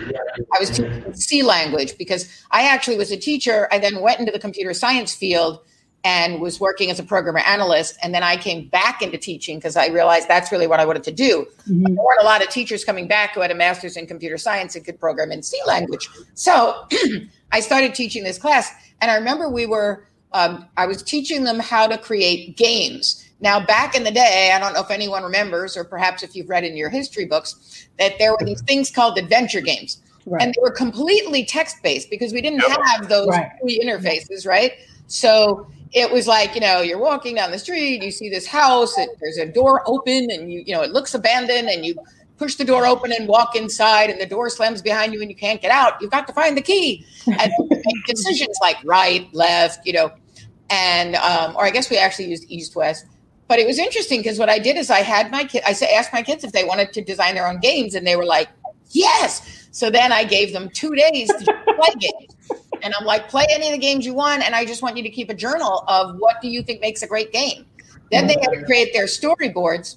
I 0.54 0.58
was 0.58 0.70
teaching 0.70 1.14
C 1.14 1.42
language 1.42 1.98
because 1.98 2.26
I 2.50 2.62
actually 2.62 2.96
was 2.96 3.10
a 3.10 3.16
teacher. 3.18 3.68
I 3.70 3.78
then 3.78 4.00
went 4.00 4.20
into 4.20 4.32
the 4.32 4.38
computer 4.38 4.72
science 4.72 5.14
field 5.14 5.60
and 6.04 6.40
was 6.40 6.58
working 6.58 6.90
as 6.90 6.98
a 6.98 7.02
programmer 7.02 7.40
analyst. 7.40 7.96
And 8.02 8.14
then 8.14 8.22
I 8.22 8.36
came 8.36 8.68
back 8.68 9.02
into 9.02 9.18
teaching 9.18 9.58
because 9.58 9.76
I 9.76 9.86
realized 9.88 10.26
that's 10.26 10.50
really 10.50 10.66
what 10.66 10.80
I 10.80 10.84
wanted 10.84 11.04
to 11.04 11.12
do. 11.12 11.46
Mm-hmm. 11.68 11.94
There 11.94 12.04
weren't 12.04 12.20
a 12.20 12.24
lot 12.24 12.42
of 12.42 12.48
teachers 12.48 12.84
coming 12.84 13.06
back 13.06 13.34
who 13.34 13.40
had 13.40 13.50
a 13.50 13.54
master's 13.54 13.96
in 13.96 14.06
computer 14.06 14.36
science 14.36 14.74
and 14.74 14.84
could 14.84 14.98
program 14.98 15.30
in 15.30 15.42
C 15.42 15.58
language. 15.64 16.08
So 16.34 16.86
I 17.52 17.60
started 17.60 17.94
teaching 17.94 18.24
this 18.24 18.38
class. 18.38 18.72
And 19.00 19.10
I 19.10 19.14
remember 19.14 19.48
we 19.48 19.66
were, 19.66 20.06
um, 20.32 20.66
I 20.76 20.86
was 20.86 21.02
teaching 21.02 21.44
them 21.44 21.60
how 21.60 21.86
to 21.86 21.96
create 21.98 22.56
games. 22.56 23.28
Now, 23.40 23.64
back 23.64 23.94
in 23.94 24.04
the 24.04 24.10
day, 24.10 24.52
I 24.54 24.58
don't 24.58 24.72
know 24.72 24.80
if 24.80 24.90
anyone 24.90 25.24
remembers, 25.24 25.76
or 25.76 25.82
perhaps 25.82 26.22
if 26.22 26.34
you've 26.36 26.48
read 26.48 26.62
in 26.62 26.76
your 26.76 26.90
history 26.90 27.26
books, 27.26 27.88
that 27.98 28.18
there 28.18 28.32
were 28.32 28.44
these 28.44 28.62
things 28.62 28.90
called 28.90 29.18
adventure 29.18 29.60
games. 29.60 30.00
Right. 30.26 30.42
And 30.42 30.54
they 30.54 30.60
were 30.62 30.70
completely 30.70 31.44
text 31.44 31.82
based 31.82 32.08
because 32.08 32.32
we 32.32 32.40
didn't 32.40 32.60
have 32.60 33.08
those 33.08 33.28
right. 33.28 33.50
interfaces, 33.64 34.46
right? 34.46 34.72
So 35.08 35.66
it 35.92 36.10
was 36.10 36.26
like 36.26 36.54
you 36.54 36.60
know 36.60 36.80
you're 36.80 36.98
walking 36.98 37.34
down 37.34 37.50
the 37.50 37.58
street 37.58 38.02
you 38.02 38.10
see 38.10 38.28
this 38.28 38.46
house 38.46 38.96
it, 38.98 39.10
there's 39.20 39.36
a 39.36 39.46
door 39.46 39.82
open 39.86 40.30
and 40.30 40.52
you 40.52 40.62
you 40.66 40.74
know 40.74 40.82
it 40.82 40.90
looks 40.90 41.14
abandoned 41.14 41.68
and 41.68 41.84
you 41.84 41.94
push 42.42 42.56
the 42.56 42.64
door 42.64 42.84
open 42.84 43.12
and 43.12 43.28
walk 43.28 43.54
inside 43.54 44.10
and 44.10 44.20
the 44.20 44.26
door 44.26 44.50
slams 44.50 44.82
behind 44.82 45.14
you 45.14 45.20
and 45.20 45.30
you 45.30 45.36
can't 45.36 45.62
get 45.62 45.70
out. 45.70 46.00
You've 46.00 46.10
got 46.10 46.26
to 46.26 46.32
find 46.32 46.56
the 46.56 46.62
key. 46.62 47.06
And 47.26 47.52
make 47.70 48.04
decisions 48.04 48.56
like 48.60 48.78
right 48.84 49.32
left 49.32 49.86
you 49.86 49.92
know 49.92 50.10
and 50.70 51.14
um, 51.16 51.54
or 51.54 51.64
i 51.64 51.70
guess 51.70 51.88
we 51.88 51.96
actually 51.96 52.28
used 52.28 52.44
east 52.48 52.74
west. 52.74 53.06
But 53.46 53.58
it 53.58 53.66
was 53.66 53.78
interesting 53.78 54.20
because 54.20 54.38
what 54.38 54.48
i 54.48 54.58
did 54.58 54.76
is 54.76 54.90
i 54.90 55.00
had 55.00 55.30
my 55.30 55.44
kid 55.44 55.62
i 55.66 55.70
asked 55.94 56.12
my 56.12 56.22
kids 56.22 56.42
if 56.42 56.52
they 56.52 56.64
wanted 56.64 56.92
to 56.94 57.02
design 57.02 57.34
their 57.36 57.46
own 57.46 57.60
games 57.60 57.94
and 57.94 58.04
they 58.06 58.16
were 58.16 58.24
like 58.24 58.48
yes! 58.90 59.68
So 59.70 59.88
then 59.88 60.10
i 60.10 60.24
gave 60.24 60.52
them 60.52 60.68
two 60.70 60.94
days 60.96 61.28
to 61.28 61.44
play 61.44 61.94
games 62.00 62.51
and 62.82 62.94
I'm 62.98 63.06
like, 63.06 63.28
play 63.28 63.46
any 63.50 63.68
of 63.68 63.72
the 63.72 63.78
games 63.78 64.04
you 64.04 64.14
want, 64.14 64.42
and 64.42 64.54
I 64.54 64.64
just 64.64 64.82
want 64.82 64.96
you 64.96 65.02
to 65.02 65.10
keep 65.10 65.30
a 65.30 65.34
journal 65.34 65.84
of 65.88 66.16
what 66.18 66.40
do 66.40 66.48
you 66.48 66.62
think 66.62 66.80
makes 66.80 67.02
a 67.02 67.06
great 67.06 67.32
game. 67.32 67.66
Then 68.10 68.26
they 68.26 68.34
had 68.34 68.50
to 68.50 68.62
create 68.64 68.92
their 68.92 69.06
storyboards. 69.06 69.96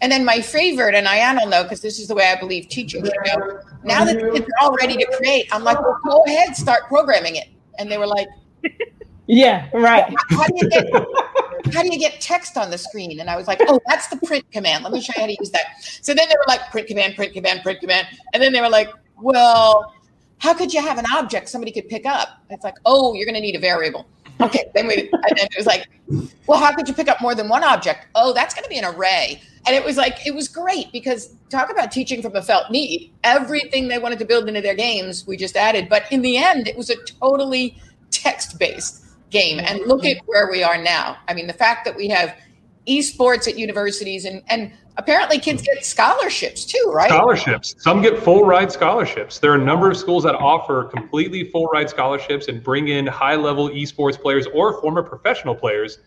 And 0.00 0.12
then 0.12 0.24
my 0.24 0.40
favorite, 0.40 0.94
and 0.94 1.08
I 1.08 1.34
don't 1.34 1.50
know 1.50 1.62
because 1.62 1.80
this 1.80 1.98
is 1.98 2.06
the 2.06 2.14
way 2.14 2.30
I 2.30 2.38
believe 2.38 2.68
teaching 2.68 3.04
should 3.04 3.14
go. 3.24 3.60
Now 3.82 4.04
that 4.04 4.20
the 4.20 4.30
kids 4.30 4.46
are 4.46 4.64
all 4.64 4.76
ready 4.76 4.96
to 4.96 5.06
create, 5.16 5.48
I'm 5.50 5.64
like, 5.64 5.80
well, 5.80 5.98
go 6.04 6.22
ahead, 6.26 6.54
start 6.54 6.82
programming 6.84 7.36
it. 7.36 7.48
And 7.78 7.90
they 7.90 7.98
were 7.98 8.06
like, 8.06 8.28
Yeah, 9.26 9.68
right. 9.72 10.04
How, 10.30 10.38
how 10.38 10.46
do 10.46 10.54
you 10.56 10.68
get 10.68 10.86
how 11.72 11.82
do 11.82 11.92
you 11.92 11.98
get 11.98 12.20
text 12.20 12.56
on 12.56 12.70
the 12.70 12.78
screen? 12.78 13.18
And 13.18 13.28
I 13.28 13.36
was 13.36 13.48
like, 13.48 13.60
oh, 13.66 13.80
that's 13.86 14.06
the 14.06 14.16
print 14.18 14.48
command. 14.52 14.84
Let 14.84 14.92
me 14.92 15.00
show 15.00 15.12
you 15.16 15.22
how 15.22 15.26
to 15.26 15.36
use 15.38 15.50
that. 15.50 15.82
So 15.82 16.14
then 16.14 16.28
they 16.28 16.34
were 16.34 16.44
like, 16.46 16.70
print 16.70 16.86
command, 16.86 17.16
print 17.16 17.32
command, 17.32 17.62
print 17.62 17.80
command. 17.80 18.06
And 18.32 18.42
then 18.42 18.52
they 18.52 18.60
were 18.60 18.68
like, 18.68 18.88
well, 19.20 19.92
how 20.38 20.54
could 20.54 20.72
you 20.72 20.80
have 20.80 20.98
an 20.98 21.06
object 21.14 21.48
somebody 21.48 21.72
could 21.72 21.88
pick 21.88 22.06
up? 22.06 22.42
It's 22.50 22.64
like, 22.64 22.76
oh, 22.84 23.14
you're 23.14 23.24
going 23.26 23.34
to 23.34 23.40
need 23.40 23.56
a 23.56 23.60
variable. 23.60 24.06
Okay, 24.40 24.64
then 24.74 24.86
we, 24.86 24.94
and 24.96 25.38
it 25.38 25.54
was 25.56 25.66
like, 25.66 25.88
well, 26.46 26.58
how 26.58 26.74
could 26.74 26.86
you 26.86 26.94
pick 26.94 27.08
up 27.08 27.22
more 27.22 27.34
than 27.34 27.48
one 27.48 27.64
object? 27.64 28.06
Oh, 28.14 28.34
that's 28.34 28.54
going 28.54 28.64
to 28.64 28.68
be 28.68 28.76
an 28.76 28.84
array. 28.84 29.40
And 29.66 29.74
it 29.74 29.82
was 29.82 29.96
like, 29.96 30.26
it 30.26 30.34
was 30.34 30.46
great 30.46 30.92
because 30.92 31.34
talk 31.48 31.70
about 31.70 31.90
teaching 31.90 32.20
from 32.20 32.36
a 32.36 32.42
felt 32.42 32.70
need. 32.70 33.12
Everything 33.24 33.88
they 33.88 33.98
wanted 33.98 34.18
to 34.18 34.24
build 34.24 34.46
into 34.46 34.60
their 34.60 34.74
games, 34.74 35.26
we 35.26 35.36
just 35.36 35.56
added. 35.56 35.88
But 35.88 36.04
in 36.12 36.22
the 36.22 36.36
end, 36.36 36.68
it 36.68 36.76
was 36.76 36.90
a 36.90 36.96
totally 37.04 37.80
text 38.10 38.58
based 38.58 39.04
game. 39.30 39.58
And 39.58 39.80
look 39.86 40.02
mm-hmm. 40.02 40.18
at 40.18 40.26
where 40.26 40.50
we 40.50 40.62
are 40.62 40.80
now. 40.80 41.16
I 41.28 41.34
mean, 41.34 41.46
the 41.46 41.54
fact 41.54 41.84
that 41.86 41.96
we 41.96 42.08
have 42.08 42.36
esports 42.86 43.48
at 43.48 43.58
universities 43.58 44.24
and, 44.24 44.42
and 44.48 44.72
apparently 44.96 45.38
kids 45.38 45.62
get 45.62 45.84
scholarships 45.84 46.64
too, 46.64 46.92
right? 46.94 47.10
Scholarships. 47.10 47.74
Some 47.78 48.02
get 48.02 48.18
full 48.22 48.44
ride 48.44 48.72
scholarships. 48.72 49.38
There 49.38 49.52
are 49.52 49.56
a 49.56 49.64
number 49.64 49.90
of 49.90 49.96
schools 49.96 50.24
that 50.24 50.34
offer 50.34 50.84
completely 50.84 51.44
full 51.44 51.66
ride 51.66 51.90
scholarships 51.90 52.48
and 52.48 52.62
bring 52.62 52.88
in 52.88 53.06
high 53.06 53.36
level 53.36 53.68
esports 53.68 54.20
players 54.20 54.46
or 54.54 54.80
former 54.80 55.02
professional 55.02 55.54
players 55.54 55.98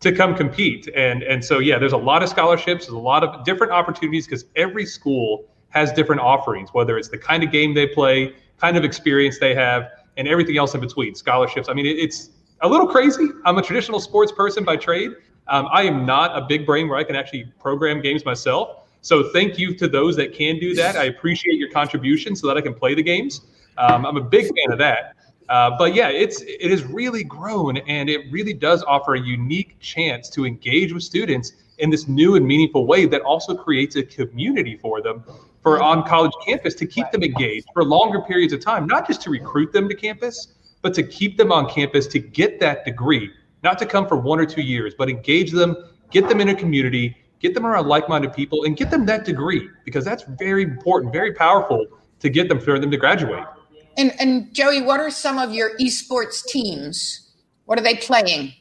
to 0.00 0.12
come 0.12 0.34
compete. 0.34 0.88
And 0.94 1.22
and 1.22 1.44
so 1.44 1.58
yeah, 1.58 1.78
there's 1.78 1.92
a 1.92 1.98
lot 1.98 2.22
of 2.22 2.28
scholarships, 2.28 2.86
there's 2.86 2.94
a 2.94 2.98
lot 2.98 3.24
of 3.24 3.44
different 3.44 3.72
opportunities 3.72 4.26
because 4.26 4.44
every 4.56 4.86
school 4.86 5.48
has 5.70 5.92
different 5.92 6.20
offerings, 6.20 6.70
whether 6.72 6.96
it's 6.96 7.08
the 7.08 7.18
kind 7.18 7.42
of 7.42 7.52
game 7.52 7.74
they 7.74 7.86
play, 7.86 8.32
kind 8.58 8.76
of 8.76 8.84
experience 8.84 9.38
they 9.38 9.54
have, 9.54 9.90
and 10.16 10.26
everything 10.26 10.56
else 10.56 10.74
in 10.74 10.80
between. 10.80 11.14
Scholarships. 11.14 11.68
I 11.68 11.74
mean, 11.74 11.86
it, 11.86 11.98
it's 11.98 12.30
a 12.62 12.68
little 12.68 12.86
crazy. 12.86 13.28
I'm 13.44 13.58
a 13.58 13.62
traditional 13.62 14.00
sports 14.00 14.32
person 14.32 14.64
by 14.64 14.76
trade, 14.76 15.12
um, 15.48 15.68
I 15.72 15.82
am 15.84 16.04
not 16.04 16.36
a 16.36 16.42
big 16.42 16.66
brain 16.66 16.88
where 16.88 16.98
I 16.98 17.04
can 17.04 17.16
actually 17.16 17.44
program 17.58 18.00
games 18.00 18.24
myself. 18.24 18.88
So 19.00 19.30
thank 19.30 19.58
you 19.58 19.74
to 19.76 19.88
those 19.88 20.16
that 20.16 20.34
can 20.34 20.58
do 20.58 20.74
that. 20.74 20.96
I 20.96 21.04
appreciate 21.04 21.58
your 21.58 21.70
contribution 21.70 22.36
so 22.36 22.46
that 22.48 22.56
I 22.56 22.60
can 22.60 22.74
play 22.74 22.94
the 22.94 23.02
games. 23.02 23.42
Um, 23.78 24.04
I'm 24.04 24.16
a 24.16 24.22
big 24.22 24.46
fan 24.46 24.72
of 24.72 24.78
that. 24.78 25.14
Uh, 25.48 25.76
but 25.78 25.94
yeah, 25.94 26.08
it's 26.08 26.42
it 26.42 26.70
has 26.70 26.84
really 26.84 27.24
grown, 27.24 27.78
and 27.78 28.10
it 28.10 28.30
really 28.30 28.52
does 28.52 28.84
offer 28.84 29.14
a 29.14 29.20
unique 29.20 29.78
chance 29.80 30.28
to 30.30 30.44
engage 30.44 30.92
with 30.92 31.02
students 31.02 31.52
in 31.78 31.88
this 31.88 32.06
new 32.06 32.34
and 32.34 32.46
meaningful 32.46 32.86
way 32.86 33.06
that 33.06 33.22
also 33.22 33.54
creates 33.54 33.96
a 33.96 34.02
community 34.02 34.76
for 34.76 35.00
them 35.00 35.24
for 35.62 35.80
on 35.80 36.06
college 36.06 36.32
campus 36.44 36.74
to 36.74 36.86
keep 36.86 37.10
them 37.12 37.22
engaged 37.22 37.66
for 37.72 37.82
longer 37.82 38.20
periods 38.20 38.52
of 38.52 38.60
time, 38.60 38.86
not 38.86 39.06
just 39.06 39.22
to 39.22 39.30
recruit 39.30 39.72
them 39.72 39.88
to 39.88 39.94
campus, 39.94 40.48
but 40.82 40.92
to 40.94 41.02
keep 41.02 41.38
them 41.38 41.50
on 41.50 41.68
campus 41.68 42.06
to 42.08 42.18
get 42.18 42.60
that 42.60 42.84
degree 42.84 43.30
not 43.68 43.78
to 43.78 43.84
come 43.84 44.08
for 44.08 44.16
one 44.16 44.40
or 44.40 44.46
two 44.46 44.62
years, 44.62 44.94
but 44.96 45.10
engage 45.10 45.52
them, 45.52 45.76
get 46.10 46.26
them 46.26 46.40
in 46.40 46.48
a 46.48 46.54
community, 46.54 47.14
get 47.38 47.52
them 47.52 47.66
around 47.66 47.86
like-minded 47.86 48.32
people, 48.32 48.64
and 48.64 48.78
get 48.78 48.90
them 48.90 49.04
that 49.04 49.26
degree 49.26 49.68
because 49.84 50.06
that's 50.06 50.22
very 50.38 50.62
important, 50.62 51.12
very 51.12 51.34
powerful 51.34 51.86
to 52.20 52.30
get 52.30 52.48
them 52.48 52.58
for 52.58 52.78
them 52.78 52.90
to 52.90 52.96
graduate. 52.96 53.44
And 53.98 54.12
and 54.18 54.54
Joey, 54.54 54.80
what 54.80 55.00
are 55.00 55.10
some 55.10 55.36
of 55.38 55.52
your 55.52 55.76
esports 55.76 56.46
teams? 56.46 57.30
What 57.66 57.78
are 57.78 57.82
they 57.82 57.96
playing? 57.96 58.54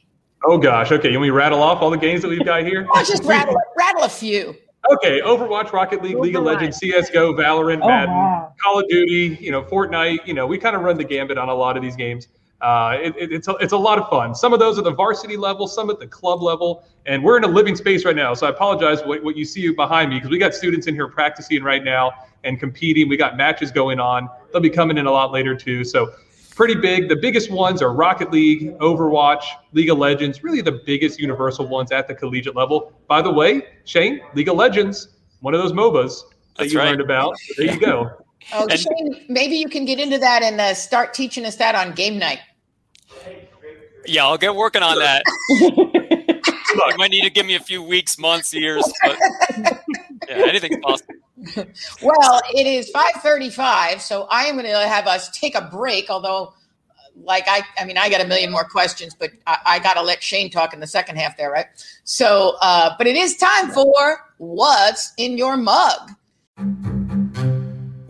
Oh 0.43 0.57
gosh, 0.57 0.91
okay. 0.91 1.09
You 1.09 1.19
want 1.19 1.23
me 1.23 1.29
to 1.29 1.33
rattle 1.33 1.63
off 1.63 1.81
all 1.81 1.89
the 1.89 1.97
games 1.97 2.21
that 2.23 2.27
we've 2.27 2.43
got 2.43 2.63
here? 2.63 2.85
I'll 2.93 3.05
just 3.05 3.23
rattle 3.35 3.55
rattle 3.77 4.03
a 4.03 4.09
few. 4.09 4.55
Okay, 4.91 5.21
Overwatch, 5.21 5.71
Rocket 5.71 6.03
League, 6.03 6.17
League 6.17 6.35
of 6.35 6.43
Legends, 6.43 6.77
CS:GO, 6.77 7.33
Valorant, 7.33 7.79
oh, 7.81 7.87
Madden, 7.87 8.13
wow. 8.13 8.53
Call 8.61 8.79
of 8.79 8.87
Duty, 8.89 9.37
you 9.39 9.51
know, 9.51 9.61
Fortnite. 9.63 10.25
You 10.25 10.33
know, 10.33 10.45
we 10.47 10.57
kind 10.57 10.75
of 10.75 10.81
run 10.81 10.97
the 10.97 11.03
gambit 11.03 11.37
on 11.37 11.49
a 11.49 11.53
lot 11.53 11.77
of 11.77 11.83
these 11.83 11.95
games. 11.95 12.27
Uh, 12.61 12.97
it, 12.99 13.15
it, 13.17 13.31
it's, 13.31 13.47
a, 13.47 13.51
it's 13.55 13.73
a 13.73 13.77
lot 13.77 13.99
of 13.99 14.09
fun. 14.09 14.33
Some 14.33 14.51
of 14.51 14.59
those 14.59 14.77
at 14.77 14.83
the 14.83 14.91
varsity 14.91 15.37
level, 15.37 15.67
some 15.67 15.89
at 15.89 15.99
the 15.99 16.07
club 16.07 16.41
level, 16.41 16.85
and 17.05 17.23
we're 17.23 17.37
in 17.37 17.43
a 17.43 17.47
living 17.47 17.75
space 17.75 18.03
right 18.03 18.15
now. 18.15 18.33
So 18.33 18.47
I 18.47 18.49
apologize 18.49 19.01
what, 19.05 19.23
what 19.23 19.37
you 19.37 19.45
see 19.45 19.69
behind 19.71 20.09
me 20.09 20.17
because 20.17 20.31
we 20.31 20.39
got 20.39 20.55
students 20.55 20.87
in 20.87 20.95
here 20.95 21.07
practicing 21.07 21.63
right 21.63 21.83
now 21.83 22.11
and 22.43 22.59
competing. 22.59 23.09
We 23.09 23.17
got 23.17 23.37
matches 23.37 23.71
going 23.71 23.99
on. 23.99 24.27
They'll 24.51 24.61
be 24.61 24.71
coming 24.71 24.97
in 24.97 25.05
a 25.05 25.11
lot 25.11 25.31
later 25.31 25.55
too. 25.55 25.83
So 25.83 26.13
pretty 26.55 26.73
big. 26.73 27.07
The 27.09 27.15
biggest 27.15 27.51
ones 27.51 27.83
are 27.83 27.93
Rocket 27.93 28.31
League, 28.31 28.75
Overwatch, 28.79 29.43
League 29.73 29.91
of 29.91 29.99
Legends, 29.99 30.43
really 30.43 30.61
the 30.61 30.81
biggest 30.85 31.19
universal 31.19 31.67
ones 31.67 31.91
at 31.91 32.07
the 32.07 32.15
collegiate 32.15 32.55
level. 32.55 32.91
By 33.07 33.21
the 33.21 33.31
way, 33.31 33.61
Shane, 33.85 34.21
League 34.33 34.49
of 34.49 34.55
Legends, 34.55 35.09
one 35.41 35.53
of 35.53 35.61
those 35.61 35.73
MOBAs 35.73 36.23
that 36.23 36.35
That's 36.57 36.73
you 36.73 36.79
right. 36.79 36.89
learned 36.89 37.01
about. 37.01 37.35
There 37.55 37.71
you 37.71 37.79
go. 37.79 38.25
Oh, 38.53 38.67
and, 38.69 38.79
Shane, 38.79 39.25
maybe 39.27 39.55
you 39.57 39.67
can 39.67 39.85
get 39.85 39.99
into 39.99 40.17
that 40.17 40.43
and 40.43 40.59
uh, 40.59 40.73
start 40.73 41.13
teaching 41.13 41.45
us 41.45 41.55
that 41.57 41.75
on 41.75 41.93
game 41.93 42.17
night. 42.17 42.39
Yeah, 44.05 44.25
I'll 44.25 44.37
get 44.37 44.55
working 44.55 44.83
on 44.83 44.97
that. 44.99 45.23
you 45.49 46.97
might 46.97 47.11
need 47.11 47.23
to 47.23 47.29
give 47.29 47.45
me 47.45 47.55
a 47.55 47.59
few 47.59 47.83
weeks, 47.83 48.17
months, 48.17 48.53
years, 48.53 48.83
but 49.03 49.17
yeah, 50.29 50.45
anything's 50.47 50.77
possible. 50.81 51.15
Well, 52.01 52.41
it 52.53 52.65
is 52.65 52.91
5:35, 52.91 53.99
so 53.99 54.27
I 54.31 54.45
am 54.45 54.55
going 54.55 54.65
to 54.65 54.87
have 54.87 55.07
us 55.07 55.29
take 55.31 55.55
a 55.55 55.61
break. 55.61 56.09
Although, 56.09 56.53
like 57.21 57.43
I, 57.47 57.63
I 57.77 57.83
mean, 57.83 57.97
I 57.97 58.09
got 58.09 58.21
a 58.21 58.27
million 58.27 58.51
more 58.51 58.63
questions, 58.63 59.13
but 59.13 59.31
I, 59.45 59.57
I 59.65 59.79
got 59.79 59.95
to 59.95 60.01
let 60.01 60.23
Shane 60.23 60.49
talk 60.49 60.73
in 60.73 60.79
the 60.79 60.87
second 60.87 61.17
half 61.17 61.35
there, 61.35 61.51
right? 61.51 61.67
So, 62.05 62.55
uh, 62.61 62.95
but 62.97 63.07
it 63.07 63.17
is 63.17 63.35
time 63.35 63.71
for 63.71 64.19
what's 64.37 65.13
in 65.17 65.37
your 65.37 65.57
mug 65.57 66.11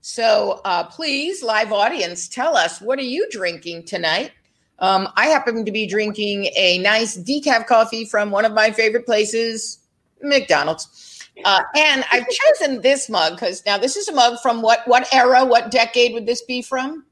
So 0.00 0.60
uh, 0.64 0.84
please, 0.84 1.42
live 1.42 1.72
audience, 1.72 2.28
tell 2.28 2.56
us 2.56 2.80
what 2.80 2.98
are 2.98 3.02
you 3.02 3.28
drinking 3.30 3.84
tonight? 3.84 4.32
Um, 4.78 5.08
I 5.16 5.26
happen 5.26 5.64
to 5.64 5.70
be 5.72 5.86
drinking 5.86 6.50
a 6.56 6.78
nice 6.78 7.18
decaf 7.18 7.66
coffee 7.66 8.06
from 8.06 8.30
one 8.30 8.46
of 8.46 8.52
my 8.52 8.70
favorite 8.70 9.04
places, 9.04 9.78
McDonald's. 10.22 11.28
Uh, 11.44 11.62
and 11.76 12.04
I've 12.12 12.26
chosen 12.58 12.80
this 12.80 13.10
mug 13.10 13.34
because 13.34 13.62
now 13.66 13.76
this 13.76 13.96
is 13.96 14.08
a 14.08 14.12
mug 14.12 14.38
from 14.40 14.62
what 14.62 14.80
what 14.86 15.06
era, 15.12 15.44
what 15.44 15.70
decade 15.70 16.14
would 16.14 16.26
this 16.26 16.42
be 16.42 16.62
from? 16.62 17.04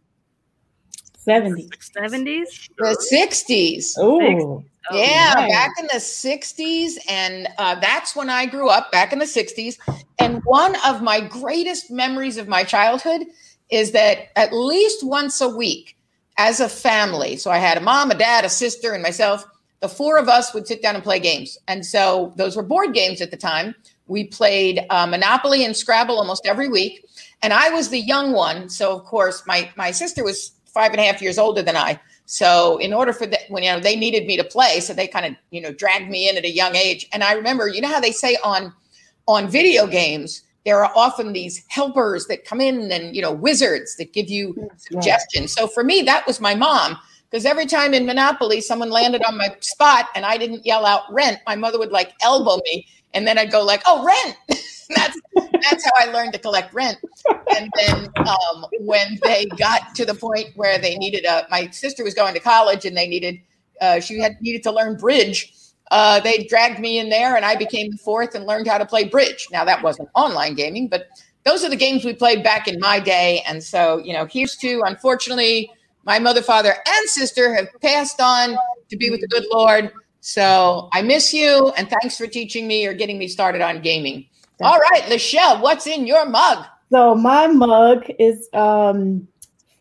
70s. 1.27 1.69
70s? 1.95 2.69
The 2.79 2.97
60s. 3.13 3.95
Oh. 3.99 4.65
Oh, 4.91 4.97
yeah, 4.97 5.35
nice. 5.35 5.53
back 5.53 5.71
in 5.79 5.87
the 5.87 6.01
60s. 6.01 6.93
And 7.09 7.49
uh, 7.59 7.77
that's 7.81 8.17
when 8.17 8.31
I 8.31 8.47
grew 8.47 8.69
up, 8.69 8.91
back 8.93 9.13
in 9.13 9.19
the 9.19 9.25
60s. 9.25 9.79
And 10.19 10.43
one 10.45 10.77
of 10.87 11.03
my 11.03 11.21
greatest 11.21 11.91
memories 11.91 12.37
of 12.37 12.49
my 12.49 12.65
childhood 12.65 13.27
is 13.71 13.93
that 13.93 14.29
at 14.37 14.53
least 14.53 15.05
once 15.05 15.41
a 15.41 15.49
week, 15.49 15.97
as 16.39 16.61
a 16.61 16.69
family, 16.69 17.37
so 17.37 17.51
I 17.51 17.59
had 17.59 17.77
a 17.77 17.81
mom, 17.81 18.13
a 18.13 18.15
dad, 18.15 18.45
a 18.45 18.49
sister, 18.49 18.93
and 18.95 19.03
myself, 19.03 19.45
the 19.81 19.89
four 19.89 20.19
of 20.19 20.29
us 20.29 20.55
would 20.55 20.69
sit 20.69 20.81
down 20.81 20.95
and 20.95 21.03
play 21.03 21.19
games. 21.19 21.59
And 21.67 21.85
so 21.85 22.33
those 22.37 22.57
were 22.57 22.63
board 22.63 22.95
games 22.95 23.21
at 23.21 23.33
the 23.33 23.37
time. 23.37 23.75
We 24.07 24.25
played 24.25 24.87
uh, 24.89 25.07
Monopoly 25.07 25.65
and 25.65 25.77
Scrabble 25.77 26.17
almost 26.17 26.47
every 26.47 26.69
week. 26.69 27.05
And 27.43 27.53
I 27.53 27.71
was 27.71 27.89
the 27.89 28.01
young 28.01 28.33
one. 28.33 28.69
So, 28.69 28.97
of 28.97 29.05
course, 29.05 29.43
my, 29.47 29.71
my 29.77 29.91
sister 29.91 30.25
was 30.25 30.53
five 30.67 30.93
and 30.93 31.01
a 31.01 31.05
half 31.05 31.21
years 31.21 31.39
older 31.39 31.63
than 31.63 31.77
I. 31.77 32.01
So 32.31 32.77
in 32.77 32.93
order 32.93 33.15
for 33.15 33.27
that, 33.27 33.41
when 33.49 33.63
you 33.63 33.73
know 33.73 33.81
they 33.81 33.97
needed 33.97 34.27
me 34.27 34.37
to 34.37 34.45
play, 34.45 34.81
so 34.81 34.93
they 34.93 35.09
kind 35.09 35.25
of 35.25 35.35
you 35.51 35.63
know 35.63 35.73
dragged 35.73 36.11
me 36.11 36.29
in 36.29 36.37
at 36.37 36.45
a 36.45 36.51
young 36.51 36.77
age. 36.77 37.09
And 37.11 37.25
I 37.25 37.33
remember, 37.33 37.69
you 37.69 37.81
know 37.81 37.89
how 37.89 38.01
they 38.01 38.13
say 38.13 38.37
on 38.45 38.71
on 39.27 39.49
video 39.49 39.87
games, 39.87 40.43
there 40.67 40.85
are 40.85 40.93
often 40.95 41.33
these 41.33 41.65
helpers 41.69 42.27
that 42.27 42.45
come 42.45 42.61
in 42.61 42.93
and 42.93 43.17
you 43.17 43.23
know 43.23 43.33
wizards 43.33 43.97
that 43.97 44.13
give 44.13 44.29
you 44.29 44.71
suggestions. 44.77 45.55
So 45.55 45.67
for 45.67 45.83
me, 45.83 46.03
that 46.03 46.27
was 46.27 46.39
my 46.39 46.55
mom 46.55 46.99
because 47.31 47.47
every 47.47 47.65
time 47.65 47.95
in 47.95 48.05
Monopoly 48.05 48.61
someone 48.61 48.91
landed 48.91 49.23
on 49.25 49.39
my 49.39 49.57
spot 49.61 50.09
and 50.15 50.27
I 50.27 50.37
didn't 50.37 50.67
yell 50.67 50.85
out 50.85 51.11
rent, 51.11 51.39
my 51.47 51.57
mother 51.57 51.79
would 51.79 51.93
like 51.93 52.13
elbow 52.21 52.61
me, 52.67 52.87
and 53.15 53.27
then 53.27 53.39
I'd 53.39 53.51
go 53.51 53.65
like, 53.65 53.83
"Oh, 53.87 54.05
rent." 54.05 54.37
that's 54.97 55.19
that's 55.63 55.85
how 55.85 55.91
I 55.97 56.11
learned 56.13 56.33
to 56.35 56.39
collect 56.39 56.73
rent. 56.73 56.99
and 57.57 57.71
then 57.77 58.09
um, 58.17 58.67
when 58.81 59.19
they 59.23 59.47
got 59.59 59.95
to 59.97 60.05
the 60.05 60.15
point 60.15 60.49
where 60.55 60.79
they 60.79 60.97
needed 60.97 61.25
a, 61.25 61.47
my 61.51 61.69
sister 61.71 62.05
was 62.05 62.15
going 62.15 62.35
to 62.35 62.41
college 62.41 62.85
and 62.85 62.97
they 62.97 63.07
needed, 63.07 63.41
uh, 63.81 64.01
she 64.01 64.19
had 64.19 64.41
needed 64.41 64.63
to 64.65 64.73
learn 64.73 64.97
bridge. 64.97 65.53
Uh, 65.91 66.21
they 66.21 66.45
dragged 66.45 66.81
me 66.81 66.99
in 66.99 67.09
there 67.09 67.37
and 67.37 67.45
I 67.45 67.57
became 67.57 67.91
the 67.91 67.97
fourth 67.97 68.35
and 68.35 68.47
learned 68.47 68.67
how 68.67 68.79
to 68.79 68.87
play 68.87 69.05
bridge. 69.05 69.49
Now 69.51 69.65
that 69.65 69.83
wasn't 69.83 70.09
online 70.15 70.55
gaming, 70.55 70.89
but 70.89 71.09
those 71.45 71.65
are 71.65 71.71
the 71.71 71.77
games 71.77 72.05
we 72.05 72.13
played 72.13 72.43
back 72.43 72.69
in 72.69 72.79
my 72.79 73.01
day. 73.01 73.43
And 73.47 73.63
so, 73.63 73.99
you 73.99 74.13
know, 74.13 74.27
here's 74.27 74.57
to, 74.57 74.83
unfortunately, 74.85 75.71
my 76.05 76.19
mother, 76.19 76.43
father, 76.43 76.75
and 76.87 77.09
sister 77.09 77.55
have 77.55 77.69
passed 77.81 78.21
on 78.21 78.57
to 78.91 78.97
be 78.97 79.11
with 79.11 79.21
the 79.21 79.29
good 79.29 79.45
Lord. 79.53 79.91
So 80.29 80.91
I 80.93 81.01
miss 81.01 81.33
you 81.33 81.73
and 81.79 81.89
thanks 81.89 82.19
for 82.19 82.27
teaching 82.27 82.69
me 82.69 82.87
or 82.87 82.93
getting 82.93 83.17
me 83.17 83.29
started 83.29 83.63
on 83.63 83.81
gaming. 83.81 84.27
All 84.61 84.79
right, 84.79 85.05
Lachelle, 85.05 85.63
what's 85.63 85.87
in 85.87 86.07
your 86.07 86.29
mug? 86.29 86.67
So 86.93 87.15
my 87.15 87.47
mug 87.47 88.05
is 88.19 88.47
um 88.53 89.27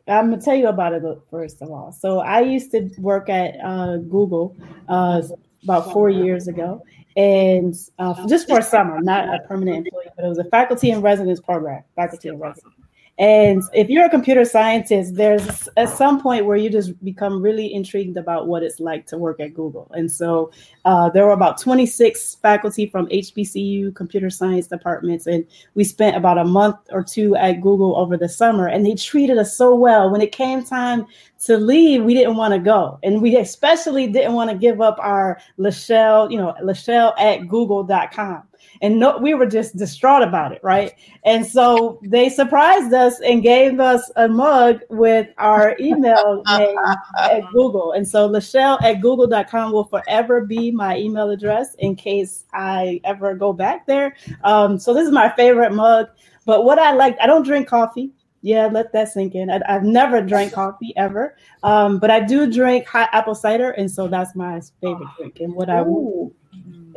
I'm 0.08 0.30
gonna 0.30 0.41
tell 0.41 0.56
you 0.56 0.70
about 0.70 0.93
it 0.93 1.04
first 1.30 1.62
of 1.62 1.70
all. 1.70 1.91
So 1.91 2.20
I 2.20 2.39
used 2.39 2.72
to 2.72 2.89
work 2.98 3.28
at 3.28 3.56
uh, 3.62 3.98
Google 3.98 4.56
uh, 4.88 5.22
about 5.64 5.91
four 5.91 6.10
years 6.10 6.48
ago, 6.48 6.82
and 7.18 7.76
uh, 8.00 8.26
just 8.30 8.48
for 8.48 8.60
a 8.60 8.64
summer, 8.64 9.02
not 9.02 9.28
a 9.28 9.45
permanent 9.50 9.86
employee, 9.86 10.06
but 10.16 10.24
it 10.24 10.30
was 10.30 10.38
a 10.38 10.45
faculty 10.45 10.91
and 10.91 11.04
residence 11.04 11.41
program. 11.41 11.84
Faculty 11.98 12.30
and 12.30 12.39
residence. 12.39 12.74
And 13.20 13.63
if 13.74 13.89
you're 13.89 14.05
a 14.05 14.09
computer 14.09 14.45
scientist, 14.45 15.15
there's 15.15 15.68
at 15.76 15.89
some 15.89 16.22
point 16.22 16.45
where 16.45 16.55
you 16.55 16.70
just 16.70 17.03
become 17.03 17.41
really 17.41 17.74
intrigued 17.74 18.15
about 18.15 18.47
what 18.47 18.61
it's 18.61 18.80
like 18.80 19.07
to 19.07 19.18
work 19.18 19.39
at 19.39 19.55
Google. 19.55 19.89
And 19.95 20.11
so 20.11 20.51
uh, 20.86 21.09
there 21.09 21.26
were 21.26 21.32
about 21.32 21.59
26 21.59 22.36
faculty 22.36 22.86
from 22.86 23.07
HBCU 23.07 23.95
computer 23.95 24.30
science 24.30 24.68
departments, 24.68 25.26
and 25.26 25.47
we 25.74 25.84
spent 25.84 26.15
about 26.15 26.38
a 26.38 26.43
month 26.43 26.78
or 26.91 27.03
two 27.03 27.36
at 27.36 27.59
Google 27.61 27.97
over 27.97 28.18
the 28.18 28.30
summer. 28.30 28.68
And 28.68 28.86
they 28.86 28.93
treated 28.93 29.39
us 29.39 29.57
so 29.57 29.74
well. 29.74 30.11
When 30.11 30.22
it 30.22 30.32
came 30.32 30.63
time 30.63 31.07
to 31.45 31.57
leave, 31.57 32.03
we 32.03 32.13
didn't 32.13 32.36
want 32.36 32.53
to 32.53 32.59
go, 32.59 32.99
and 33.01 33.20
we 33.20 33.36
especially 33.38 34.05
didn't 34.07 34.34
want 34.34 34.51
to 34.51 34.55
give 34.55 34.80
up 34.80 34.97
our 34.99 35.39
Lachelle, 35.57 36.30
you 36.30 36.38
know, 36.38 36.53
Lachelle 36.61 37.20
at 37.20 37.47
Google.com 37.47 38.43
and 38.82 38.99
no, 38.99 39.18
we 39.18 39.34
were 39.34 39.45
just 39.45 39.78
distraught 39.78 40.24
about 40.24 40.51
it, 40.51 40.59
right? 40.63 40.93
And 41.26 41.45
so 41.45 41.99
they 42.03 42.30
surprised 42.30 42.93
us 42.93 43.20
and 43.22 43.41
gave 43.41 43.80
us 43.80 44.11
a 44.15 44.28
mug 44.28 44.82
with 44.89 45.28
our 45.38 45.76
email 45.80 46.43
name 46.57 46.78
at 47.20 47.41
Google. 47.51 47.93
And 47.93 48.07
so 48.07 48.30
Lachelle 48.30 48.82
at 48.84 49.01
google.com 49.01 49.72
will 49.72 49.86
forever 49.86 50.41
be 50.41 50.72
my 50.72 50.97
email 50.97 51.30
address 51.30 51.76
in 51.76 51.95
case 51.95 52.45
I 52.53 53.01
ever 53.03 53.36
go 53.36 53.53
back 53.53 53.86
there. 53.86 54.15
Um, 54.43 54.78
so 54.80 54.93
this 54.93 55.07
is 55.07 55.13
my 55.13 55.30
favorite 55.36 55.74
mug. 55.74 56.07
But 56.45 56.63
what 56.63 56.80
I 56.80 56.93
like, 56.93 57.18
I 57.22 57.28
don't 57.28 57.43
drink 57.43 57.68
coffee. 57.68 58.11
Yeah, 58.41 58.68
let 58.68 58.93
that 58.93 59.09
sink 59.09 59.36
in. 59.36 59.49
I, 59.49 59.59
have 59.68 59.84
never 59.84 60.22
drank 60.22 60.53
coffee 60.53 60.93
ever, 60.95 61.36
um, 61.63 61.99
but 61.99 62.11
I 62.11 62.20
do 62.20 62.49
drink 62.49 62.88
hot 62.88 63.09
apple 63.11 63.36
cider, 63.36 63.72
and 63.72 63.89
so 63.89 64.07
that's 64.07 64.36
my 64.36 64.61
favorite 64.80 65.09
drink. 65.18 65.39
And 65.39 65.53
what 65.53 65.70
I 65.70 65.82
would 65.82 66.32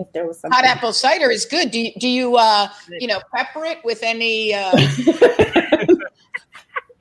if 0.01 0.13
there 0.13 0.27
was 0.27 0.41
something. 0.41 0.57
Hot 0.57 0.65
apple 0.65 0.93
cider 0.93 1.31
is 1.31 1.45
good. 1.45 1.71
Do 1.71 1.81
you, 1.81 1.93
do 1.99 2.09
you 2.09 2.37
uh 2.37 2.69
you 2.99 3.07
know 3.07 3.21
pepper 3.35 3.65
it 3.65 3.79
with 3.85 4.03
any? 4.03 4.55
Uh... 4.55 4.73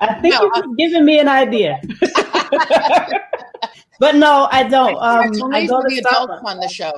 I 0.01 0.13
think 0.21 0.33
no, 0.33 0.49
you're 0.55 0.75
giving 0.77 1.05
me 1.05 1.19
an 1.19 1.27
idea. 1.27 1.81
but 3.99 4.15
no, 4.15 4.47
I 4.51 4.63
don't. 4.69 4.95
Um, 4.95 5.53
I 5.53 5.65
go 5.65 5.81
to 5.81 5.87
the 5.89 6.01
Starbucks 6.01 6.43
on 6.45 6.59
the 6.59 6.69
show. 6.69 6.93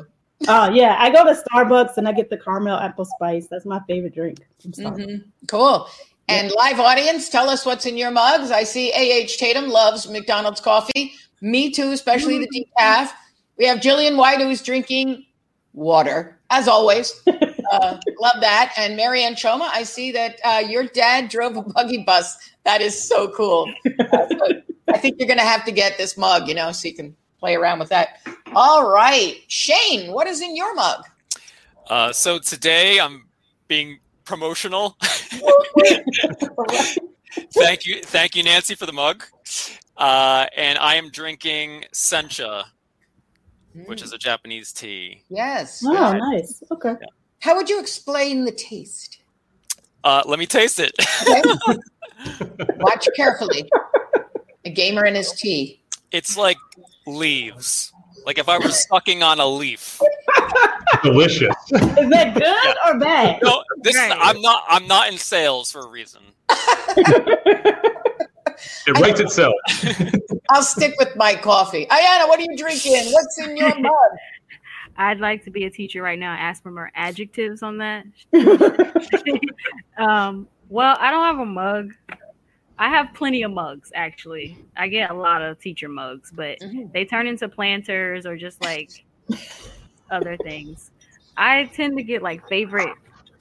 Oh 0.48 0.70
yeah, 0.72 0.98
I 1.00 1.10
go 1.12 1.24
to 1.24 1.34
Starbucks 1.34 1.98
and 1.98 2.08
I 2.08 2.12
get 2.12 2.30
the 2.30 2.38
caramel 2.38 2.78
apple 2.78 3.06
spice. 3.06 3.48
That's 3.50 3.66
my 3.66 3.80
favorite 3.88 4.14
drink. 4.14 4.40
Mm-hmm. 4.64 5.30
Cool. 5.48 5.88
And 6.28 6.52
live 6.52 6.80
audience, 6.80 7.28
tell 7.28 7.50
us 7.50 7.66
what's 7.66 7.86
in 7.86 7.98
your 7.98 8.12
mugs. 8.12 8.52
I 8.52 8.64
see 8.64 8.92
AH 8.92 9.36
Tatum 9.38 9.68
loves 9.68 10.10
McDonald's 10.10 10.62
coffee. 10.62 11.14
Me 11.42 11.72
too, 11.72 11.92
especially 11.92 12.36
mm-hmm. 12.36 12.46
the 12.52 12.68
decaf. 12.80 13.12
We 13.58 13.66
have 13.66 13.80
Jillian 13.80 14.16
White 14.16 14.40
who's 14.40 14.62
drinking 14.62 15.26
water, 15.74 16.40
as 16.50 16.68
always. 16.68 17.22
Uh, 17.72 17.98
love 18.20 18.36
that. 18.42 18.74
And 18.76 18.98
Marianne 18.98 19.34
Choma, 19.34 19.72
I 19.74 19.84
see 19.84 20.12
that 20.12 20.42
uh, 20.44 20.62
your 20.68 20.84
dad 20.84 21.30
drove 21.30 21.56
a 21.56 21.62
buggy 21.62 22.00
bus. 22.00 22.38
That 22.66 22.82
is 22.82 23.02
so 23.02 23.30
cool. 23.30 23.72
Uh, 23.98 24.28
so 24.28 24.62
I 24.90 24.98
think 24.98 25.16
you're 25.18 25.28
going 25.28 25.40
to 25.40 25.46
have 25.46 25.64
to 25.64 25.72
get 25.72 25.98
this 25.98 26.18
mug, 26.18 26.50
you 26.50 26.54
know, 26.54 26.74
so 26.74 26.90
you 26.90 26.94
can 26.94 27.16
play 27.40 27.56
around 27.56 27.80
with 27.80 27.88
that. 27.88 28.20
All 28.54 28.92
right. 28.92 29.38
Shane, 29.48 30.12
what 30.12 30.28
is 30.28 30.42
in 30.42 30.54
your 30.54 30.76
mug? 30.76 31.06
Uh, 31.90 32.12
so 32.12 32.40
today 32.40 33.00
I'm 33.00 33.28
being 33.70 34.00
promotional. 34.26 34.98
thank 37.54 37.86
you. 37.86 38.02
Thank 38.04 38.36
you, 38.36 38.44
Nancy, 38.44 38.76
for 38.76 38.86
the 38.86 38.92
mug. 38.94 39.24
Uh, 39.96 40.46
and 40.58 40.78
I 40.78 40.96
am 40.96 41.10
drinking 41.10 41.86
Sencha 41.94 42.66
mm. 43.76 43.88
which 43.88 44.02
is 44.02 44.14
a 44.14 44.18
Japanese 44.18 44.72
tea. 44.72 45.24
Yes. 45.30 45.84
Oh, 45.86 46.14
nice. 46.14 46.64
Okay. 46.72 46.96
Yeah. 47.00 47.08
How 47.40 47.56
would 47.56 47.70
you 47.70 47.80
explain 47.80 48.46
the 48.46 48.52
taste? 48.52 49.20
Uh, 50.04 50.24
let 50.26 50.40
me 50.40 50.46
taste 50.46 50.80
it. 50.80 50.94
Okay. 51.28 51.80
Watch 52.78 53.08
carefully. 53.16 53.70
A 54.66 54.70
gamer 54.70 55.06
and 55.06 55.16
his 55.16 55.32
tea. 55.32 55.82
It's 56.12 56.38
like 56.38 56.58
leaves. 57.08 57.92
Like 58.26 58.38
if 58.38 58.48
I 58.48 58.58
were 58.60 58.70
sucking 58.70 59.24
on 59.24 59.40
a 59.40 59.48
leaf. 59.48 60.00
Delicious. 61.04 61.56
Is 61.72 62.10
that 62.10 62.34
good 62.36 62.44
yeah. 62.44 62.74
or 62.86 63.00
bad? 63.00 63.40
No, 63.44 63.64
this 63.82 63.96
right. 63.96 64.12
is, 64.12 64.18
I'm 64.20 64.42
not. 64.42 64.64
I'm 64.68 64.88
not 64.88 65.12
in 65.12 65.18
sales 65.18 65.72
for 65.72 65.82
a 65.82 65.88
reason. 65.88 66.22
It 68.88 69.00
writes 69.00 69.20
itself. 69.20 69.54
I'll 70.50 70.64
stick 70.64 70.96
with 71.00 71.16
my 71.16 71.36
coffee. 71.36 71.86
Ayana, 71.86 72.28
what 72.28 72.40
are 72.40 72.44
you 72.44 72.58
drinking? 72.58 73.12
What's 73.12 73.40
in 73.40 73.56
your 73.56 73.80
mug? 73.80 73.94
I'd 74.98 75.20
like 75.20 75.44
to 75.46 75.52
be 75.52 75.66
a 75.66 75.70
teacher 75.70 76.02
right 76.02 76.20
now. 76.20 76.34
Ask 76.34 76.64
for 76.64 76.72
more 76.72 76.92
adjectives 76.96 77.64
on 77.64 77.78
that. 77.78 78.06
um, 79.98 80.48
well, 80.70 80.98
I 81.00 81.12
don't 81.12 81.24
have 81.24 81.40
a 81.40 81.46
mug. 81.46 81.94
I 82.78 82.90
have 82.90 83.14
plenty 83.14 83.44
of 83.44 83.52
mugs 83.52 83.92
actually. 83.96 84.58
I 84.76 84.88
get 84.88 85.12
a 85.12 85.14
lot 85.14 85.42
of 85.42 85.60
teacher 85.60 85.88
mugs, 85.88 86.32
but 86.32 86.60
mm-hmm. 86.60 86.92
they 86.94 87.06
turn 87.06 87.28
into 87.28 87.48
planters 87.48 88.26
or 88.26 88.36
just 88.36 88.62
like 88.64 89.06
other 90.10 90.36
things. 90.38 90.92
I 91.38 91.66
tend 91.66 91.98
to 91.98 92.04
get 92.04 92.22
like 92.22 92.48
favorite 92.50 92.94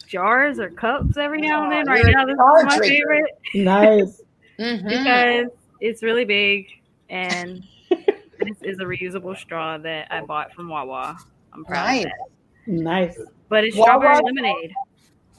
jars 0.06 0.58
or 0.60 0.70
cups 0.70 1.16
every 1.16 1.40
now 1.40 1.64
and 1.64 1.72
then. 1.72 1.86
Right 1.86 2.04
now, 2.06 2.26
this 2.26 2.34
is 2.34 2.64
my 2.64 2.78
favorite. 2.78 3.30
Nice 3.54 4.22
mm-hmm. 4.60 4.88
because 4.88 5.50
it's 5.80 6.02
really 6.02 6.24
big 6.24 6.66
and 7.08 7.64
this 7.88 8.56
is 8.62 8.78
a 8.78 8.84
reusable 8.84 9.36
straw 9.36 9.78
that 9.78 10.06
I 10.10 10.22
bought 10.22 10.52
from 10.52 10.68
Wawa. 10.68 11.18
I'm 11.52 11.64
proud 11.64 11.84
nice. 11.84 12.04
of 12.04 12.10
that. 12.10 12.72
Nice. 12.72 13.18
But 13.48 13.64
it's 13.64 13.76
Wawa. 13.76 13.86
strawberry 13.86 14.20
lemonade. 14.24 14.72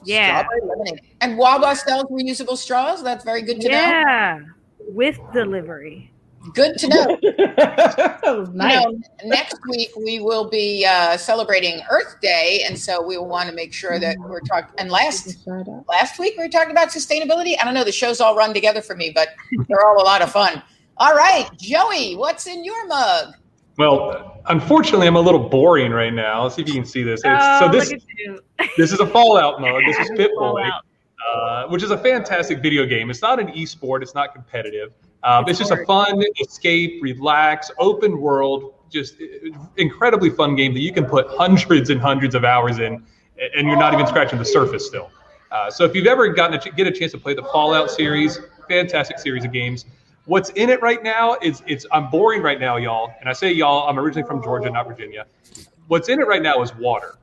Yeah. 0.04 0.40
Strawberry 0.40 0.60
lemonade. 0.68 1.00
And 1.20 1.38
Wawa 1.38 1.74
sells 1.76 2.04
reusable 2.04 2.56
straws. 2.56 3.02
That's 3.02 3.24
very 3.24 3.42
good 3.42 3.60
to 3.60 3.68
yeah. 3.68 3.80
know. 3.80 3.90
Yeah. 3.90 4.40
With 4.88 5.18
delivery. 5.32 6.11
Good 6.54 6.76
to 6.78 6.88
know. 6.88 8.44
nice. 8.52 8.84
You 8.84 8.90
know, 8.90 9.00
next 9.24 9.58
week 9.68 9.90
we 9.96 10.18
will 10.20 10.48
be 10.48 10.84
uh, 10.84 11.16
celebrating 11.16 11.82
Earth 11.90 12.16
Day, 12.20 12.64
and 12.66 12.78
so 12.78 13.02
we 13.02 13.16
will 13.16 13.28
want 13.28 13.48
to 13.48 13.54
make 13.54 13.72
sure 13.72 13.98
that 13.98 14.16
we're 14.18 14.40
talking. 14.40 14.74
And 14.78 14.90
last 14.90 15.46
last 15.88 16.18
week 16.18 16.34
we 16.36 16.44
were 16.44 16.50
talking 16.50 16.70
about 16.70 16.88
sustainability. 16.88 17.54
I 17.60 17.64
don't 17.64 17.74
know; 17.74 17.84
the 17.84 17.92
shows 17.92 18.20
all 18.20 18.36
run 18.36 18.54
together 18.54 18.82
for 18.82 18.96
me, 18.96 19.12
but 19.14 19.28
they're 19.68 19.84
all 19.86 20.02
a 20.02 20.04
lot 20.04 20.22
of 20.22 20.32
fun. 20.32 20.62
All 20.96 21.14
right, 21.14 21.48
Joey, 21.58 22.16
what's 22.16 22.46
in 22.46 22.64
your 22.64 22.86
mug? 22.86 23.34
Well, 23.78 24.42
unfortunately, 24.46 25.06
I'm 25.06 25.16
a 25.16 25.20
little 25.20 25.48
boring 25.48 25.92
right 25.92 26.12
now. 26.12 26.42
Let's 26.42 26.56
see 26.56 26.62
if 26.62 26.68
you 26.68 26.74
can 26.74 26.84
see 26.84 27.02
this. 27.02 27.22
Oh, 27.24 27.60
so 27.60 27.68
this 27.68 27.90
this 28.76 28.92
is 28.92 29.00
a 29.00 29.06
Fallout 29.06 29.60
mug. 29.60 29.82
This 29.86 29.98
is 29.98 30.10
Pip-Boy, 30.16 30.62
uh, 30.62 31.66
which 31.68 31.82
is 31.82 31.90
a 31.90 31.98
fantastic 31.98 32.60
video 32.60 32.84
game. 32.86 33.10
It's 33.10 33.22
not 33.22 33.40
an 33.40 33.50
e-sport. 33.50 34.02
It's 34.02 34.14
not 34.14 34.34
competitive. 34.34 34.92
Um, 35.24 35.44
it's 35.48 35.58
just 35.58 35.70
a 35.70 35.84
fun 35.86 36.22
escape, 36.40 37.00
relax, 37.02 37.70
open 37.78 38.20
world, 38.20 38.74
just 38.90 39.16
incredibly 39.76 40.30
fun 40.30 40.56
game 40.56 40.74
that 40.74 40.80
you 40.80 40.92
can 40.92 41.04
put 41.04 41.28
hundreds 41.28 41.90
and 41.90 42.00
hundreds 42.00 42.34
of 42.34 42.44
hours 42.44 42.78
in, 42.78 43.04
and 43.56 43.66
you're 43.66 43.78
not 43.78 43.94
even 43.94 44.06
scratching 44.06 44.38
the 44.38 44.44
surface 44.44 44.86
still. 44.86 45.10
Uh, 45.50 45.70
so 45.70 45.84
if 45.84 45.94
you've 45.94 46.06
ever 46.06 46.28
gotten 46.28 46.58
to 46.58 46.70
get 46.72 46.86
a 46.86 46.90
chance 46.90 47.12
to 47.12 47.18
play 47.18 47.34
the 47.34 47.42
Fallout 47.42 47.90
series, 47.90 48.40
fantastic 48.68 49.18
series 49.18 49.44
of 49.44 49.52
games. 49.52 49.84
What's 50.24 50.50
in 50.50 50.70
it 50.70 50.80
right 50.80 51.02
now 51.02 51.36
is 51.42 51.62
it's 51.66 51.84
I'm 51.92 52.08
boring 52.10 52.42
right 52.42 52.60
now, 52.60 52.76
y'all, 52.76 53.12
and 53.20 53.28
I 53.28 53.32
say 53.32 53.52
y'all. 53.52 53.88
I'm 53.88 53.98
originally 53.98 54.26
from 54.26 54.42
Georgia, 54.42 54.70
not 54.70 54.86
Virginia. 54.86 55.26
What's 55.88 56.08
in 56.08 56.20
it 56.20 56.26
right 56.26 56.42
now 56.42 56.62
is 56.62 56.74
water 56.76 57.16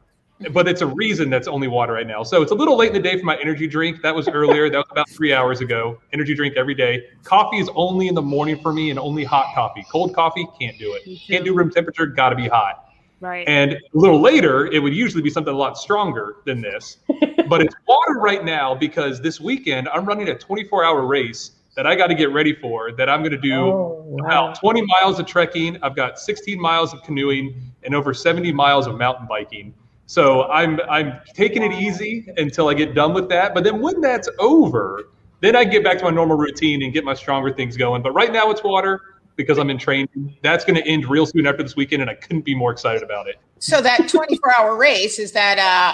but 0.51 0.67
it's 0.67 0.81
a 0.81 0.87
reason 0.87 1.29
that's 1.29 1.47
only 1.47 1.67
water 1.67 1.93
right 1.93 2.07
now. 2.07 2.23
So 2.23 2.41
it's 2.41 2.51
a 2.51 2.55
little 2.55 2.77
late 2.77 2.87
in 2.87 2.93
the 2.93 2.99
day 3.01 3.17
for 3.19 3.25
my 3.25 3.37
energy 3.41 3.67
drink. 3.67 4.01
That 4.01 4.15
was 4.15 4.27
earlier. 4.29 4.69
that 4.69 4.77
was 4.77 4.87
about 4.91 5.09
three 5.09 5.33
hours 5.33 5.59
ago. 5.61 5.99
Energy 6.13 6.33
drink 6.33 6.55
every 6.55 6.75
day. 6.75 7.03
Coffee 7.23 7.57
is 7.57 7.69
only 7.75 8.07
in 8.07 8.15
the 8.15 8.21
morning 8.21 8.59
for 8.61 8.71
me 8.71 8.89
and 8.89 8.97
only 8.99 9.23
hot 9.23 9.53
coffee. 9.53 9.85
Cold 9.91 10.15
coffee, 10.15 10.47
can't 10.59 10.77
do 10.79 10.93
it. 10.93 11.19
Can't 11.27 11.43
do 11.43 11.53
room 11.53 11.69
temperature, 11.69 12.05
gotta 12.05 12.35
be 12.35 12.47
hot. 12.47 12.85
Right. 13.21 13.45
And 13.49 13.73
a 13.73 13.79
little 13.93 14.21
later, 14.21 14.67
it 14.67 14.79
would 14.81 14.93
usually 14.95 15.21
be 15.21 15.29
something 15.29 15.53
a 15.53 15.57
lot 15.57 15.77
stronger 15.77 16.37
than 16.45 16.61
this. 16.61 16.97
but 17.49 17.61
it's 17.61 17.75
water 17.85 18.13
right 18.19 18.45
now 18.45 18.73
because 18.73 19.19
this 19.21 19.41
weekend 19.41 19.89
I'm 19.89 20.05
running 20.05 20.29
a 20.29 20.37
24 20.37 20.85
hour 20.85 21.05
race 21.05 21.51
that 21.75 21.85
I 21.85 21.95
got 21.95 22.07
to 22.07 22.15
get 22.15 22.31
ready 22.31 22.53
for 22.55 22.93
that 22.93 23.09
I'm 23.09 23.19
going 23.19 23.31
to 23.31 23.37
do 23.37 23.55
Oh, 23.65 24.03
wow. 24.05 24.25
about 24.25 24.59
20 24.59 24.83
miles 25.01 25.19
of 25.19 25.25
trekking. 25.25 25.77
I've 25.83 25.95
got 25.97 26.17
16 26.17 26.59
miles 26.59 26.93
of 26.93 27.03
canoeing 27.03 27.61
and 27.83 27.93
over 27.93 28.13
70 28.13 28.53
miles 28.53 28.87
of 28.87 28.97
mountain 28.97 29.27
biking. 29.27 29.73
So 30.09 30.45
I'm 30.45 30.79
I'm 30.89 31.19
taking 31.35 31.61
it 31.61 31.71
easy 31.71 32.25
until 32.37 32.67
I 32.67 32.73
get 32.73 32.95
done 32.95 33.13
with 33.13 33.29
that. 33.29 33.53
But 33.53 33.63
then 33.63 33.79
when 33.79 34.01
that's 34.01 34.27
over, 34.39 35.03
then 35.41 35.55
I 35.55 35.63
get 35.63 35.83
back 35.83 35.99
to 35.99 36.03
my 36.05 36.09
normal 36.09 36.35
routine 36.35 36.81
and 36.81 36.91
get 36.91 37.03
my 37.03 37.13
stronger 37.13 37.53
things 37.53 37.77
going. 37.77 38.01
But 38.01 38.13
right 38.13 38.33
now 38.33 38.49
it's 38.49 38.63
water 38.63 39.01
because 39.35 39.59
I'm 39.59 39.69
in 39.69 39.77
training. 39.77 40.35
That's 40.41 40.65
going 40.65 40.81
to 40.81 40.87
end 40.89 41.07
real 41.07 41.27
soon 41.27 41.45
after 41.45 41.61
this 41.61 41.75
weekend, 41.75 42.01
and 42.01 42.09
I 42.09 42.15
couldn't 42.15 42.41
be 42.43 42.55
more 42.55 42.71
excited 42.71 43.03
about 43.03 43.27
it. 43.27 43.35
So 43.59 43.81
that 43.81 44.09
24 44.09 44.59
hour 44.59 44.75
race 44.77 45.19
is 45.19 45.31
that 45.33 45.59
uh, 45.59 45.93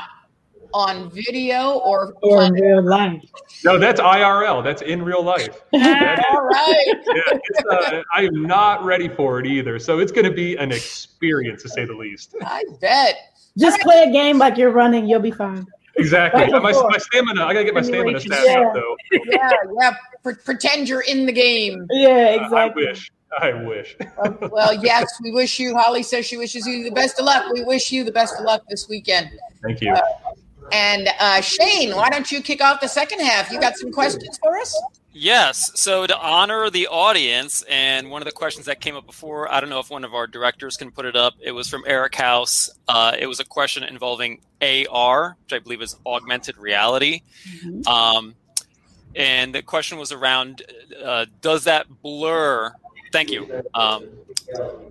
on 0.74 1.11
video 1.11 1.72
or? 1.80 2.13
Or 2.24 2.45
in 2.45 2.53
real 2.53 2.84
life. 2.84 3.22
No, 3.66 3.78
that's 3.78 3.99
IRL. 3.99 4.63
That's 4.63 4.82
in 4.82 5.03
real 5.03 5.24
life. 5.24 5.61
That 5.74 6.20
is- 6.20 6.26
All 6.32 6.41
right. 6.41 6.86
yeah, 6.88 7.38
it's, 7.43 7.63
uh, 7.70 8.01
I 8.16 8.22
am 8.24 8.43
not 8.43 8.86
ready 8.86 9.09
for 9.09 9.41
it 9.41 9.45
either. 9.45 9.78
So 9.78 9.99
it's 9.99 10.13
going 10.13 10.26
to 10.26 10.32
be 10.34 10.55
an 10.55 10.72
experience 10.72 11.61
to 11.63 11.70
say 11.70 11.84
the 11.84 11.93
least. 11.93 12.34
I 12.45 12.63
bet. 12.80 13.35
Just 13.58 13.80
play 13.82 14.03
a 14.03 14.12
game 14.12 14.38
like 14.38 14.58
you're 14.58 14.72
running, 14.72 15.08
you'll 15.08 15.20
be 15.22 15.32
fine. 15.32 15.66
Exactly. 15.97 16.41
Right 16.41 16.51
My, 16.62 16.72
my 16.74 16.97
stamina. 16.97 17.45
I 17.45 17.53
gotta 17.53 17.64
get 17.66 17.74
my 17.74 17.82
stamina 17.82 18.20
Simulation. 18.20 18.32
stats 18.32 18.45
Yeah. 18.45 18.68
up 18.68 18.74
though. 18.74 18.95
Yeah, 19.32 19.49
yeah. 19.80 19.95
Pre- 20.24 20.36
pretend 20.36 20.89
you're 20.89 21.01
in 21.01 21.26
the 21.26 21.32
game. 21.32 21.88
Yeah, 21.89 22.36
exactly. 22.43 22.86
I 22.86 22.89
wish. 22.89 23.12
I 23.39 23.53
wish. 23.64 23.95
Well, 24.51 24.74
yes, 24.84 25.08
we 25.24 25.32
wish 25.32 25.58
you. 25.60 25.76
Holly 25.76 26.03
says 26.03 26.26
she 26.26 26.38
wishes 26.38 26.68
you 26.68 26.84
the 26.84 26.91
best 26.91 27.18
of 27.20 27.26
luck. 27.26 27.51
We 27.53 27.64
wish 27.64 27.91
you 27.93 28.03
the 28.03 28.12
best 28.12 28.38
of 28.38 28.43
luck 28.45 28.64
this 28.70 28.89
weekend. 28.89 29.30
Thank 29.64 29.82
you. 29.82 29.95
And 30.72 31.08
uh, 31.20 31.41
Shane, 31.41 31.95
why 31.95 32.10
don't 32.10 32.30
you 32.32 32.41
kick 32.41 32.62
off 32.62 32.82
the 32.82 32.88
second 32.88 33.22
half? 33.22 33.51
You 33.51 33.60
got 33.62 33.78
some 33.78 33.91
questions 33.91 34.38
for 34.41 34.58
us? 34.58 34.76
Yes. 35.18 35.72
So 35.76 36.05
to 36.05 36.18
honor 36.20 36.70
the 36.70 36.88
audience, 36.88 37.63
and 37.70 38.11
one 38.11 38.22
of 38.22 38.26
the 38.26 38.34
questions 38.34 38.66
that 38.66 38.82
came 38.82 38.97
up 38.97 39.05
before, 39.05 39.49
I 39.49 39.61
don't 39.61 39.70
know 39.70 39.80
if 39.80 39.89
one 39.89 40.03
of 40.03 40.13
our 40.13 40.28
directors 40.28 40.76
can 40.76 40.91
put 40.91 41.05
it 41.05 41.16
up. 41.16 41.36
It 41.41 41.53
was 41.53 41.70
from 41.70 41.86
Eric 41.88 42.16
House. 42.16 42.70
Uh, 42.86 43.16
it 43.18 43.26
was 43.26 43.39
a 43.39 43.45
question 43.45 43.84
involving 43.84 44.41
AR, 44.61 45.38
which 45.45 45.53
I 45.53 45.59
believe 45.59 45.82
is 45.82 45.95
augmented 46.05 46.57
reality. 46.57 47.22
Um, 47.88 48.36
and 49.16 49.55
the 49.55 49.61
question 49.61 49.97
was 49.97 50.11
around 50.11 50.63
uh, 51.01 51.28
does 51.39 51.63
that 51.63 51.88
blur? 52.01 52.74
Thank 53.13 53.32
you. 53.32 53.63
Um, 53.74 54.09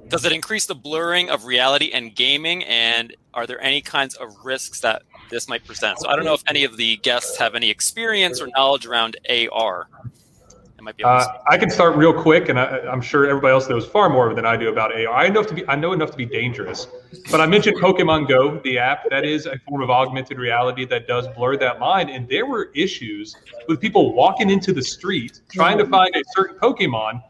does 0.08 0.24
it 0.24 0.32
increase 0.32 0.64
the 0.64 0.74
blurring 0.74 1.28
of 1.28 1.44
reality 1.44 1.90
and 1.92 2.14
gaming? 2.14 2.64
And 2.64 3.14
are 3.34 3.46
there 3.46 3.60
any 3.60 3.82
kinds 3.82 4.14
of 4.14 4.34
risks 4.42 4.80
that 4.80 5.02
this 5.30 5.48
might 5.48 5.64
present? 5.64 5.98
So 6.00 6.08
I 6.08 6.16
don't 6.16 6.24
know 6.24 6.34
if 6.34 6.42
any 6.46 6.64
of 6.64 6.76
the 6.76 6.96
guests 6.98 7.38
have 7.38 7.54
any 7.54 7.70
experience 7.70 8.40
or 8.40 8.48
knowledge 8.56 8.86
around 8.86 9.16
AR. 9.28 9.88
It 10.76 10.82
might 10.82 10.96
be 10.96 11.02
able 11.02 11.12
Uh, 11.12 11.26
I 11.48 11.56
can 11.56 11.70
start 11.70 11.96
real 11.96 12.12
quick, 12.12 12.48
and 12.48 12.58
I, 12.58 12.80
I'm 12.80 13.00
sure 13.00 13.26
everybody 13.26 13.52
else 13.52 13.68
knows 13.68 13.86
far 13.86 14.08
more 14.08 14.34
than 14.34 14.44
I 14.44 14.56
do 14.56 14.68
about 14.68 14.92
AR. 14.92 15.14
I 15.14 15.28
know 15.28 15.40
enough 15.40 15.46
to 15.48 15.54
be 15.54 15.68
I 15.68 15.76
know 15.76 15.92
enough 15.92 16.10
to 16.10 16.16
be 16.16 16.26
dangerous, 16.26 16.86
but 17.30 17.40
I 17.40 17.46
mentioned 17.46 17.78
Pokemon 17.80 18.28
Go, 18.28 18.58
the 18.64 18.78
app. 18.78 19.08
That 19.10 19.24
is 19.24 19.46
a 19.46 19.58
form 19.68 19.82
of 19.82 19.90
augmented 19.90 20.38
reality 20.38 20.84
that 20.86 21.06
does 21.06 21.26
blur 21.28 21.56
that 21.58 21.80
line. 21.80 22.10
And 22.10 22.28
there 22.28 22.46
were 22.46 22.70
issues 22.74 23.36
with 23.68 23.80
people 23.80 24.14
walking 24.14 24.50
into 24.50 24.72
the 24.72 24.82
street 24.82 25.40
trying 25.52 25.78
to 25.78 25.86
find 25.86 26.14
a 26.16 26.22
certain 26.34 26.58
Pokemon, 26.58 27.22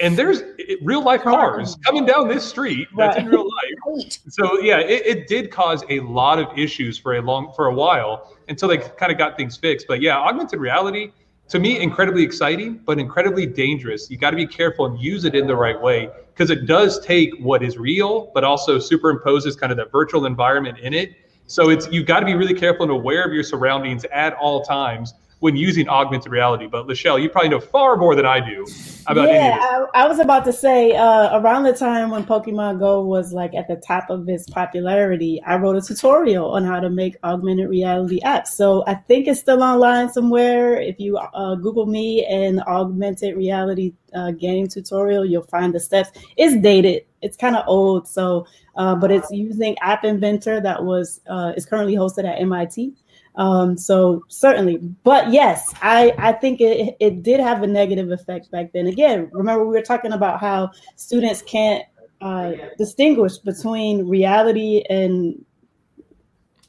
and 0.00 0.16
there's 0.16 0.42
real 0.82 1.02
life 1.02 1.22
cars 1.22 1.76
coming 1.84 2.06
down 2.06 2.28
this 2.28 2.44
street 2.44 2.88
that's 2.96 3.18
in 3.18 3.26
Right. 3.26 3.32
real 3.32 3.44
life. 3.44 4.18
So 4.28 4.60
yeah, 4.60 4.78
it, 4.78 5.06
it 5.06 5.28
did 5.28 5.50
cause 5.50 5.84
a 5.88 6.00
lot 6.00 6.38
of 6.38 6.56
issues 6.58 6.98
for 6.98 7.14
a 7.16 7.20
long 7.22 7.52
for 7.54 7.66
a 7.66 7.74
while 7.74 8.36
until 8.48 8.68
they 8.68 8.78
kind 8.78 9.12
of 9.12 9.18
got 9.18 9.36
things 9.36 9.56
fixed. 9.56 9.86
But 9.86 10.00
yeah, 10.00 10.16
augmented 10.16 10.58
reality 10.60 11.12
to 11.48 11.58
me 11.58 11.80
incredibly 11.80 12.22
exciting, 12.22 12.80
but 12.84 12.98
incredibly 12.98 13.44
dangerous. 13.46 14.10
You 14.10 14.16
got 14.16 14.30
to 14.30 14.36
be 14.36 14.46
careful 14.46 14.86
and 14.86 14.98
use 14.98 15.24
it 15.24 15.34
in 15.34 15.46
the 15.46 15.56
right 15.56 15.80
way 15.80 16.08
because 16.32 16.50
it 16.50 16.66
does 16.66 17.04
take 17.04 17.34
what 17.40 17.62
is 17.62 17.76
real, 17.76 18.30
but 18.32 18.44
also 18.44 18.78
superimposes 18.78 19.58
kind 19.58 19.72
of 19.72 19.76
that 19.78 19.92
virtual 19.92 20.26
environment 20.26 20.78
in 20.78 20.94
it. 20.94 21.14
So 21.46 21.68
it's 21.68 21.90
you 21.90 22.04
got 22.04 22.20
to 22.20 22.26
be 22.26 22.34
really 22.34 22.54
careful 22.54 22.84
and 22.84 22.92
aware 22.92 23.24
of 23.24 23.32
your 23.32 23.42
surroundings 23.42 24.04
at 24.06 24.34
all 24.34 24.62
times 24.62 25.14
when 25.40 25.56
using 25.56 25.88
augmented 25.88 26.30
reality. 26.30 26.66
But 26.66 26.86
Lachelle, 26.86 27.20
you 27.20 27.28
probably 27.28 27.50
know 27.50 27.60
far 27.60 27.96
more 27.96 28.14
than 28.14 28.26
I 28.26 28.40
do 28.40 28.66
about 29.06 29.28
any 29.28 29.38
of 29.38 29.42
yeah, 29.42 29.56
this. 29.56 29.88
I, 29.94 30.04
I 30.04 30.08
was 30.08 30.18
about 30.18 30.44
to 30.44 30.52
say 30.52 30.92
uh, 30.92 31.38
around 31.40 31.64
the 31.64 31.72
time 31.72 32.10
when 32.10 32.24
Pokemon 32.24 32.78
Go 32.78 33.02
was 33.02 33.32
like 33.32 33.54
at 33.54 33.66
the 33.66 33.76
top 33.76 34.10
of 34.10 34.28
its 34.28 34.48
popularity, 34.48 35.42
I 35.46 35.56
wrote 35.56 35.76
a 35.76 35.80
tutorial 35.80 36.50
on 36.52 36.64
how 36.64 36.78
to 36.78 36.90
make 36.90 37.16
augmented 37.24 37.68
reality 37.68 38.20
apps. 38.20 38.48
So 38.48 38.84
I 38.86 38.94
think 38.94 39.26
it's 39.26 39.40
still 39.40 39.62
online 39.62 40.12
somewhere. 40.12 40.80
If 40.80 41.00
you 41.00 41.16
uh, 41.16 41.54
Google 41.56 41.86
me 41.86 42.24
and 42.26 42.60
augmented 42.62 43.36
reality 43.36 43.94
uh, 44.14 44.32
game 44.32 44.68
tutorial, 44.68 45.24
you'll 45.24 45.42
find 45.42 45.74
the 45.74 45.80
steps. 45.80 46.10
It's 46.36 46.60
dated. 46.62 47.04
It's 47.22 47.36
kind 47.36 47.56
of 47.56 47.64
old. 47.66 48.08
So, 48.08 48.46
uh, 48.76 48.94
but 48.94 49.10
it's 49.10 49.30
using 49.30 49.76
App 49.78 50.04
Inventor 50.04 50.60
that 50.60 50.84
was 50.84 51.20
uh, 51.28 51.52
is 51.56 51.66
currently 51.66 51.94
hosted 51.94 52.28
at 52.28 52.40
MIT. 52.40 52.94
Um, 53.40 53.78
so 53.78 54.22
certainly, 54.28 54.76
but 55.02 55.32
yes, 55.32 55.72
I, 55.80 56.12
I 56.18 56.32
think 56.32 56.60
it, 56.60 56.94
it 57.00 57.22
did 57.22 57.40
have 57.40 57.62
a 57.62 57.66
negative 57.66 58.10
effect 58.10 58.50
back 58.50 58.70
then. 58.74 58.86
Again, 58.86 59.30
remember 59.32 59.64
we 59.64 59.74
were 59.74 59.82
talking 59.82 60.12
about 60.12 60.40
how 60.40 60.72
students 60.96 61.40
can't 61.40 61.82
uh, 62.20 62.52
distinguish 62.76 63.38
between 63.38 64.06
reality 64.06 64.84
and 64.90 65.42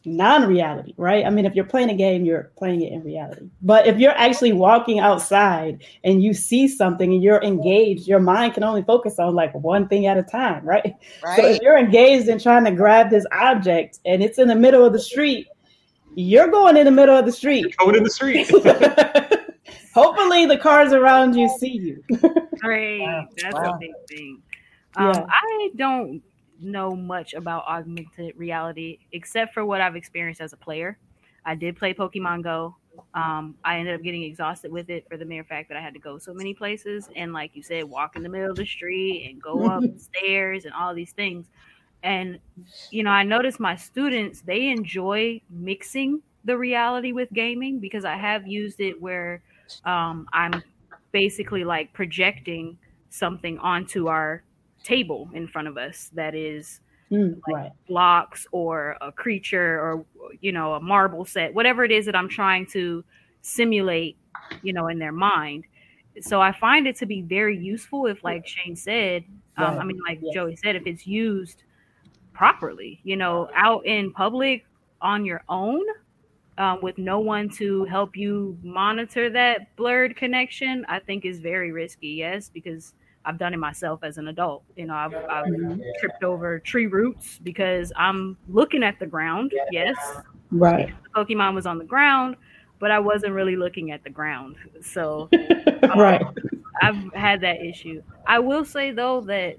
non-reality, 0.06 0.94
right? 0.96 1.26
I 1.26 1.30
mean, 1.30 1.46
if 1.46 1.56
you're 1.56 1.66
playing 1.66 1.90
a 1.90 1.94
game, 1.94 2.24
you're 2.24 2.54
playing 2.58 2.84
it 2.84 2.94
in 2.94 3.04
reality. 3.04 3.50
But 3.62 3.86
if 3.86 4.00
you're 4.00 4.18
actually 4.18 4.54
walking 4.54 5.00
outside 5.00 5.84
and 6.06 6.24
you 6.24 6.34
see 6.34 6.70
something 6.70 7.12
and 7.12 7.22
you're 7.22 7.44
engaged, 7.44 8.08
your 8.08 8.22
mind 8.22 8.54
can 8.54 8.64
only 8.64 8.84
focus 8.84 9.20
on 9.20 9.36
like 9.36 9.54
one 9.54 9.90
thing 9.90 10.06
at 10.06 10.18
a 10.18 10.24
time, 10.24 10.64
right? 10.64 10.96
right. 11.24 11.36
So 11.36 11.46
if 11.48 11.62
you're 11.62 11.78
engaged 11.78 12.30
in 12.30 12.40
trying 12.40 12.64
to 12.64 12.72
grab 12.72 13.10
this 13.10 13.26
object 13.34 14.00
and 14.06 14.24
it's 14.24 14.40
in 14.40 14.48
the 14.48 14.56
middle 14.56 14.86
of 14.86 14.94
the 14.94 15.00
street, 15.00 15.48
you're 16.16 16.48
going 16.50 16.78
in 16.78 16.86
the 16.86 16.92
middle 16.92 17.16
of 17.18 17.26
the 17.26 17.32
street. 17.32 17.76
Going 17.78 17.96
in 17.96 18.04
the 18.04 18.10
street. 18.10 18.50
Hopefully, 19.94 20.46
the 20.46 20.58
cars 20.58 20.94
around 20.94 21.36
you 21.36 21.50
see 21.60 21.72
you. 21.72 22.04
Great. 22.60 23.06
That's 23.42 23.56
Wow. 23.56 23.74
a 23.74 23.78
big 23.78 23.92
thing. 24.10 24.42
Um, 24.96 25.08
Yeah. 25.14 25.26
I 25.30 25.70
don't 25.76 26.22
know 26.60 26.96
much 26.96 27.34
about 27.34 27.66
augmented 27.68 28.34
reality 28.38 29.00
except 29.12 29.54
for 29.54 29.66
what 29.66 29.82
I've 29.82 29.96
experienced 29.96 30.42
as 30.42 30.54
a 30.54 30.58
player. 30.58 30.98
I 31.46 31.56
did 31.56 31.76
play 31.76 31.94
Pokemon 31.94 32.44
Go. 32.44 32.76
Um, 33.14 33.56
I 33.64 33.80
ended 33.80 33.96
up 33.96 34.04
getting 34.04 34.24
exhausted 34.24 34.72
with 34.72 34.90
it 34.90 35.06
for 35.10 35.18
the 35.18 35.26
mere 35.26 35.44
fact 35.44 35.70
that 35.70 35.78
I 35.78 35.82
had 35.82 35.94
to 35.94 36.00
go 36.00 36.18
so 36.18 36.34
many 36.34 36.54
places 36.54 37.10
and, 37.16 37.34
like 37.34 37.56
you 37.56 37.64
said, 37.64 37.86
walk 37.86 38.16
in 38.16 38.22
the 38.22 38.30
middle 38.30 38.50
of 38.52 38.58
the 38.58 38.66
street 38.66 39.28
and 39.30 39.42
go 39.42 39.66
up 39.66 39.84
stairs 39.98 40.66
and 40.66 40.74
all 40.74 40.94
these 40.94 41.14
things. 41.14 41.48
And 42.04 42.40
you 42.90 43.04
know, 43.04 43.12
I 43.12 43.24
notice 43.24 43.60
my 43.60 43.76
students 43.76 44.42
they 44.42 44.70
enjoy 44.70 45.42
mixing 45.50 46.22
the 46.44 46.58
reality 46.58 47.12
with 47.12 47.32
gaming 47.34 47.80
because 47.80 48.04
I 48.06 48.16
have 48.18 48.48
used 48.48 48.80
it 48.82 49.02
where 49.02 49.44
um, 49.86 50.28
I'm 50.34 50.64
basically 51.12 51.64
like 51.64 51.94
projecting 51.94 52.78
something 53.10 53.58
onto 53.60 54.08
our 54.08 54.44
table 54.84 55.30
in 55.34 55.48
front 55.48 55.68
of 55.68 55.78
us 55.78 56.10
that 56.14 56.34
is 56.36 56.82
Mm, 57.12 57.44
right. 57.48 57.72
blocks 57.88 58.46
or 58.52 58.98
a 59.02 59.12
creature 59.12 59.80
or 59.80 60.06
you 60.40 60.52
know 60.52 60.74
a 60.76 60.80
marble 60.80 61.26
set 61.26 61.54
whatever 61.54 61.84
it 61.84 61.92
is 61.92 62.06
that 62.06 62.16
i'm 62.16 62.30
trying 62.30 62.66
to 62.66 63.04
simulate 63.42 64.18
you 64.62 64.72
know 64.72 64.88
in 64.88 65.00
their 65.00 65.12
mind 65.12 65.66
so 66.22 66.42
i 66.42 66.52
find 66.52 66.88
it 66.88 66.96
to 66.96 67.06
be 67.06 67.22
very 67.22 67.58
useful 67.58 68.06
if 68.06 68.24
like 68.24 68.46
shane 68.46 68.76
said 68.76 69.26
um, 69.58 69.80
i 69.80 69.84
mean 69.84 70.00
like 70.08 70.22
Yes. 70.22 70.30
joey 70.30 70.56
said 70.56 70.76
if 70.76 70.84
it's 70.86 71.08
used 71.08 71.64
properly 72.42 73.00
you 73.04 73.16
know 73.16 73.48
out 73.56 73.86
in 73.86 74.12
public 74.12 74.66
on 75.00 75.24
your 75.24 75.44
own 75.48 75.80
um, 76.58 76.80
with 76.82 76.98
no 76.98 77.20
one 77.20 77.48
to 77.48 77.86
help 77.86 78.18
you 78.18 78.58
monitor 78.64 79.30
that 79.30 79.76
blurred 79.76 80.16
connection 80.16 80.84
i 80.90 80.98
think 80.98 81.24
is 81.24 81.40
very 81.40 81.72
risky 81.72 82.08
yes 82.08 82.50
because 82.50 82.96
i've 83.26 83.38
done 83.38 83.54
it 83.54 83.58
myself 83.58 84.00
as 84.02 84.18
an 84.18 84.28
adult 84.30 84.64
you 84.76 84.88
know 84.88 84.96
i've, 84.96 85.14
I've 85.14 85.46
tripped 86.00 86.24
over 86.24 86.58
tree 86.58 86.88
roots 86.88 87.40
because 87.44 87.94
i'm 87.96 88.36
looking 88.50 88.82
at 88.82 88.98
the 88.98 89.06
ground 89.06 89.54
yes 89.72 89.96
Right. 90.50 90.92
the 91.04 91.10
pokemon 91.24 91.54
was 91.54 91.68
on 91.68 91.78
the 91.78 91.86
ground 91.86 92.38
but 92.80 92.90
i 92.90 92.98
wasn't 92.98 93.34
really 93.34 93.56
looking 93.56 93.92
at 93.92 94.04
the 94.04 94.10
ground 94.10 94.56
so 94.82 95.30
right. 95.96 96.26
I've 96.82 97.14
had 97.14 97.42
that 97.42 97.62
issue. 97.64 98.02
I 98.26 98.40
will 98.40 98.66
say 98.66 98.90
though 98.92 99.22
that 99.22 99.58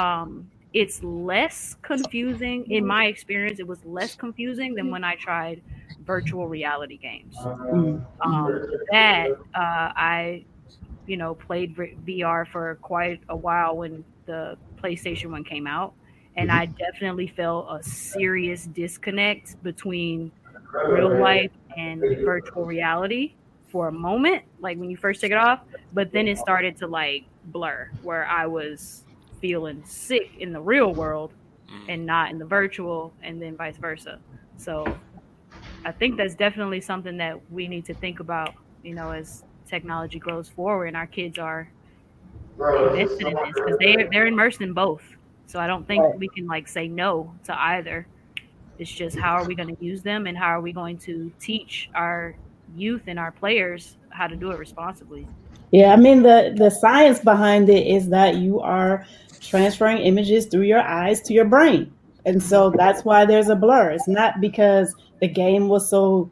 um, 0.00 0.48
it's 0.74 1.02
less 1.02 1.76
confusing 1.82 2.70
in 2.70 2.86
my 2.86 3.06
experience. 3.06 3.60
It 3.60 3.66
was 3.66 3.84
less 3.84 4.14
confusing 4.14 4.74
than 4.74 4.90
when 4.90 5.04
I 5.04 5.16
tried 5.16 5.62
virtual 6.04 6.48
reality 6.48 6.96
games. 6.96 7.36
Mm. 7.36 8.04
Um, 8.20 8.70
that 8.90 9.30
uh, 9.54 9.92
I, 9.94 10.44
you 11.06 11.16
know, 11.16 11.34
played 11.34 11.76
VR 11.76 12.46
for 12.46 12.78
quite 12.82 13.20
a 13.28 13.36
while 13.36 13.76
when 13.76 14.04
the 14.26 14.56
PlayStation 14.82 15.30
one 15.30 15.44
came 15.44 15.66
out, 15.66 15.94
and 16.36 16.50
I 16.50 16.66
definitely 16.66 17.28
felt 17.28 17.66
a 17.70 17.82
serious 17.82 18.66
disconnect 18.66 19.62
between 19.62 20.32
real 20.88 21.18
life 21.18 21.50
and 21.76 22.00
virtual 22.24 22.64
reality 22.64 23.34
for 23.68 23.88
a 23.88 23.92
moment, 23.92 24.44
like 24.60 24.78
when 24.78 24.90
you 24.90 24.96
first 24.96 25.20
take 25.20 25.32
it 25.32 25.38
off, 25.38 25.60
but 25.92 26.12
then 26.12 26.28
it 26.28 26.38
started 26.38 26.76
to 26.78 26.86
like 26.86 27.24
blur 27.46 27.90
where 28.02 28.26
I 28.26 28.46
was 28.46 29.04
feeling 29.42 29.82
sick 29.84 30.30
in 30.38 30.52
the 30.52 30.60
real 30.60 30.94
world 30.94 31.34
mm. 31.68 31.92
and 31.92 32.06
not 32.06 32.30
in 32.30 32.38
the 32.38 32.46
virtual, 32.46 33.12
and 33.22 33.42
then 33.42 33.56
vice 33.56 33.76
versa. 33.76 34.18
So 34.56 34.96
I 35.84 35.92
think 35.92 36.16
that's 36.16 36.34
definitely 36.34 36.80
something 36.80 37.18
that 37.18 37.38
we 37.50 37.68
need 37.68 37.84
to 37.86 37.94
think 37.94 38.20
about, 38.20 38.54
you 38.82 38.94
know, 38.94 39.10
as 39.10 39.44
technology 39.66 40.18
grows 40.18 40.48
forward 40.48 40.86
and 40.86 40.96
our 40.96 41.06
kids 41.06 41.38
are 41.38 41.70
invested 42.58 43.26
in 43.26 43.34
this 43.34 43.52
because 43.54 43.76
they're, 43.78 44.08
they're 44.10 44.26
immersed 44.26 44.60
in 44.60 44.72
both. 44.72 45.02
So 45.46 45.58
I 45.58 45.66
don't 45.66 45.86
think 45.86 46.02
we 46.16 46.28
can 46.28 46.46
like 46.46 46.68
say 46.68 46.88
no 46.88 47.34
to 47.44 47.60
either. 47.60 48.06
It's 48.78 48.90
just 48.90 49.18
how 49.18 49.34
are 49.34 49.44
we 49.44 49.54
going 49.54 49.74
to 49.74 49.84
use 49.84 50.02
them 50.02 50.26
and 50.26 50.38
how 50.38 50.46
are 50.46 50.60
we 50.60 50.72
going 50.72 50.98
to 50.98 51.32
teach 51.40 51.90
our 51.94 52.34
youth 52.74 53.02
and 53.06 53.18
our 53.18 53.32
players 53.32 53.96
how 54.10 54.26
to 54.26 54.36
do 54.36 54.50
it 54.50 54.58
responsibly. 54.58 55.26
Yeah, 55.72 55.92
I 55.92 55.96
mean 55.96 56.22
the 56.22 56.54
the 56.56 56.70
science 56.70 57.18
behind 57.18 57.68
it 57.68 57.86
is 57.86 58.08
that 58.10 58.36
you 58.36 58.60
are 58.60 59.06
transferring 59.42 59.98
images 59.98 60.46
through 60.46 60.62
your 60.62 60.82
eyes 60.82 61.20
to 61.22 61.32
your 61.32 61.44
brain. 61.44 61.92
And 62.24 62.42
so 62.42 62.70
that's 62.70 63.04
why 63.04 63.24
there's 63.24 63.48
a 63.48 63.56
blur. 63.56 63.90
It's 63.90 64.08
not 64.08 64.40
because 64.40 64.94
the 65.20 65.28
game 65.28 65.68
was 65.68 65.88
so 65.88 66.30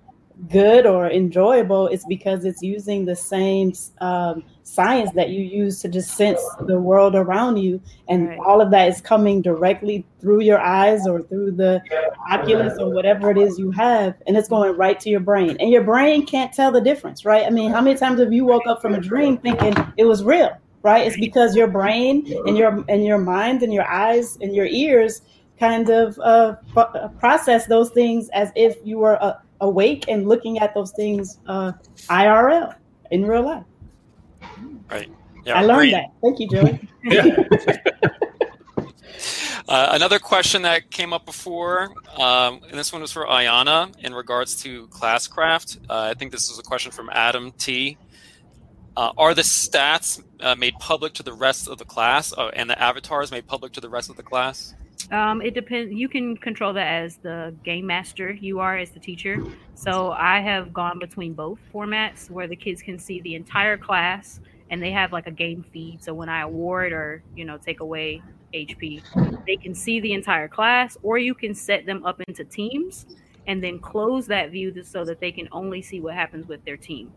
good 0.49 0.87
or 0.87 1.11
enjoyable, 1.11 1.87
it's 1.89 2.07
because 2.07 2.45
it's 2.45 2.63
using 2.63 3.05
the 3.05 3.15
same 3.15 3.75
um, 4.01 4.43
science 4.63 5.11
that 5.13 5.31
you 5.31 5.43
use 5.43 5.81
to 5.81 5.89
just 5.89 6.17
sense 6.17 6.41
the 6.67 6.81
world 6.81 7.15
around 7.15 7.59
you. 7.59 7.81
And 8.09 8.29
right. 8.29 8.39
all 8.39 8.61
of 8.61 8.71
that 8.71 8.89
is 8.89 9.01
coming 9.01 9.43
directly 9.43 10.07
through 10.21 10.41
your 10.43 10.59
eyes 10.59 11.07
or 11.07 11.23
through 11.23 11.53
the 11.53 11.83
oculus 12.31 12.79
or 12.79 12.91
whatever 12.91 13.31
it 13.31 13.39
is 13.39 13.59
you 13.59 13.71
have. 13.73 14.15
And 14.27 14.37
it's 14.37 14.49
going 14.49 14.77
right 14.77 14.99
to 15.01 15.11
your 15.11 15.21
brain. 15.21 15.57
And 15.61 15.71
your 15.71 15.83
brain 15.83 16.25
can't 16.25 16.53
tell 16.53 16.73
the 16.73 16.81
difference, 16.81 17.25
right? 17.25 17.45
I 17.45 17.51
mean, 17.51 17.71
how 17.71 17.81
many 17.81 17.99
times 17.99 18.21
have 18.21 18.33
you 18.33 18.45
woke 18.47 18.67
up 18.67 18.81
from 18.81 18.95
a 18.95 19.01
dream 19.01 19.37
thinking 19.37 19.75
it 19.97 20.05
was 20.05 20.25
real? 20.25 20.57
Right? 20.83 21.07
It's 21.07 21.19
because 21.19 21.55
your 21.55 21.67
brain 21.67 22.25
and 22.47 22.57
your 22.57 22.85
and 22.89 23.05
your 23.05 23.19
mind 23.19 23.63
and 23.63 23.73
your 23.73 23.87
eyes 23.87 24.39
and 24.41 24.55
your 24.55 24.67
ears 24.67 25.23
kind 25.59 25.91
of 25.91 26.19
uh, 26.21 26.57
process 27.19 27.67
those 27.67 27.91
things 27.91 28.31
as 28.31 28.51
if 28.57 28.79
you 28.83 28.99
were 28.99 29.23
uh, 29.23 29.35
awake 29.61 30.07
and 30.09 30.27
looking 30.27 30.59
at 30.59 30.75
those 30.75 30.91
things 30.93 31.39
uh, 31.47 31.73
IRL 32.09 32.75
in 33.11 33.27
real 33.27 33.43
life. 33.43 33.65
Right. 34.91 35.11
Yeah, 35.45 35.59
I 35.59 35.63
learned 35.63 35.91
great. 35.91 35.93
that. 35.93 36.13
Thank 36.23 36.41
you, 36.41 36.49
Joey. 36.49 36.89
uh, 39.69 39.89
another 39.93 40.19
question 40.19 40.63
that 40.63 40.91
came 40.91 41.13
up 41.13 41.27
before, 41.27 41.91
um, 42.19 42.61
and 42.69 42.79
this 42.79 42.93
one 42.93 43.03
was 43.03 43.13
for 43.13 43.27
Ayana 43.27 43.95
in 44.01 44.15
regards 44.15 44.57
to 44.63 44.89
Classcraft. 44.89 45.79
Uh, 45.89 46.11
I 46.11 46.15
think 46.15 46.33
this 46.33 46.49
was 46.49 46.59
a 46.59 46.63
question 46.63 46.91
from 46.93 47.11
Adam 47.13 47.53
T. 47.53 47.97
Uh, 49.01 49.15
are 49.17 49.33
the 49.33 49.41
stats 49.41 50.23
uh, 50.41 50.55
made 50.55 50.75
public 50.79 51.15
to 51.15 51.23
the 51.23 51.33
rest 51.33 51.67
of 51.67 51.79
the 51.79 51.87
class, 51.87 52.35
uh, 52.37 52.51
and 52.53 52.69
the 52.69 52.79
avatars 52.79 53.31
made 53.31 53.47
public 53.47 53.73
to 53.73 53.81
the 53.81 53.89
rest 53.89 54.11
of 54.11 54.17
the 54.17 54.23
class? 54.23 54.75
Um, 55.11 55.41
it 55.41 55.55
depends. 55.55 55.91
You 55.91 56.07
can 56.07 56.37
control 56.37 56.75
that 56.75 56.87
as 56.87 57.17
the 57.17 57.55
game 57.65 57.87
master. 57.87 58.31
You 58.31 58.61
are 58.61 58.77
as 58.77 58.91
the 58.91 59.01
teacher. 59.01 59.43
So 59.75 60.11
I 60.11 60.41
have 60.41 60.75
gone 60.75 60.99
between 60.99 61.33
both 61.33 61.59
formats 61.73 62.31
where 62.31 62.47
the 62.47 62.55
kids 62.55 62.83
can 62.83 62.99
see 62.99 63.23
the 63.23 63.37
entire 63.37 63.79
class 63.79 64.39
and 64.69 64.83
they 64.83 64.91
have 64.91 65.15
like 65.15 65.27
a 65.27 65.31
game 65.31 65.65
feed. 65.73 66.05
So 66.05 66.13
when 66.13 66.29
I 66.29 66.43
award 66.43 66.93
or 66.93 67.23
you 67.35 67.47
know 67.47 67.57
take 67.57 67.81
away 67.81 68.21
HP, 68.53 69.03
they 69.47 69.57
can 69.57 69.75
see 69.75 70.01
the 70.01 70.13
entire 70.13 70.47
class, 70.47 70.99
or 71.03 71.17
you 71.17 71.33
can 71.33 71.55
set 71.55 71.87
them 71.87 72.05
up 72.05 72.21
into 72.29 72.45
teams 72.45 73.07
and 73.47 73.65
then 73.65 73.79
close 73.79 74.27
that 74.27 74.51
view 74.51 74.85
so 74.85 75.07
that 75.07 75.21
they 75.21 75.33
can 75.33 75.49
only 75.53 75.81
see 75.81 76.03
what 76.03 76.15
happens 76.15 76.47
with 76.49 76.63
their 76.67 76.77
team. 76.77 77.11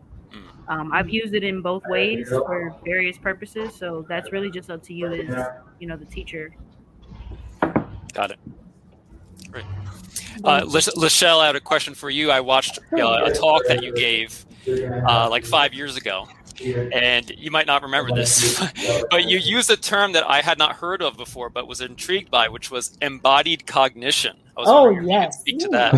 Um, 0.68 0.92
I've 0.92 1.10
used 1.10 1.34
it 1.34 1.44
in 1.44 1.60
both 1.60 1.82
ways 1.88 2.28
for 2.28 2.74
various 2.84 3.18
purposes, 3.18 3.74
so 3.74 4.04
that's 4.08 4.32
really 4.32 4.50
just 4.50 4.70
up 4.70 4.82
to 4.84 4.94
you 4.94 5.12
as 5.12 5.46
you 5.78 5.86
know 5.86 5.96
the 5.96 6.06
teacher 6.06 6.54
Got 8.14 8.30
it. 8.30 8.38
Great. 9.50 9.64
Uh, 10.44 10.62
Lachelle, 10.62 11.40
I 11.40 11.46
had 11.46 11.56
a 11.56 11.60
question 11.60 11.94
for 11.94 12.10
you. 12.10 12.30
I 12.30 12.40
watched 12.40 12.78
uh, 12.92 13.24
a 13.24 13.32
talk 13.32 13.62
that 13.66 13.82
you 13.82 13.92
gave 13.92 14.46
uh, 15.08 15.28
like 15.28 15.44
five 15.44 15.74
years 15.74 15.96
ago, 15.96 16.28
and 16.60 17.28
you 17.36 17.50
might 17.50 17.66
not 17.66 17.82
remember 17.82 18.14
this, 18.14 18.60
but 19.10 19.24
you 19.24 19.38
used 19.38 19.68
a 19.70 19.76
term 19.76 20.12
that 20.12 20.24
I 20.28 20.42
had 20.42 20.58
not 20.58 20.76
heard 20.76 21.02
of 21.02 21.16
before, 21.16 21.50
but 21.50 21.66
was 21.66 21.80
intrigued 21.80 22.30
by, 22.30 22.48
which 22.48 22.70
was 22.70 22.96
embodied 23.02 23.66
cognition. 23.66 24.36
Oh 24.56 24.90
yes, 24.90 25.40
speak 25.40 25.58
to 25.60 25.68
that. 25.68 25.94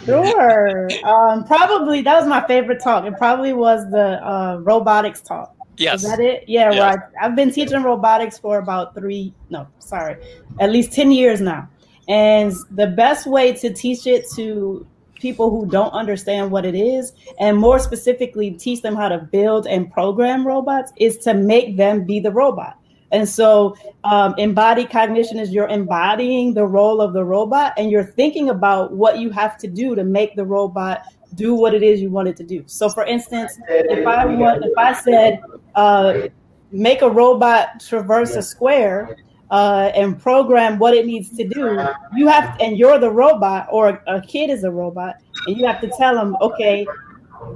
sure. 0.04 0.88
Um, 1.04 1.44
probably 1.44 2.02
that 2.02 2.18
was 2.18 2.28
my 2.28 2.46
favorite 2.46 2.82
talk. 2.82 3.04
It 3.04 3.16
probably 3.18 3.52
was 3.52 3.90
the 3.90 4.24
uh, 4.26 4.58
robotics 4.62 5.20
talk. 5.20 5.54
Yes. 5.76 6.02
Is 6.02 6.10
that 6.10 6.20
it? 6.20 6.44
Yeah, 6.46 6.70
yes. 6.70 6.80
right. 6.80 6.98
I've 7.20 7.34
been 7.34 7.50
teaching 7.50 7.82
robotics 7.82 8.38
for 8.38 8.58
about 8.58 8.94
three, 8.94 9.34
no, 9.50 9.66
sorry, 9.78 10.16
at 10.60 10.70
least 10.70 10.92
10 10.92 11.12
years 11.12 11.40
now. 11.40 11.68
And 12.08 12.52
the 12.70 12.88
best 12.88 13.26
way 13.26 13.52
to 13.54 13.72
teach 13.72 14.06
it 14.06 14.26
to 14.34 14.86
people 15.14 15.50
who 15.50 15.66
don't 15.66 15.92
understand 15.92 16.50
what 16.50 16.66
it 16.66 16.74
is, 16.74 17.12
and 17.38 17.56
more 17.56 17.78
specifically, 17.78 18.50
teach 18.50 18.82
them 18.82 18.96
how 18.96 19.08
to 19.08 19.18
build 19.18 19.66
and 19.66 19.90
program 19.90 20.46
robots, 20.46 20.92
is 20.96 21.16
to 21.18 21.32
make 21.32 21.76
them 21.76 22.04
be 22.04 22.18
the 22.20 22.30
robot. 22.30 22.76
And 23.12 23.28
so, 23.28 23.76
um, 24.04 24.34
embodied 24.38 24.90
cognition 24.90 25.38
is 25.38 25.50
you're 25.50 25.68
embodying 25.68 26.54
the 26.54 26.66
role 26.66 27.00
of 27.00 27.12
the 27.12 27.24
robot 27.24 27.74
and 27.76 27.90
you're 27.90 28.04
thinking 28.04 28.48
about 28.48 28.92
what 28.92 29.18
you 29.18 29.30
have 29.30 29.58
to 29.58 29.68
do 29.68 29.94
to 29.94 30.02
make 30.02 30.34
the 30.34 30.44
robot 30.44 31.02
do 31.34 31.54
what 31.54 31.74
it 31.74 31.82
is 31.82 32.00
you 32.00 32.10
want 32.10 32.28
it 32.28 32.36
to 32.38 32.44
do. 32.44 32.64
So, 32.66 32.88
for 32.88 33.04
instance, 33.04 33.58
if 33.68 34.06
I 34.06 34.24
want, 34.26 34.64
if 34.64 34.76
I 34.76 34.92
said, 34.92 35.40
uh, 35.74 36.28
make 36.70 37.02
a 37.02 37.10
robot 37.10 37.80
traverse 37.80 38.34
a 38.34 38.42
square 38.42 39.16
uh, 39.50 39.92
and 39.94 40.20
program 40.20 40.78
what 40.78 40.94
it 40.94 41.06
needs 41.06 41.30
to 41.36 41.46
do, 41.46 41.86
you 42.14 42.26
have, 42.28 42.58
and 42.60 42.78
you're 42.78 42.98
the 42.98 43.10
robot, 43.10 43.68
or 43.70 44.02
a 44.06 44.20
kid 44.22 44.50
is 44.50 44.64
a 44.64 44.70
robot, 44.70 45.16
and 45.46 45.56
you 45.56 45.66
have 45.66 45.80
to 45.82 45.88
tell 45.98 46.14
them, 46.14 46.36
okay, 46.40 46.86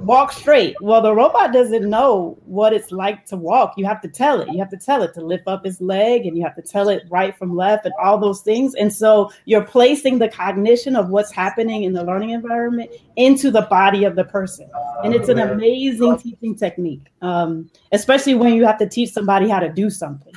walk 0.01 0.31
straight. 0.31 0.75
Well, 0.81 1.01
the 1.01 1.13
robot 1.13 1.53
doesn't 1.53 1.89
know 1.89 2.37
what 2.45 2.73
it's 2.73 2.91
like 2.91 3.25
to 3.27 3.35
walk. 3.35 3.73
You 3.77 3.85
have 3.85 4.01
to 4.01 4.07
tell 4.07 4.41
it. 4.41 4.49
You 4.49 4.59
have 4.59 4.69
to 4.69 4.77
tell 4.77 5.03
it 5.03 5.13
to 5.15 5.21
lift 5.21 5.47
up 5.47 5.65
its 5.65 5.81
leg 5.81 6.25
and 6.25 6.37
you 6.37 6.43
have 6.43 6.55
to 6.55 6.61
tell 6.61 6.89
it 6.89 7.03
right 7.09 7.37
from 7.37 7.55
left 7.55 7.85
and 7.85 7.93
all 8.01 8.17
those 8.17 8.41
things. 8.41 8.75
And 8.75 8.93
so 8.93 9.31
you're 9.45 9.65
placing 9.65 10.19
the 10.19 10.29
cognition 10.29 10.95
of 10.95 11.09
what's 11.09 11.31
happening 11.31 11.83
in 11.83 11.93
the 11.93 12.03
learning 12.03 12.31
environment 12.31 12.91
into 13.15 13.51
the 13.51 13.63
body 13.63 14.03
of 14.03 14.15
the 14.15 14.23
person. 14.25 14.69
And 15.03 15.13
it's 15.13 15.29
an 15.29 15.39
amazing 15.39 16.17
teaching 16.17 16.55
technique, 16.55 17.07
um, 17.21 17.69
especially 17.91 18.35
when 18.35 18.53
you 18.53 18.65
have 18.65 18.77
to 18.79 18.87
teach 18.87 19.11
somebody 19.11 19.49
how 19.49 19.59
to 19.59 19.69
do 19.69 19.89
something. 19.89 20.33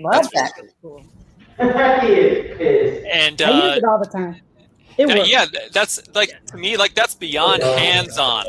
Love 0.00 0.28
that. 0.32 0.52
Cool. 0.82 1.04
and 1.58 3.40
uh, 3.40 3.44
I 3.44 3.68
use 3.68 3.76
it 3.78 3.84
all 3.84 3.98
the 3.98 4.10
time. 4.10 4.40
It 4.96 5.08
yeah, 5.28 5.46
yeah, 5.52 5.60
that's 5.72 6.00
like 6.14 6.32
to 6.46 6.56
me, 6.56 6.76
like 6.76 6.94
that's 6.94 7.14
beyond 7.14 7.62
hands-on. 7.62 8.46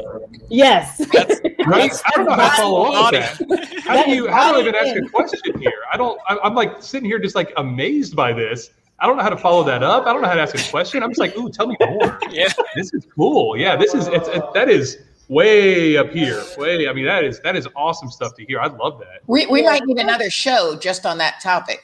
Yes. 0.50 0.98
That's, 1.12 1.40
that's, 1.42 2.04
I 2.06 2.12
don't 2.16 2.26
know 2.26 2.34
how 2.34 2.50
to 2.50 2.56
follow 2.56 2.94
up 2.94 3.12
with 3.12 3.50
that. 3.50 3.80
How 3.82 4.04
do 4.04 4.12
you? 4.12 4.28
How 4.28 4.52
do 4.52 4.58
I 4.58 4.62
even 4.62 4.76
ask 4.76 4.96
a 4.96 5.10
question 5.10 5.60
here? 5.60 5.82
I 5.92 5.98
don't. 5.98 6.20
I'm 6.30 6.54
like 6.54 6.84
sitting 6.84 7.10
here 7.10 7.20
just 7.20 7.36
like 7.36 7.52
amazed 7.58 8.16
by 8.16 8.34
this. 8.34 8.70
I 9.00 9.08
don't 9.08 9.18
know 9.18 9.24
how 9.24 9.30
to 9.30 9.38
follow 9.38 9.64
that 9.64 9.84
up. 9.84 10.06
I 10.06 10.14
don't 10.14 10.22
know 10.22 10.28
how 10.28 10.36
to 10.36 10.42
ask 10.42 10.56
a 10.56 10.72
question. 10.72 11.04
I'm 11.04 11.10
just 11.10 11.20
like, 11.20 11.36
ooh, 11.38 11.50
tell 11.50 11.68
me 11.68 11.76
more. 11.82 12.20
Yeah, 12.30 12.48
this 12.76 12.94
is 12.94 13.06
cool. 13.16 13.58
Yeah, 13.58 13.76
this 13.76 13.94
is 13.94 14.08
it's 14.08 14.28
it, 14.28 14.44
that 14.54 14.70
is 14.70 15.00
way 15.28 15.98
up 15.98 16.12
here. 16.12 16.44
Way. 16.58 16.88
I 16.88 16.94
mean, 16.94 17.06
that 17.06 17.24
is 17.24 17.40
that 17.42 17.56
is 17.56 17.68
awesome 17.76 18.10
stuff 18.10 18.36
to 18.36 18.46
hear. 18.46 18.60
I 18.60 18.68
love 18.68 19.00
that. 19.00 19.22
We 19.28 19.48
we 19.48 19.64
might 19.64 19.84
need 19.86 20.00
another 20.00 20.30
show 20.30 20.78
just 20.80 21.06
on 21.06 21.18
that 21.18 21.42
topic 21.42 21.84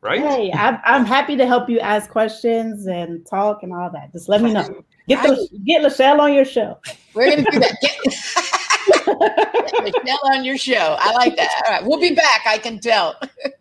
right? 0.00 0.20
Hey, 0.20 0.52
I'm, 0.52 0.78
I'm 0.84 1.04
happy 1.04 1.36
to 1.36 1.46
help 1.46 1.68
you 1.68 1.80
ask 1.80 2.10
questions 2.10 2.86
and 2.86 3.26
talk 3.26 3.62
and 3.62 3.72
all 3.72 3.90
that. 3.90 4.12
Just 4.12 4.28
let 4.28 4.42
me 4.42 4.52
know. 4.52 4.84
Get 5.08 5.22
the, 5.22 5.48
get 5.64 5.82
Lachelle 5.82 6.20
on 6.20 6.34
your 6.34 6.44
show. 6.44 6.78
We're 7.14 7.30
gonna 7.30 7.50
do 7.50 7.58
that. 7.58 7.76
Get 7.80 7.96
Lachelle 9.94 10.30
on 10.30 10.44
your 10.44 10.58
show. 10.58 10.96
I 10.98 11.12
like 11.12 11.36
that. 11.36 11.62
All 11.66 11.72
right, 11.72 11.84
we'll 11.84 12.00
be 12.00 12.14
back. 12.14 12.42
I 12.46 12.58
can 12.58 12.78
tell. 12.78 13.18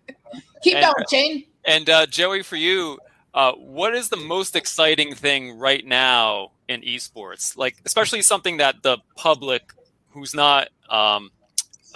Keep 0.62 0.76
and, 0.76 0.86
going, 0.86 1.06
Shane. 1.10 1.46
And 1.66 1.90
uh, 1.90 2.06
Joey, 2.08 2.44
for 2.44 2.56
you, 2.56 3.00
uh, 3.34 3.54
what 3.54 3.94
is 3.94 4.10
the 4.10 4.18
most 4.18 4.56
exciting 4.56 5.14
thing 5.16 5.58
right 5.58 5.86
now 5.86 6.52
in 6.68 6.82
esports? 6.82 7.56
Like, 7.56 7.78
especially 7.86 8.22
something 8.22 8.58
that 8.58 8.84
the 8.84 8.98
public, 9.16 9.72
who's 10.10 10.34
not 10.34 10.70
um, 10.90 11.32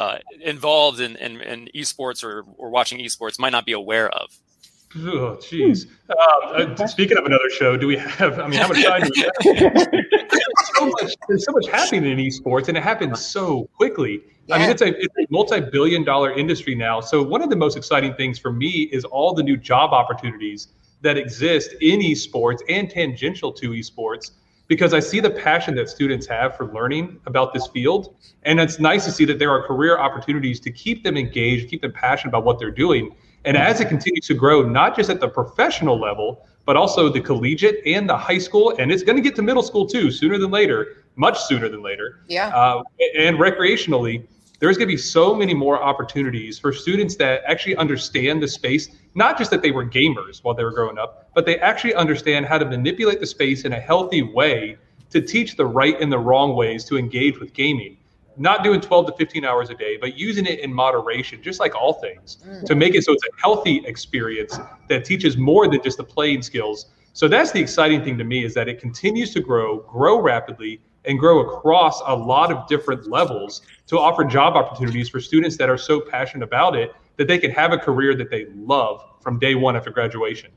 uh, 0.01 0.17
involved 0.41 0.99
in, 0.99 1.15
in, 1.17 1.41
in, 1.41 1.69
esports 1.75 2.23
or, 2.23 2.43
or 2.57 2.71
watching 2.71 2.97
esports 2.99 3.37
might 3.37 3.51
not 3.51 3.65
be 3.65 3.71
aware 3.71 4.09
of? 4.09 4.29
Oh, 4.97 5.37
jeez. 5.39 5.85
Uh, 6.09 6.13
uh, 6.47 6.87
speaking 6.87 7.17
of 7.17 7.25
another 7.25 7.49
show, 7.51 7.77
do 7.77 7.85
we 7.87 7.97
have? 7.97 8.39
I 8.39 8.47
mean, 8.47 8.59
how 8.59 8.67
much 8.67 8.83
time 8.83 9.01
do 9.03 9.11
we 9.15 9.21
have? 9.21 9.87
so 10.75 10.85
much 10.87 11.15
there's 11.27 11.45
so 11.45 11.51
much 11.51 11.67
happening 11.67 12.11
in 12.11 12.17
esports 12.17 12.67
and 12.67 12.77
it 12.77 12.83
happens 12.83 13.23
so 13.23 13.69
quickly. 13.77 14.21
I 14.49 14.57
mean, 14.57 14.69
it's 14.69 14.81
a, 14.81 14.87
it's 14.87 15.15
a 15.17 15.25
multi-billion 15.29 16.03
dollar 16.03 16.33
industry 16.33 16.75
now. 16.75 16.99
So 16.99 17.23
one 17.23 17.41
of 17.41 17.49
the 17.49 17.55
most 17.55 17.77
exciting 17.77 18.15
things 18.15 18.37
for 18.37 18.51
me 18.51 18.89
is 18.91 19.05
all 19.05 19.33
the 19.33 19.43
new 19.43 19.55
job 19.55 19.93
opportunities 19.93 20.69
that 21.01 21.15
exist 21.15 21.73
in 21.79 22.01
esports 22.01 22.59
and 22.67 22.89
tangential 22.89 23.53
to 23.53 23.69
esports 23.69 24.31
because 24.71 24.93
I 24.93 25.01
see 25.01 25.19
the 25.19 25.29
passion 25.29 25.75
that 25.75 25.89
students 25.89 26.25
have 26.27 26.55
for 26.55 26.65
learning 26.71 27.19
about 27.25 27.53
this 27.53 27.67
field. 27.67 28.15
And 28.43 28.57
it's 28.57 28.79
nice 28.79 29.03
to 29.03 29.11
see 29.11 29.25
that 29.25 29.37
there 29.37 29.51
are 29.51 29.61
career 29.67 29.99
opportunities 29.99 30.61
to 30.61 30.71
keep 30.71 31.03
them 31.03 31.17
engaged, 31.17 31.69
keep 31.69 31.81
them 31.81 31.91
passionate 31.91 32.29
about 32.29 32.45
what 32.45 32.57
they're 32.57 32.71
doing. 32.71 33.13
And 33.43 33.57
as 33.57 33.81
it 33.81 33.89
continues 33.89 34.27
to 34.27 34.33
grow, 34.33 34.61
not 34.61 34.95
just 34.95 35.09
at 35.09 35.19
the 35.19 35.27
professional 35.27 35.99
level, 35.99 36.47
but 36.65 36.77
also 36.77 37.09
the 37.09 37.19
collegiate 37.19 37.85
and 37.85 38.07
the 38.07 38.15
high 38.15 38.37
school, 38.37 38.73
and 38.79 38.93
it's 38.93 39.03
going 39.03 39.17
to 39.17 39.21
get 39.21 39.35
to 39.35 39.41
middle 39.41 39.61
school 39.61 39.85
too, 39.85 40.09
sooner 40.09 40.37
than 40.37 40.51
later, 40.51 41.03
much 41.17 41.37
sooner 41.41 41.67
than 41.67 41.81
later. 41.81 42.21
Yeah. 42.29 42.47
Uh, 42.55 42.81
and 43.17 43.39
recreationally, 43.39 44.25
there's 44.61 44.77
going 44.77 44.87
to 44.87 44.93
be 44.93 44.97
so 44.97 45.33
many 45.33 45.55
more 45.55 45.81
opportunities 45.81 46.59
for 46.59 46.71
students 46.71 47.15
that 47.15 47.41
actually 47.47 47.75
understand 47.77 48.43
the 48.43 48.47
space, 48.47 48.89
not 49.15 49.35
just 49.35 49.49
that 49.49 49.63
they 49.63 49.71
were 49.71 49.83
gamers 49.83 50.43
while 50.43 50.53
they 50.53 50.63
were 50.63 50.71
growing 50.71 50.99
up, 50.99 51.31
but 51.33 51.47
they 51.47 51.57
actually 51.59 51.95
understand 51.95 52.45
how 52.45 52.59
to 52.59 52.65
manipulate 52.65 53.19
the 53.19 53.25
space 53.25 53.65
in 53.65 53.73
a 53.73 53.79
healthy 53.79 54.21
way 54.21 54.77
to 55.09 55.19
teach 55.19 55.57
the 55.57 55.65
right 55.65 55.99
and 55.99 56.11
the 56.11 56.19
wrong 56.19 56.55
ways 56.55 56.85
to 56.85 56.97
engage 56.97 57.39
with 57.39 57.53
gaming. 57.53 57.97
Not 58.37 58.63
doing 58.63 58.79
12 58.79 59.07
to 59.07 59.13
15 59.13 59.43
hours 59.43 59.71
a 59.71 59.75
day, 59.75 59.97
but 59.97 60.15
using 60.15 60.45
it 60.45 60.59
in 60.59 60.71
moderation, 60.71 61.41
just 61.41 61.59
like 61.59 61.75
all 61.75 61.93
things, 61.93 62.37
mm. 62.47 62.63
to 62.65 62.75
make 62.75 62.93
it 62.93 63.03
so 63.03 63.13
it's 63.13 63.25
a 63.25 63.41
healthy 63.41 63.81
experience 63.85 64.59
that 64.89 65.05
teaches 65.05 65.37
more 65.37 65.67
than 65.67 65.81
just 65.81 65.97
the 65.97 66.03
playing 66.03 66.43
skills. 66.43 66.85
So 67.13 67.27
that's 67.27 67.51
the 67.51 67.59
exciting 67.59 68.03
thing 68.03 68.15
to 68.19 68.23
me 68.23 68.45
is 68.45 68.53
that 68.53 68.69
it 68.69 68.79
continues 68.79 69.33
to 69.33 69.41
grow, 69.41 69.79
grow 69.79 70.21
rapidly, 70.21 70.81
and 71.05 71.19
grow 71.19 71.39
across 71.39 72.01
a 72.05 72.15
lot 72.15 72.51
of 72.51 72.67
different 72.67 73.07
levels 73.07 73.61
to 73.87 73.97
offer 73.97 74.23
job 74.23 74.55
opportunities 74.55 75.09
for 75.09 75.19
students 75.19 75.57
that 75.57 75.69
are 75.69 75.77
so 75.77 75.99
passionate 75.99 76.43
about 76.43 76.75
it 76.75 76.93
that 77.17 77.27
they 77.27 77.37
can 77.37 77.51
have 77.51 77.71
a 77.71 77.77
career 77.77 78.15
that 78.15 78.29
they 78.29 78.45
love 78.55 79.03
from 79.21 79.39
day 79.39 79.55
one 79.55 79.75
after 79.75 79.89
graduation. 79.89 80.51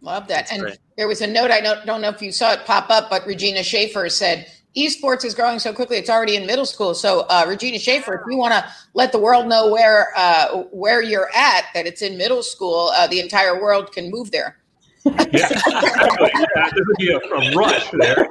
Love 0.00 0.28
that. 0.28 0.52
and 0.52 0.62
great. 0.62 0.78
there 0.96 1.08
was 1.08 1.22
a 1.22 1.26
note, 1.26 1.50
I 1.50 1.60
don't, 1.60 1.86
don't 1.86 2.00
know 2.02 2.10
if 2.10 2.20
you 2.20 2.30
saw 2.30 2.52
it 2.52 2.66
pop 2.66 2.90
up, 2.90 3.08
but 3.08 3.26
Regina 3.26 3.62
Schaefer 3.62 4.08
said, 4.10 4.46
esports 4.76 5.24
is 5.24 5.34
growing 5.34 5.58
so 5.58 5.72
quickly, 5.72 5.96
it's 5.96 6.10
already 6.10 6.36
in 6.36 6.46
middle 6.46 6.66
school. 6.66 6.94
So, 6.94 7.20
uh, 7.30 7.44
Regina 7.48 7.78
Schaefer, 7.78 8.14
if 8.14 8.20
you 8.28 8.36
want 8.36 8.52
to 8.52 8.64
let 8.92 9.12
the 9.12 9.18
world 9.18 9.46
know 9.46 9.70
where 9.70 10.08
uh, 10.16 10.64
where 10.72 11.00
you're 11.00 11.30
at, 11.34 11.66
that 11.74 11.86
it's 11.86 12.02
in 12.02 12.18
middle 12.18 12.42
school, 12.42 12.90
uh, 12.94 13.06
the 13.06 13.20
entire 13.20 13.60
world 13.60 13.92
can 13.92 14.10
move 14.10 14.30
there. 14.30 14.58
Yeah, 15.04 15.20
yeah 15.32 16.70
there 16.74 16.84
would 16.86 16.96
be 16.98 17.10
a, 17.10 17.18
a 17.18 17.54
rush 17.54 17.90
there. 17.92 18.26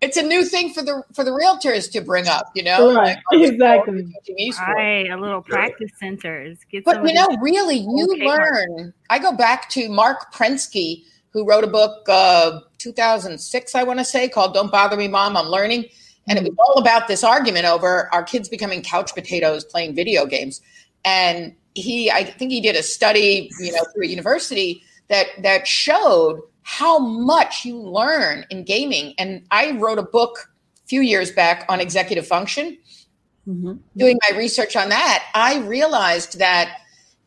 It's 0.00 0.16
a 0.18 0.22
new 0.22 0.44
thing 0.44 0.74
for 0.74 0.82
the 0.82 1.02
for 1.14 1.24
the 1.24 1.30
realtors 1.30 1.90
to 1.92 2.00
bring 2.02 2.28
up, 2.28 2.50
you 2.54 2.62
know. 2.62 2.94
Right, 2.94 3.04
Like, 3.04 3.18
oh, 3.32 3.42
exactly. 3.42 3.94
world 3.94 4.06
is 4.06 4.12
teaching 4.26 4.52
esports. 4.52 4.74
Right, 4.74 5.10
a 5.10 5.16
little 5.16 5.40
practice 5.40 5.90
centers. 5.98 6.58
Get 6.70 6.84
But 6.84 7.06
you 7.06 7.14
know, 7.14 7.26
really, 7.40 7.76
you 7.76 8.08
Okay. 8.12 8.26
learn. 8.26 8.92
I 9.08 9.18
go 9.18 9.32
back 9.32 9.70
to 9.70 9.88
Marc 9.88 10.34
Prensky, 10.34 11.04
who 11.30 11.46
wrote 11.46 11.64
a 11.64 11.68
book, 11.68 12.06
uh, 12.08 12.60
2006, 12.78 13.74
I 13.74 13.82
want 13.82 13.98
to 13.98 14.04
say, 14.04 14.28
called 14.28 14.52
"Don't 14.52 14.70
Bother 14.70 14.96
Me, 14.96 15.08
Mom, 15.08 15.36
I'm 15.38 15.46
Learning," 15.46 15.86
and 16.28 16.38
it 16.38 16.42
was 16.44 16.54
all 16.58 16.82
about 16.82 17.08
this 17.08 17.24
argument 17.24 17.64
over 17.64 18.12
our 18.12 18.24
kids 18.24 18.48
becoming 18.48 18.82
couch 18.82 19.14
potatoes 19.14 19.64
playing 19.64 19.94
video 19.94 20.26
games. 20.26 20.60
And 21.04 21.54
he, 21.74 22.10
I 22.10 22.24
think, 22.24 22.50
he 22.52 22.60
did 22.60 22.76
a 22.76 22.82
study, 22.82 23.50
you 23.60 23.72
know, 23.72 23.84
through 23.92 24.04
a 24.04 24.08
university 24.08 24.82
that 25.08 25.26
that 25.42 25.66
showed 25.66 26.40
how 26.62 26.98
much 26.98 27.64
you 27.64 27.78
learn 27.78 28.46
in 28.50 28.64
gaming. 28.64 29.14
And 29.18 29.44
I 29.50 29.72
wrote 29.72 29.98
a 29.98 30.02
book 30.02 30.50
a 30.82 30.86
few 30.86 31.02
years 31.02 31.30
back 31.30 31.66
on 31.68 31.80
executive 31.80 32.26
function 32.26 32.78
Mhm. 33.48 33.78
doing 33.96 34.18
my 34.28 34.36
research 34.36 34.74
on 34.76 34.88
that, 34.88 35.24
I 35.34 35.58
realized 35.58 36.38
that 36.38 36.78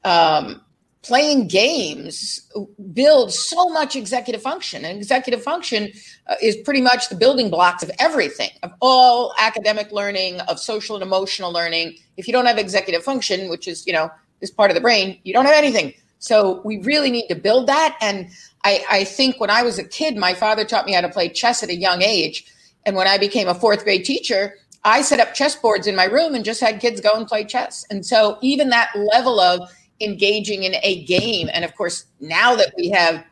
um, 0.03 0.61
playing 1.03 1.47
games 1.47 2.41
builds 2.93 3.37
so 3.37 3.69
much 3.69 3.95
executive 3.95 4.41
function. 4.41 4.83
And 4.85 4.97
executive 4.97 5.43
function 5.43 5.91
uh, 6.27 6.35
is 6.41 6.55
pretty 6.57 6.81
much 6.81 7.09
the 7.09 7.15
building 7.15 7.49
blocks 7.49 7.83
of 7.83 7.91
everything, 7.99 8.49
of 8.63 8.71
all 8.81 9.33
academic 9.37 9.91
learning, 9.91 10.39
of 10.41 10.59
social 10.59 10.95
and 10.95 11.03
emotional 11.03 11.51
learning. 11.51 11.97
If 12.15 12.27
you 12.27 12.33
don't 12.33 12.45
have 12.45 12.57
executive 12.57 13.03
function, 13.03 13.49
which 13.49 13.67
is, 13.67 13.85
you 13.85 13.93
know, 13.93 14.09
this 14.39 14.51
part 14.51 14.71
of 14.71 14.75
the 14.75 14.81
brain, 14.81 15.19
you 15.23 15.33
don't 15.33 15.45
have 15.45 15.55
anything. 15.55 15.93
So 16.19 16.61
we 16.63 16.77
really 16.81 17.11
need 17.11 17.27
to 17.27 17.35
build 17.35 17.67
that. 17.67 17.97
And 18.01 18.29
I, 18.63 18.83
I 18.89 19.03
think 19.03 19.39
when 19.39 19.49
I 19.49 19.63
was 19.63 19.77
a 19.77 19.83
kid, 19.83 20.17
my 20.17 20.33
father 20.33 20.65
taught 20.65 20.85
me 20.85 20.93
how 20.93 21.01
to 21.01 21.09
play 21.09 21.29
chess 21.29 21.63
at 21.63 21.69
a 21.69 21.75
young 21.75 22.01
age. 22.01 22.45
And 22.85 22.95
when 22.95 23.07
I 23.07 23.17
became 23.17 23.47
a 23.47 23.55
fourth 23.55 23.83
grade 23.83 24.05
teacher, 24.05 24.55
I 24.83 25.01
set 25.01 25.19
up 25.19 25.33
chess 25.33 25.55
boards 25.55 25.87
in 25.87 25.95
my 25.95 26.05
room 26.05 26.33
and 26.33 26.45
just 26.45 26.61
had 26.61 26.79
kids 26.79 27.01
go 27.01 27.11
and 27.13 27.27
play 27.27 27.43
chess. 27.43 27.85
And 27.89 28.05
so 28.05 28.37
even 28.41 28.69
that 28.69 28.89
level 28.95 29.39
of 29.39 29.69
engaging 29.99 30.63
in 30.63 30.75
a 30.81 31.03
game, 31.03 31.49
and 31.51 31.65
of 31.65 31.75
course, 31.75 32.05
now 32.19 32.55
that 32.55 32.73
we 32.77 32.89
have, 32.89 33.23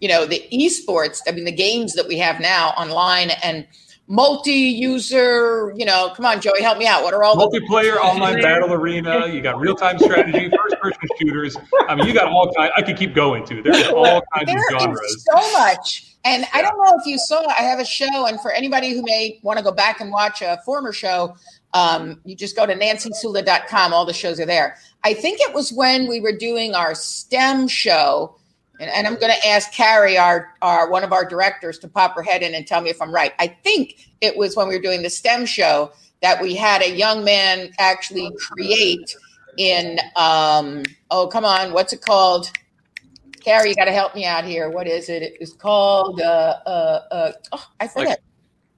you 0.00 0.08
know, 0.08 0.24
the 0.24 0.42
esports, 0.52 1.20
I 1.28 1.32
mean, 1.32 1.44
the 1.44 1.52
games 1.52 1.94
that 1.94 2.08
we 2.08 2.18
have 2.18 2.40
now 2.40 2.68
online 2.70 3.30
and 3.42 3.66
multi-user, 4.08 5.72
you 5.76 5.84
know, 5.84 6.12
come 6.14 6.24
on, 6.24 6.40
Joey, 6.40 6.62
help 6.62 6.78
me 6.78 6.86
out. 6.86 7.02
What 7.02 7.14
are 7.14 7.24
all 7.24 7.36
the 7.50 7.60
Multiplayer 7.60 7.96
online 7.96 8.40
battle 8.40 8.72
arena. 8.72 9.26
You 9.26 9.40
got 9.40 9.58
real 9.58 9.74
time 9.74 9.98
strategy, 9.98 10.50
first 10.56 10.80
person 10.80 11.00
shooters. 11.20 11.56
I 11.88 11.94
mean, 11.94 12.06
you 12.06 12.14
got 12.14 12.26
all 12.28 12.52
kinds. 12.54 12.72
I 12.76 12.82
could 12.82 12.96
keep 12.96 13.14
going 13.14 13.44
too. 13.44 13.62
There's 13.62 13.88
all 13.88 14.22
kinds 14.34 14.46
There 14.46 14.58
of 14.76 14.80
genres. 14.80 15.26
so 15.32 15.52
much. 15.52 16.14
And 16.24 16.44
I 16.52 16.60
don't 16.60 16.76
know 16.76 16.98
if 16.98 17.06
you 17.06 17.18
saw, 17.18 17.46
I 17.46 17.62
have 17.62 17.78
a 17.78 17.84
show, 17.84 18.26
and 18.26 18.40
for 18.40 18.50
anybody 18.50 18.92
who 18.92 19.02
may 19.02 19.38
want 19.42 19.58
to 19.58 19.64
go 19.64 19.70
back 19.70 20.00
and 20.00 20.10
watch 20.10 20.42
a 20.42 20.58
former 20.64 20.92
show, 20.92 21.36
um, 21.72 22.20
you 22.24 22.34
just 22.34 22.56
go 22.56 22.66
to 22.66 22.74
nancysulla.com. 22.74 23.92
All 23.92 24.04
the 24.04 24.12
shows 24.12 24.40
are 24.40 24.46
there. 24.46 24.76
I 25.04 25.14
think 25.14 25.40
it 25.40 25.54
was 25.54 25.72
when 25.72 26.08
we 26.08 26.20
were 26.20 26.36
doing 26.36 26.74
our 26.74 26.94
STEM 26.96 27.68
show, 27.68 28.36
and, 28.80 28.90
and 28.90 29.06
I'm 29.06 29.14
going 29.18 29.32
to 29.32 29.48
ask 29.48 29.72
Carrie, 29.72 30.18
our, 30.18 30.54
our 30.62 30.90
one 30.90 31.04
of 31.04 31.12
our 31.12 31.24
directors, 31.24 31.78
to 31.80 31.88
pop 31.88 32.14
her 32.14 32.22
head 32.22 32.42
in 32.42 32.54
and 32.54 32.66
tell 32.66 32.80
me 32.80 32.90
if 32.90 33.00
I'm 33.00 33.12
right. 33.12 33.32
I 33.38 33.48
think 33.48 34.08
it 34.20 34.36
was 34.36 34.56
when 34.56 34.68
we 34.68 34.76
were 34.76 34.82
doing 34.82 35.02
the 35.02 35.10
STEM 35.10 35.46
show 35.46 35.92
that 36.22 36.40
we 36.40 36.54
had 36.54 36.82
a 36.82 36.90
young 36.90 37.24
man 37.24 37.70
actually 37.78 38.30
create 38.38 39.14
in, 39.58 39.98
um, 40.16 40.82
oh, 41.10 41.26
come 41.26 41.44
on, 41.44 41.72
what's 41.72 41.92
it 41.92 42.02
called? 42.02 42.50
Carrie, 43.40 43.70
you 43.70 43.76
got 43.76 43.84
to 43.84 43.92
help 43.92 44.14
me 44.14 44.24
out 44.24 44.44
here. 44.44 44.68
What 44.70 44.88
is 44.88 45.08
it? 45.08 45.22
It 45.22 45.36
was 45.38 45.52
called. 45.52 46.20
Uh, 46.20 46.56
uh, 46.66 47.02
uh, 47.10 47.32
oh, 47.52 47.66
I 47.78 47.86
forget. 47.86 48.20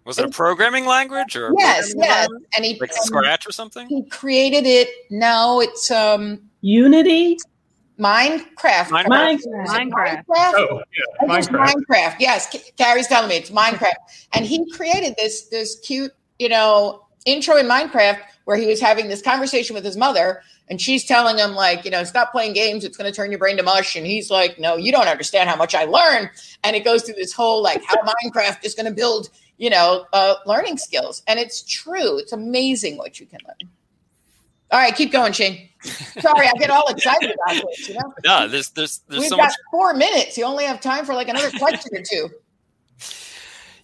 Was 0.04 0.18
it 0.18 0.24
a 0.24 0.30
programming 0.30 0.86
language 0.86 1.36
or 1.36 1.52
yes, 1.58 1.92
yes. 1.96 2.28
language? 2.28 2.48
And 2.56 2.64
he 2.64 2.78
like 2.78 2.92
Scratch 2.92 3.46
or 3.46 3.52
something? 3.52 3.86
he 3.88 4.04
created 4.04 4.66
it. 4.66 4.88
No, 5.10 5.60
it's 5.60 5.90
um 5.90 6.40
Unity. 6.60 7.36
Minecraft. 7.98 8.88
Minecraft. 8.90 9.42
Minecraft. 9.66 10.24
Minecraft? 10.24 10.52
Oh, 10.54 10.82
yeah, 10.96 11.04
I 11.20 11.26
think 11.26 11.38
it's 11.38 11.48
Minecraft. 11.48 11.84
Minecraft. 11.88 12.16
Yes, 12.20 12.50
Ca- 12.52 12.70
Carrie's 12.76 13.08
telling 13.08 13.28
me 13.28 13.36
it's 13.36 13.50
Minecraft, 13.50 13.94
and 14.34 14.46
he 14.46 14.70
created 14.70 15.14
this 15.18 15.48
this 15.48 15.80
cute, 15.80 16.12
you 16.38 16.48
know, 16.48 17.04
intro 17.26 17.56
in 17.56 17.66
Minecraft 17.66 18.20
where 18.44 18.56
he 18.56 18.66
was 18.66 18.80
having 18.80 19.08
this 19.08 19.20
conversation 19.20 19.74
with 19.74 19.84
his 19.84 19.96
mother, 19.96 20.42
and 20.68 20.80
she's 20.80 21.04
telling 21.04 21.38
him 21.38 21.54
like, 21.54 21.84
you 21.84 21.90
know, 21.90 22.04
stop 22.04 22.30
playing 22.30 22.52
games; 22.52 22.84
it's 22.84 22.96
going 22.96 23.10
to 23.10 23.14
turn 23.14 23.32
your 23.32 23.38
brain 23.38 23.56
to 23.56 23.62
mush. 23.64 23.96
And 23.96 24.06
he's 24.06 24.30
like, 24.30 24.60
no, 24.60 24.76
you 24.76 24.92
don't 24.92 25.08
understand 25.08 25.50
how 25.50 25.56
much 25.56 25.74
I 25.74 25.84
learn. 25.84 26.30
And 26.62 26.76
it 26.76 26.84
goes 26.84 27.02
through 27.02 27.16
this 27.16 27.32
whole 27.32 27.62
like 27.62 27.82
how 27.84 27.96
Minecraft 27.96 28.64
is 28.64 28.74
going 28.74 28.86
to 28.86 28.94
build, 28.94 29.28
you 29.56 29.70
know, 29.70 30.06
uh, 30.12 30.36
learning 30.46 30.78
skills, 30.78 31.22
and 31.26 31.40
it's 31.40 31.62
true. 31.62 32.18
It's 32.18 32.32
amazing 32.32 32.96
what 32.96 33.18
you 33.18 33.26
can 33.26 33.40
learn. 33.44 33.70
All 34.70 34.78
right, 34.78 34.94
keep 34.94 35.12
going, 35.12 35.32
Shane. 35.32 35.68
Sorry, 35.82 36.46
I 36.48 36.52
get 36.58 36.70
all 36.70 36.86
excited 36.88 37.32
about 37.32 37.64
this. 37.66 37.88
You 37.88 37.94
know, 37.94 38.14
No, 38.24 38.48
there's 38.48 38.70
there's 38.70 39.00
there's 39.08 39.20
we've 39.20 39.28
so 39.28 39.36
got 39.36 39.44
much 39.44 39.54
four 39.70 39.94
minutes. 39.94 40.36
You 40.36 40.44
only 40.44 40.64
have 40.64 40.80
time 40.80 41.04
for 41.04 41.14
like 41.14 41.28
another 41.28 41.50
question 41.58 41.96
or 41.96 42.02
two. 42.02 42.28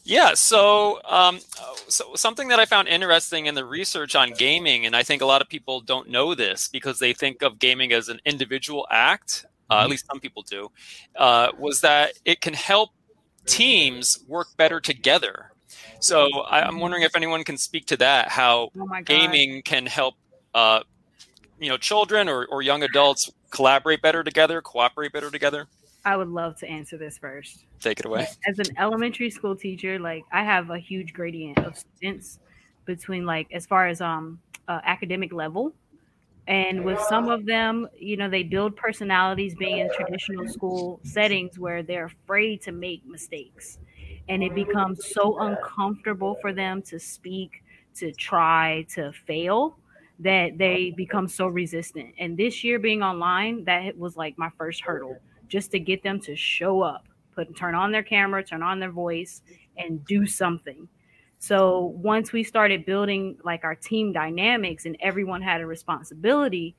Yeah, 0.07 0.35
so 0.35 1.01
um, 1.09 1.41
so 1.89 2.15
something 2.15 2.49
that 2.49 2.59
I 2.59 2.67
found 2.67 2.89
interesting 2.89 3.47
in 3.47 3.55
the 3.55 3.65
research 3.65 4.15
on 4.15 4.33
gaming, 4.33 4.85
and 4.85 4.95
I 4.95 5.03
think 5.03 5.23
a 5.23 5.27
lot 5.27 5.41
of 5.41 5.49
people 5.49 5.81
don't 5.81 6.11
know 6.11 6.35
this 6.35 6.69
because 6.69 6.99
they 6.99 7.15
think 7.15 7.43
of 7.43 7.59
gaming 7.59 7.93
as 7.93 8.09
an 8.09 8.21
individual 8.27 8.87
act. 8.91 9.47
Uh, 9.71 9.81
at 9.81 9.89
least 9.89 10.05
some 10.07 10.21
people 10.21 10.43
do. 10.43 10.71
Uh, 11.17 11.49
was 11.59 11.81
that 11.81 12.13
it 12.27 12.43
can 12.43 12.53
help 12.53 12.91
teams 13.47 14.19
work 14.29 14.49
better 14.59 14.79
together. 14.79 15.53
So 16.01 16.29
I, 16.43 16.61
I'm 16.63 16.81
wondering 16.81 17.03
if 17.03 17.17
anyone 17.17 17.45
can 17.45 17.57
speak 17.57 17.87
to 17.87 17.97
that. 17.97 18.29
How 18.29 18.71
Oh 18.79 18.89
gaming 19.05 19.63
can 19.63 19.87
help, 19.87 20.17
uh, 20.55 20.81
you 21.59 21.69
know, 21.69 21.77
children 21.77 22.29
or, 22.29 22.47
or 22.47 22.63
young 22.63 22.83
adults 22.83 23.31
collaborate 23.51 24.03
better 24.03 24.23
together, 24.23 24.61
cooperate 24.61 25.13
better 25.13 25.31
together. 25.31 25.67
I 26.05 26.17
would 26.17 26.29
love 26.29 26.59
to 26.59 26.69
answer 26.69 26.99
this 26.99 27.19
first. 27.19 27.65
Take 27.81 28.01
it 28.01 28.07
away. 28.07 28.27
As 28.47 28.59
an 28.59 28.77
elementary 28.79 29.31
school 29.31 29.57
teacher, 29.57 29.99
like 29.99 30.25
I 30.33 30.45
have 30.45 30.71
a 30.71 30.79
huge 30.79 31.13
gradient 31.13 31.59
of 31.59 31.79
students 31.79 32.39
between 32.85 33.25
like 33.25 33.49
as 33.53 33.67
far 33.67 33.89
as 33.89 34.01
um 34.01 34.41
uh, 34.69 34.81
academic 34.85 35.33
level 35.33 35.75
and 36.47 36.85
with 36.85 36.99
some 37.01 37.29
of 37.29 37.45
them 37.45 37.87
you 37.99 38.17
know 38.17 38.31
they 38.31 38.43
build 38.43 38.77
personalities 38.77 39.55
being 39.55 39.79
in 39.79 39.91
traditional 39.95 40.49
school 40.49 41.01
settings 41.03 41.59
where 41.59 41.83
they're 41.83 42.07
afraid 42.07 42.63
to 42.63 42.73
make 42.73 43.05
mistakes 43.07 43.79
and 44.29 44.43
it 44.43 44.55
becomes 44.55 45.13
so 45.13 45.39
uncomfortable 45.41 46.37
for 46.41 46.53
them 46.53 46.83
to 46.83 46.99
speak, 46.99 47.63
to 47.97 48.13
try, 48.13 48.87
to 48.95 49.13
fail 49.27 49.77
that 50.21 50.59
they 50.59 50.93
become 50.97 51.29
so 51.29 51.47
resistant. 51.47 52.15
And 52.19 52.37
this 52.37 52.63
year 52.63 52.79
being 52.79 53.03
online, 53.03 53.65
that 53.65 53.97
was 53.99 54.17
like 54.17 54.39
my 54.39 54.51
first 54.57 54.81
hurdle 54.83 55.19
just 55.49 55.71
to 55.73 55.79
get 55.79 56.03
them 56.03 56.21
to 56.21 56.37
show 56.37 56.83
up, 56.83 57.07
put 57.35 57.55
turn 57.57 57.75
on 57.75 57.93
their 57.93 58.03
camera, 58.03 58.43
turn 58.43 58.63
on 58.63 58.81
their 58.81 58.91
voice 58.91 59.43
and 59.77 60.05
do 60.05 60.27
something. 60.27 60.89
So 61.39 61.93
once 61.97 62.33
we 62.33 62.43
started 62.43 62.87
building 62.87 63.37
like 63.45 63.65
our 63.65 63.75
team 63.75 64.13
dynamics 64.13 64.87
and 64.87 64.97
everyone 65.01 65.43
had 65.43 65.61
a 65.61 65.67
responsibility, 65.67 66.75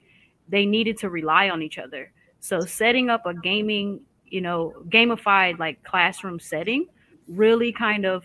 they 0.49 0.65
needed 0.65 0.97
to 0.99 1.09
rely 1.09 1.49
on 1.49 1.61
each 1.61 1.77
other. 1.77 2.11
So 2.39 2.61
setting 2.61 3.09
up 3.09 3.25
a 3.25 3.33
gaming, 3.33 4.01
you 4.25 4.41
know, 4.41 4.73
gamified 4.89 5.59
like 5.59 5.83
classroom 5.83 6.39
setting 6.39 6.87
really 7.27 7.71
kind 7.71 8.05
of 8.05 8.23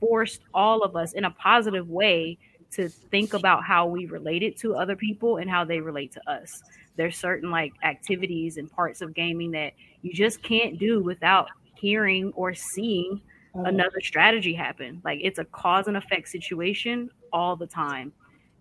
forced 0.00 0.42
all 0.54 0.82
of 0.82 0.96
us 0.96 1.12
in 1.12 1.24
a 1.24 1.30
positive 1.30 1.88
way 1.88 2.38
to 2.72 2.88
think 2.88 3.34
about 3.34 3.64
how 3.64 3.86
we 3.86 4.06
related 4.06 4.56
to 4.58 4.76
other 4.76 4.96
people 4.96 5.38
and 5.38 5.50
how 5.50 5.64
they 5.64 5.80
relate 5.80 6.12
to 6.12 6.30
us. 6.30 6.62
There's 6.96 7.16
certain 7.16 7.50
like 7.50 7.72
activities 7.82 8.56
and 8.56 8.70
parts 8.70 9.00
of 9.00 9.14
gaming 9.14 9.50
that 9.52 9.72
you 10.02 10.12
just 10.12 10.42
can't 10.42 10.78
do 10.78 11.02
without 11.02 11.48
hearing 11.74 12.32
or 12.34 12.54
seeing 12.54 13.20
mm-hmm. 13.54 13.66
another 13.66 14.00
strategy 14.02 14.52
happen. 14.52 15.00
Like 15.04 15.20
it's 15.22 15.38
a 15.38 15.44
cause 15.46 15.86
and 15.88 15.96
effect 15.96 16.28
situation 16.28 17.10
all 17.32 17.56
the 17.56 17.66
time. 17.66 18.12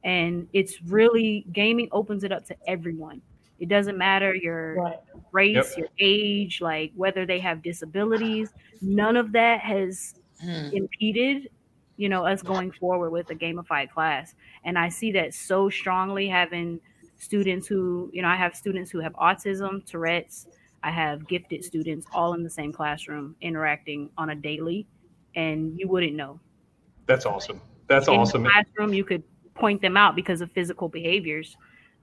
And 0.04 0.48
it's 0.54 0.82
really 0.84 1.46
gaming 1.52 1.90
opens 1.92 2.24
it 2.24 2.32
up 2.32 2.46
to 2.46 2.56
everyone. 2.68 3.22
It 3.60 3.70
doesn't 3.70 3.98
matter 3.98 4.36
your 4.36 4.76
right. 4.76 5.00
race, 5.32 5.56
yep. 5.56 5.78
your 5.78 5.88
age, 6.00 6.62
like 6.62 6.92
whether 6.96 7.26
they 7.26 7.40
have 7.40 7.64
disabilities. 7.64 8.54
None 8.82 9.18
of 9.18 9.32
that 9.32 9.62
has 9.62 10.14
hmm. 10.40 10.70
impeded, 10.74 11.50
you 11.98 12.10
know, 12.10 12.26
us 12.26 12.42
going 12.42 12.72
forward 12.72 13.10
with 13.10 13.30
a 13.32 13.36
gamified 13.36 13.92
class. 13.92 14.36
And 14.64 14.78
I 14.78 14.90
see 14.90 15.12
that 15.14 15.34
so 15.34 15.70
strongly 15.70 16.28
having 16.28 16.80
students 17.18 17.68
who, 17.68 18.10
you 18.14 18.22
know, 18.22 18.28
I 18.28 18.36
have 18.36 18.56
students 18.56 18.92
who 18.92 19.00
have 19.00 19.14
autism, 19.14 19.86
Tourette's, 19.86 20.48
I 20.84 20.92
have 20.92 21.28
gifted 21.28 21.66
students 21.66 22.06
all 22.14 22.34
in 22.34 22.44
the 22.44 22.50
same 22.50 22.72
classroom 22.72 23.36
interacting 23.42 24.12
on 24.18 24.30
a 24.30 24.36
daily, 24.36 24.88
and 25.36 25.78
you 25.78 25.88
wouldn't 25.88 26.14
know. 26.14 26.40
That's 27.08 27.26
awesome. 27.26 27.60
That's 27.88 28.08
awesome. 28.08 28.14
in 28.14 28.22
awesome. 28.22 28.44
classroom, 28.46 28.94
you 28.94 29.04
could 29.04 29.24
point 29.56 29.82
them 29.82 29.98
out 29.98 30.16
because 30.16 30.42
of 30.42 30.52
physical 30.52 30.88
behaviors 30.88 31.58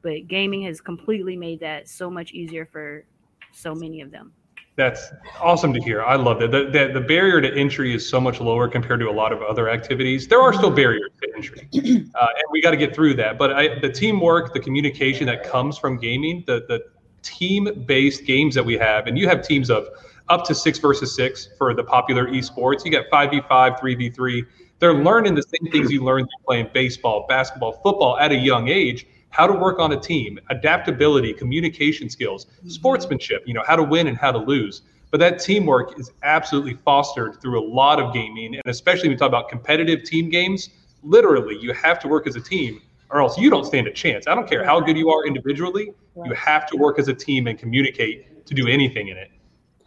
but 0.04 0.28
gaming 0.28 0.62
has 0.62 0.82
completely 0.82 1.34
made 1.34 1.58
that 1.60 1.88
so 1.88 2.10
much 2.10 2.32
easier 2.32 2.66
for 2.66 3.06
so 3.52 3.74
many 3.74 4.02
of 4.02 4.10
them. 4.12 4.32
That's 4.76 5.12
awesome 5.40 5.72
to 5.72 5.80
hear. 5.80 6.02
I 6.02 6.16
love 6.16 6.40
that. 6.40 6.50
The, 6.50 6.64
the, 6.64 6.94
the, 6.94 7.00
barrier 7.00 7.40
to 7.40 7.54
entry 7.56 7.94
is 7.94 8.08
so 8.08 8.20
much 8.20 8.40
lower 8.40 8.66
compared 8.66 8.98
to 9.00 9.08
a 9.08 9.12
lot 9.12 9.32
of 9.32 9.40
other 9.40 9.68
activities. 9.68 10.26
There 10.26 10.40
are 10.40 10.52
still 10.52 10.70
barriers 10.70 11.10
to 11.22 11.32
entry, 11.36 11.68
uh, 12.14 12.26
and 12.36 12.44
we 12.50 12.60
got 12.60 12.72
to 12.72 12.76
get 12.76 12.92
through 12.92 13.14
that. 13.14 13.38
But 13.38 13.52
I, 13.52 13.78
the 13.78 13.88
teamwork, 13.88 14.52
the 14.52 14.58
communication 14.58 15.28
that 15.28 15.44
comes 15.44 15.78
from 15.78 15.98
gaming, 15.98 16.42
the, 16.48 16.64
the 16.66 16.82
team 17.22 17.84
based 17.86 18.24
games 18.24 18.56
that 18.56 18.64
we 18.64 18.74
have, 18.74 19.06
and 19.06 19.16
you 19.16 19.28
have 19.28 19.46
teams 19.46 19.70
of 19.70 19.86
up 20.28 20.44
to 20.46 20.54
six 20.56 20.80
versus 20.80 21.14
six 21.14 21.50
for 21.56 21.72
the 21.72 21.84
popular 21.84 22.26
esports. 22.26 22.84
You 22.84 22.90
got 22.90 23.06
5v5, 23.10 23.78
3v3. 23.78 24.46
They're 24.80 24.94
learning 24.94 25.36
the 25.36 25.42
same 25.42 25.70
things 25.70 25.92
you 25.92 26.02
learn 26.02 26.26
playing 26.44 26.70
baseball, 26.74 27.26
basketball, 27.28 27.72
football 27.74 28.18
at 28.18 28.32
a 28.32 28.36
young 28.36 28.66
age 28.68 29.06
how 29.34 29.48
to 29.48 29.52
work 29.52 29.80
on 29.80 29.90
a 29.90 29.98
team, 29.98 30.38
adaptability, 30.50 31.32
communication 31.32 32.08
skills, 32.08 32.44
mm-hmm. 32.44 32.68
sportsmanship, 32.68 33.42
you 33.46 33.52
know, 33.52 33.64
how 33.66 33.74
to 33.74 33.82
win 33.82 34.06
and 34.06 34.16
how 34.16 34.30
to 34.30 34.38
lose. 34.38 34.82
But 35.10 35.18
that 35.18 35.40
teamwork 35.40 35.98
is 35.98 36.12
absolutely 36.22 36.74
fostered 36.74 37.40
through 37.42 37.60
a 37.60 37.66
lot 37.66 38.00
of 38.00 38.14
gaming. 38.14 38.54
And 38.54 38.62
especially 38.66 39.08
when 39.08 39.16
we 39.16 39.18
talk 39.18 39.26
about 39.26 39.48
competitive 39.48 40.04
team 40.04 40.30
games, 40.30 40.70
literally, 41.02 41.58
you 41.60 41.72
have 41.72 41.98
to 42.00 42.08
work 42.08 42.28
as 42.28 42.36
a 42.36 42.40
team 42.40 42.80
or 43.10 43.20
else 43.20 43.36
you 43.36 43.50
don't 43.50 43.64
stand 43.64 43.88
a 43.88 43.92
chance. 43.92 44.28
I 44.28 44.36
don't 44.36 44.48
care 44.48 44.64
how 44.64 44.80
good 44.80 44.96
you 44.96 45.10
are 45.10 45.26
individually, 45.26 45.92
you 46.24 46.32
have 46.34 46.66
to 46.68 46.76
work 46.76 47.00
as 47.00 47.08
a 47.08 47.14
team 47.14 47.48
and 47.48 47.58
communicate 47.58 48.46
to 48.46 48.54
do 48.54 48.68
anything 48.68 49.08
in 49.08 49.16
it. 49.16 49.32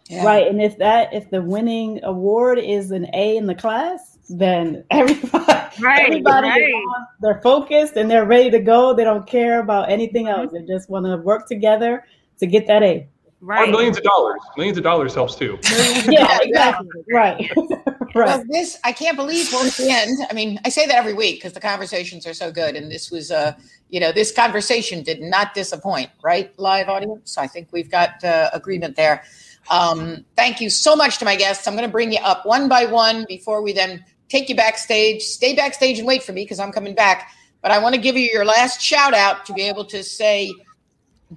Yeah. 0.10 0.26
Right. 0.26 0.48
And 0.48 0.62
if 0.62 0.78
that, 0.80 1.14
if 1.14 1.30
the 1.30 1.42
winning 1.42 2.02
award 2.04 2.60
is 2.60 2.92
an 2.92 3.08
A 3.14 3.38
in 3.38 3.46
the 3.46 3.56
class, 3.56 4.17
then 4.30 4.84
everybody, 4.92 5.46
right, 5.80 6.08
everybody 6.08 6.48
right. 6.48 6.84
they're 7.22 7.42
focused 7.42 7.96
and 7.96 8.10
they're 8.10 8.26
ready 8.26 8.50
to 8.52 8.60
go. 8.60 8.94
They 8.94 9.04
don't 9.04 9.28
care 9.28 9.60
about 9.60 9.90
anything 9.90 10.26
mm-hmm. 10.26 10.42
else. 10.42 10.52
They 10.52 10.62
just 10.62 10.90
want 10.90 11.06
to 11.06 11.18
work 11.18 11.48
together 11.48 12.04
to 12.40 12.46
get 12.46 12.68
that 12.68 12.84
A. 12.84 13.08
Right. 13.40 13.70
Or 13.70 13.72
millions 13.72 13.98
of 13.98 14.04
dollars. 14.04 14.40
Millions 14.58 14.78
of 14.80 14.84
dollars 14.84 15.14
helps 15.14 15.36
too. 15.36 15.60
yeah, 16.10 16.40
exactly. 16.42 16.90
Right. 17.12 17.52
right. 17.56 18.14
Well, 18.16 18.44
this 18.50 18.80
I 18.84 18.92
can't 18.92 19.16
believe 19.16 19.54
we're 19.54 19.68
at 19.68 19.74
the 19.74 19.92
end. 19.92 20.18
I 20.30 20.34
mean, 20.34 20.60
I 20.66 20.70
say 20.70 20.88
that 20.88 20.96
every 20.96 21.14
week 21.14 21.36
because 21.36 21.54
the 21.54 21.60
conversations 21.60 22.26
are 22.26 22.34
so 22.34 22.52
good, 22.52 22.76
and 22.76 22.92
this 22.92 23.12
was 23.12 23.30
uh, 23.30 23.54
you 23.90 24.00
know, 24.00 24.12
this 24.12 24.32
conversation 24.32 25.04
did 25.04 25.22
not 25.22 25.54
disappoint, 25.54 26.10
right? 26.24 26.52
Live 26.58 26.90
audience. 26.90 27.38
I 27.38 27.46
think 27.46 27.70
we've 27.72 27.92
got 27.92 28.24
uh, 28.24 28.50
agreement 28.54 28.96
there. 28.96 29.24
Um, 29.70 30.26
thank 30.36 30.60
you 30.60 30.70
so 30.70 30.96
much 30.96 31.20
to 31.20 31.26
my 31.26 31.36
guests. 31.36 31.68
I'm 31.68 31.76
going 31.76 31.88
to 31.88 31.92
bring 31.92 32.12
you 32.12 32.20
up 32.20 32.46
one 32.46 32.68
by 32.68 32.86
one 32.86 33.26
before 33.28 33.62
we 33.62 33.72
then 33.72 34.04
take 34.30 34.50
you 34.50 34.56
backstage. 34.56 35.22
Stay 35.22 35.56
backstage 35.56 36.00
and 36.00 36.08
wait 36.08 36.24
for 36.24 36.34
me 36.34 36.44
because 36.44 36.60
I'm 36.60 36.72
coming 36.72 36.96
back. 36.96 37.32
But 37.62 37.72
I 37.72 37.80
want 37.80 37.96
to 37.96 38.02
give 38.02 38.16
you 38.16 38.30
your 38.32 38.46
last 38.46 38.82
shout 38.82 39.14
out 39.14 39.46
to 39.46 39.54
be 39.54 39.64
able 39.64 39.86
to 39.86 40.04
say, 40.04 40.54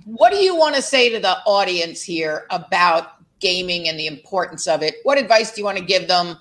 what 0.05 0.31
do 0.31 0.37
you 0.37 0.55
want 0.55 0.77
to 0.77 0.83
say 0.83 1.09
to 1.11 1.19
the 1.19 1.39
audience 1.47 2.03
here 2.03 2.47
about 2.51 3.13
gaming 3.41 3.89
and 3.89 3.99
the 3.99 4.07
importance 4.07 4.69
of 4.69 4.83
it? 4.83 4.97
What 5.03 5.19
advice 5.19 5.53
do 5.53 5.61
you 5.61 5.65
want 5.65 5.79
to 5.79 5.85
give 5.85 6.07
them? 6.07 6.37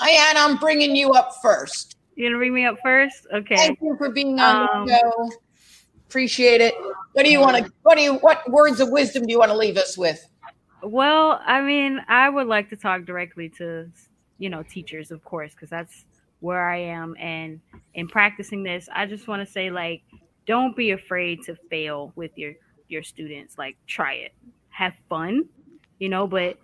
Ayana, 0.00 0.36
I'm 0.36 0.56
bringing 0.56 0.96
you 0.96 1.12
up 1.12 1.32
first. 1.42 1.96
You're 2.14 2.30
gonna 2.30 2.38
bring 2.38 2.54
me 2.54 2.64
up 2.64 2.78
first? 2.82 3.26
Okay. 3.32 3.56
Thank 3.56 3.78
you 3.82 3.96
for 3.96 4.10
being 4.10 4.38
on 4.40 4.68
um, 4.74 4.86
the 4.86 4.98
show. 4.98 5.30
Appreciate 6.08 6.60
it. 6.60 6.74
What 7.12 7.24
do 7.24 7.30
you 7.30 7.40
want 7.40 7.64
to? 7.64 7.72
What 7.82 7.96
do 7.96 8.02
you? 8.02 8.14
What 8.14 8.48
words 8.50 8.80
of 8.80 8.90
wisdom 8.90 9.26
do 9.26 9.32
you 9.32 9.38
want 9.38 9.50
to 9.50 9.56
leave 9.56 9.76
us 9.76 9.96
with? 9.96 10.26
Well, 10.82 11.40
I 11.44 11.60
mean, 11.60 12.00
I 12.08 12.28
would 12.28 12.46
like 12.46 12.70
to 12.70 12.76
talk 12.76 13.04
directly 13.04 13.48
to 13.58 13.90
you 14.40 14.50
know 14.50 14.64
teachers 14.64 15.12
of 15.12 15.22
course 15.24 15.52
because 15.54 15.70
that's 15.70 16.04
where 16.40 16.68
i 16.68 16.78
am. 16.78 17.14
And 17.20 17.60
in 17.94 18.08
practicing 18.08 18.62
this 18.64 18.88
i 18.92 19.06
just 19.06 19.28
want 19.28 19.46
to 19.46 19.52
say 19.52 19.70
like 19.70 20.02
don't 20.46 20.74
be 20.74 20.90
afraid 20.90 21.44
to 21.44 21.54
fail 21.70 22.12
with 22.16 22.36
your 22.36 22.54
your 22.88 23.04
students. 23.04 23.56
Like 23.56 23.76
try 23.86 24.14
it. 24.14 24.32
Have 24.70 24.94
fun 25.08 25.44
you 26.00 26.08
know 26.08 26.26
but 26.26 26.58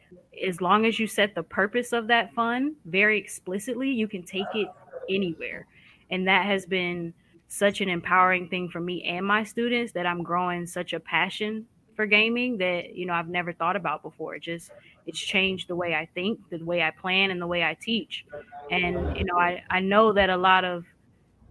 as 0.45 0.61
long 0.61 0.87
as 0.87 0.99
you 0.99 1.07
set 1.07 1.35
the 1.35 1.43
purpose 1.43 1.93
of 1.93 2.07
that 2.09 2.33
fun 2.35 2.75
very 2.87 3.19
explicitly 3.19 3.91
you 3.91 4.09
can 4.09 4.25
take 4.25 4.47
it 4.55 4.69
anywhere. 5.09 5.67
And 6.11 6.27
that 6.27 6.47
has 6.47 6.67
been 6.67 7.13
such 7.49 7.81
an 7.81 7.89
empowering 7.89 8.49
thing 8.49 8.69
for 8.69 8.81
me 8.81 9.05
and 9.05 9.25
my 9.25 9.45
students 9.45 9.93
that 9.93 10.05
i'm 10.05 10.23
growing 10.23 10.67
such 10.67 10.93
a 10.93 10.99
passion 11.01 11.65
for 11.97 12.07
gaming 12.07 12.59
that 12.59 12.95
you 12.95 13.07
know 13.07 13.15
I've 13.15 13.29
never 13.29 13.53
thought 13.53 13.77
about 13.77 14.03
before. 14.03 14.37
It 14.37 14.43
just 14.43 14.71
it's 15.07 15.19
changed 15.19 15.69
the 15.69 15.77
way 15.77 15.95
I 15.95 16.07
think, 16.15 16.41
the 16.51 16.59
way 16.65 16.83
I 16.83 16.91
plan, 16.91 17.31
and 17.31 17.41
the 17.41 17.47
way 17.47 17.65
I 17.65 17.75
teach. 17.75 18.25
And 18.71 19.17
you 19.17 19.25
know, 19.25 19.39
I 19.39 19.63
I 19.71 19.81
know 19.81 20.13
that 20.13 20.31
a 20.31 20.37
lot 20.37 20.65
of 20.65 20.85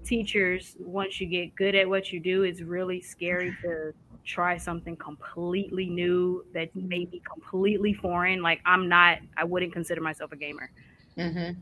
teachers, 0.05 0.75
once 0.79 1.19
you 1.19 1.27
get 1.27 1.55
good 1.55 1.75
at 1.75 1.89
what 1.89 2.13
you 2.13 2.19
do, 2.19 2.43
it's 2.43 2.61
really 2.61 3.01
scary 3.01 3.55
to 3.63 3.93
try 4.23 4.57
something 4.57 4.95
completely 4.95 5.87
new 5.87 6.45
that 6.53 6.75
may 6.75 7.05
be 7.05 7.21
completely 7.21 7.93
foreign. 7.93 8.41
Like 8.41 8.61
I'm 8.65 8.87
not, 8.87 9.19
I 9.37 9.43
wouldn't 9.43 9.73
consider 9.73 10.01
myself 10.01 10.31
a 10.31 10.35
gamer. 10.35 10.69
Mm-hmm. 11.17 11.59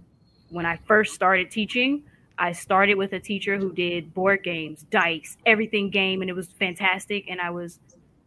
When 0.49 0.65
I 0.65 0.77
first 0.85 1.13
started 1.13 1.51
teaching, 1.51 2.03
I 2.37 2.51
started 2.51 2.95
with 2.95 3.13
a 3.13 3.19
teacher 3.19 3.57
who 3.57 3.71
did 3.73 4.13
board 4.13 4.43
games, 4.43 4.85
dice, 4.89 5.37
everything 5.45 5.89
game, 5.89 6.21
and 6.21 6.29
it 6.29 6.33
was 6.33 6.47
fantastic. 6.47 7.25
And 7.29 7.39
I 7.39 7.49
was 7.49 7.79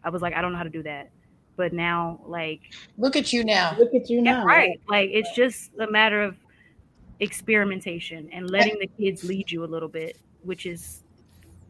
I 0.07 0.09
was 0.09 0.23
like, 0.23 0.35
I 0.35 0.41
don't 0.41 0.53
know 0.53 0.59
how 0.59 0.65
to 0.65 0.71
do 0.71 0.85
that. 0.85 1.11
But 1.57 1.73
now, 1.73 2.21
like, 2.27 2.61
look 2.97 3.17
at 3.17 3.33
you 3.33 3.43
now. 3.43 3.75
Look 3.77 3.93
at 3.93 4.09
you 4.09 4.23
now. 4.23 4.45
right. 4.45 4.81
Like, 4.89 5.11
it's 5.13 5.35
just 5.35 5.73
a 5.81 5.91
matter 5.91 6.23
of 6.23 6.37
experimentation 7.19 8.29
and 8.33 8.49
letting 8.49 8.79
the 8.79 8.87
kids 8.87 9.25
lead 9.25 9.51
you 9.51 9.65
a 9.65 9.67
little 9.67 9.89
bit, 9.89 10.17
which 10.43 10.65
is 10.65 11.03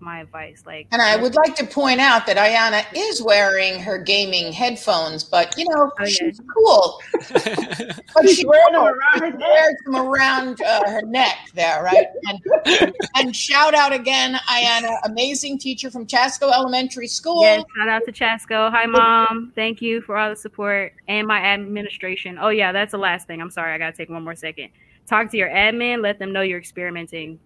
my 0.00 0.20
advice. 0.20 0.62
Like, 0.66 0.88
and 0.92 1.00
I 1.00 1.16
would 1.16 1.34
like 1.34 1.54
to 1.56 1.66
point 1.66 2.00
out 2.00 2.26
that 2.26 2.36
Ayana 2.36 2.84
is 2.94 3.22
wearing 3.22 3.80
her 3.80 3.98
gaming 3.98 4.52
headphones, 4.52 5.24
but 5.24 5.56
you 5.56 5.66
know 5.68 5.90
oh, 5.98 6.04
she's 6.04 6.38
yeah. 6.38 6.52
cool. 6.54 7.00
but 8.14 8.28
she's 8.28 8.44
wearing 8.44 8.72
them 8.72 8.82
around 8.82 9.20
her 9.20 9.36
wears 9.36 9.74
them 9.84 9.96
around 9.96 10.62
uh, 10.62 10.90
her 10.90 11.02
neck 11.02 11.36
there, 11.54 11.82
right? 11.82 12.06
And, 12.24 12.94
and 13.14 13.36
shout 13.36 13.74
out 13.74 13.92
again, 13.92 14.34
Ayana, 14.48 14.96
amazing 15.04 15.58
teacher 15.58 15.90
from 15.90 16.06
Chasco 16.06 16.52
Elementary 16.52 17.08
School. 17.08 17.42
Yes, 17.42 17.64
shout 17.76 17.88
out 17.88 18.02
to 18.06 18.12
Chasco. 18.12 18.70
Hi, 18.70 18.86
mom. 18.86 19.52
Thank 19.54 19.82
you 19.82 20.00
for 20.02 20.16
all 20.16 20.30
the 20.30 20.36
support 20.36 20.92
and 21.08 21.26
my 21.26 21.38
administration. 21.38 22.38
Oh 22.40 22.48
yeah, 22.48 22.72
that's 22.72 22.92
the 22.92 22.98
last 22.98 23.26
thing. 23.26 23.40
I'm 23.40 23.50
sorry, 23.50 23.74
I 23.74 23.78
gotta 23.78 23.96
take 23.96 24.10
one 24.10 24.22
more 24.22 24.36
second. 24.36 24.70
Talk 25.06 25.30
to 25.30 25.36
your 25.36 25.48
admin. 25.48 26.02
Let 26.02 26.18
them 26.18 26.32
know 26.32 26.42
you're 26.42 26.58
experimenting. 26.58 27.38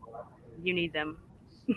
You 0.62 0.74
need 0.74 0.92
them 0.92 1.16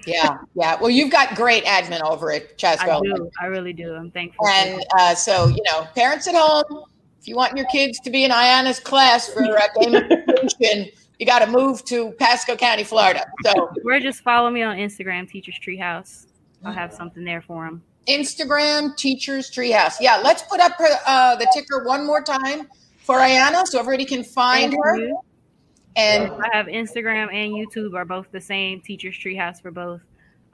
yeah, 0.06 0.38
yeah. 0.56 0.78
Well, 0.80 0.90
you've 0.90 1.12
got 1.12 1.36
great 1.36 1.66
admin 1.66 2.02
over 2.02 2.32
at 2.32 2.58
Chasco. 2.58 2.98
I 2.98 3.00
do. 3.02 3.32
I 3.42 3.46
really 3.46 3.74
do. 3.74 3.94
I'm 3.94 4.12
thankful. 4.12 4.48
And 4.48 4.84
uh, 4.98 5.16
so, 5.16 5.48
you 5.48 5.62
know, 5.64 5.88
parents 5.96 6.28
at 6.28 6.36
home, 6.36 6.86
If 7.20 7.28
you 7.28 7.36
want 7.36 7.56
your 7.58 7.66
kids 7.68 8.00
to 8.02 8.10
be 8.10 8.24
in 8.24 8.32
Ayana's 8.32 8.80
class 8.80 9.32
for 9.32 9.42
gamification, 9.42 10.92
you 11.20 11.26
got 11.26 11.40
to 11.40 11.48
move 11.48 11.86
to 11.86 12.12
Pasco 12.14 12.56
County, 12.56 12.84
Florida. 12.84 13.26
So, 13.46 13.72
or 13.86 14.00
just 14.00 14.22
follow 14.22 14.50
me 14.50 14.62
on 14.64 14.78
Instagram, 14.78 15.30
Teachers 15.30 15.60
Treehouse. 15.66 16.28
I'll 16.66 16.74
have 16.74 16.94
something 16.94 17.24
there 17.24 17.42
for 17.42 17.66
them. 17.66 17.84
Instagram 18.08 18.96
Teachers 18.98 19.50
Treehouse. 19.50 19.96
Yeah, 20.00 20.22
let's 20.24 20.44
put 20.44 20.60
up 20.60 20.74
uh, 20.80 21.36
the 21.36 21.48
ticker 21.54 21.86
one 21.86 22.06
more 22.06 22.22
time 22.22 22.68
for 22.98 23.18
Ayana 23.18 23.66
so 23.68 23.80
everybody 23.80 24.06
can 24.06 24.24
find 24.24 24.72
Thank 24.72 24.84
her. 24.84 24.98
You. 24.98 25.20
And 25.96 26.32
I 26.32 26.56
have 26.56 26.68
Instagram 26.68 27.34
and 27.34 27.54
YouTube 27.54 27.94
are 27.94 28.06
both 28.06 28.28
the 28.32 28.42
same 28.42 28.82
Teachers 28.82 29.16
Treehouse 29.16 29.62
for 29.62 29.72
both. 29.72 30.02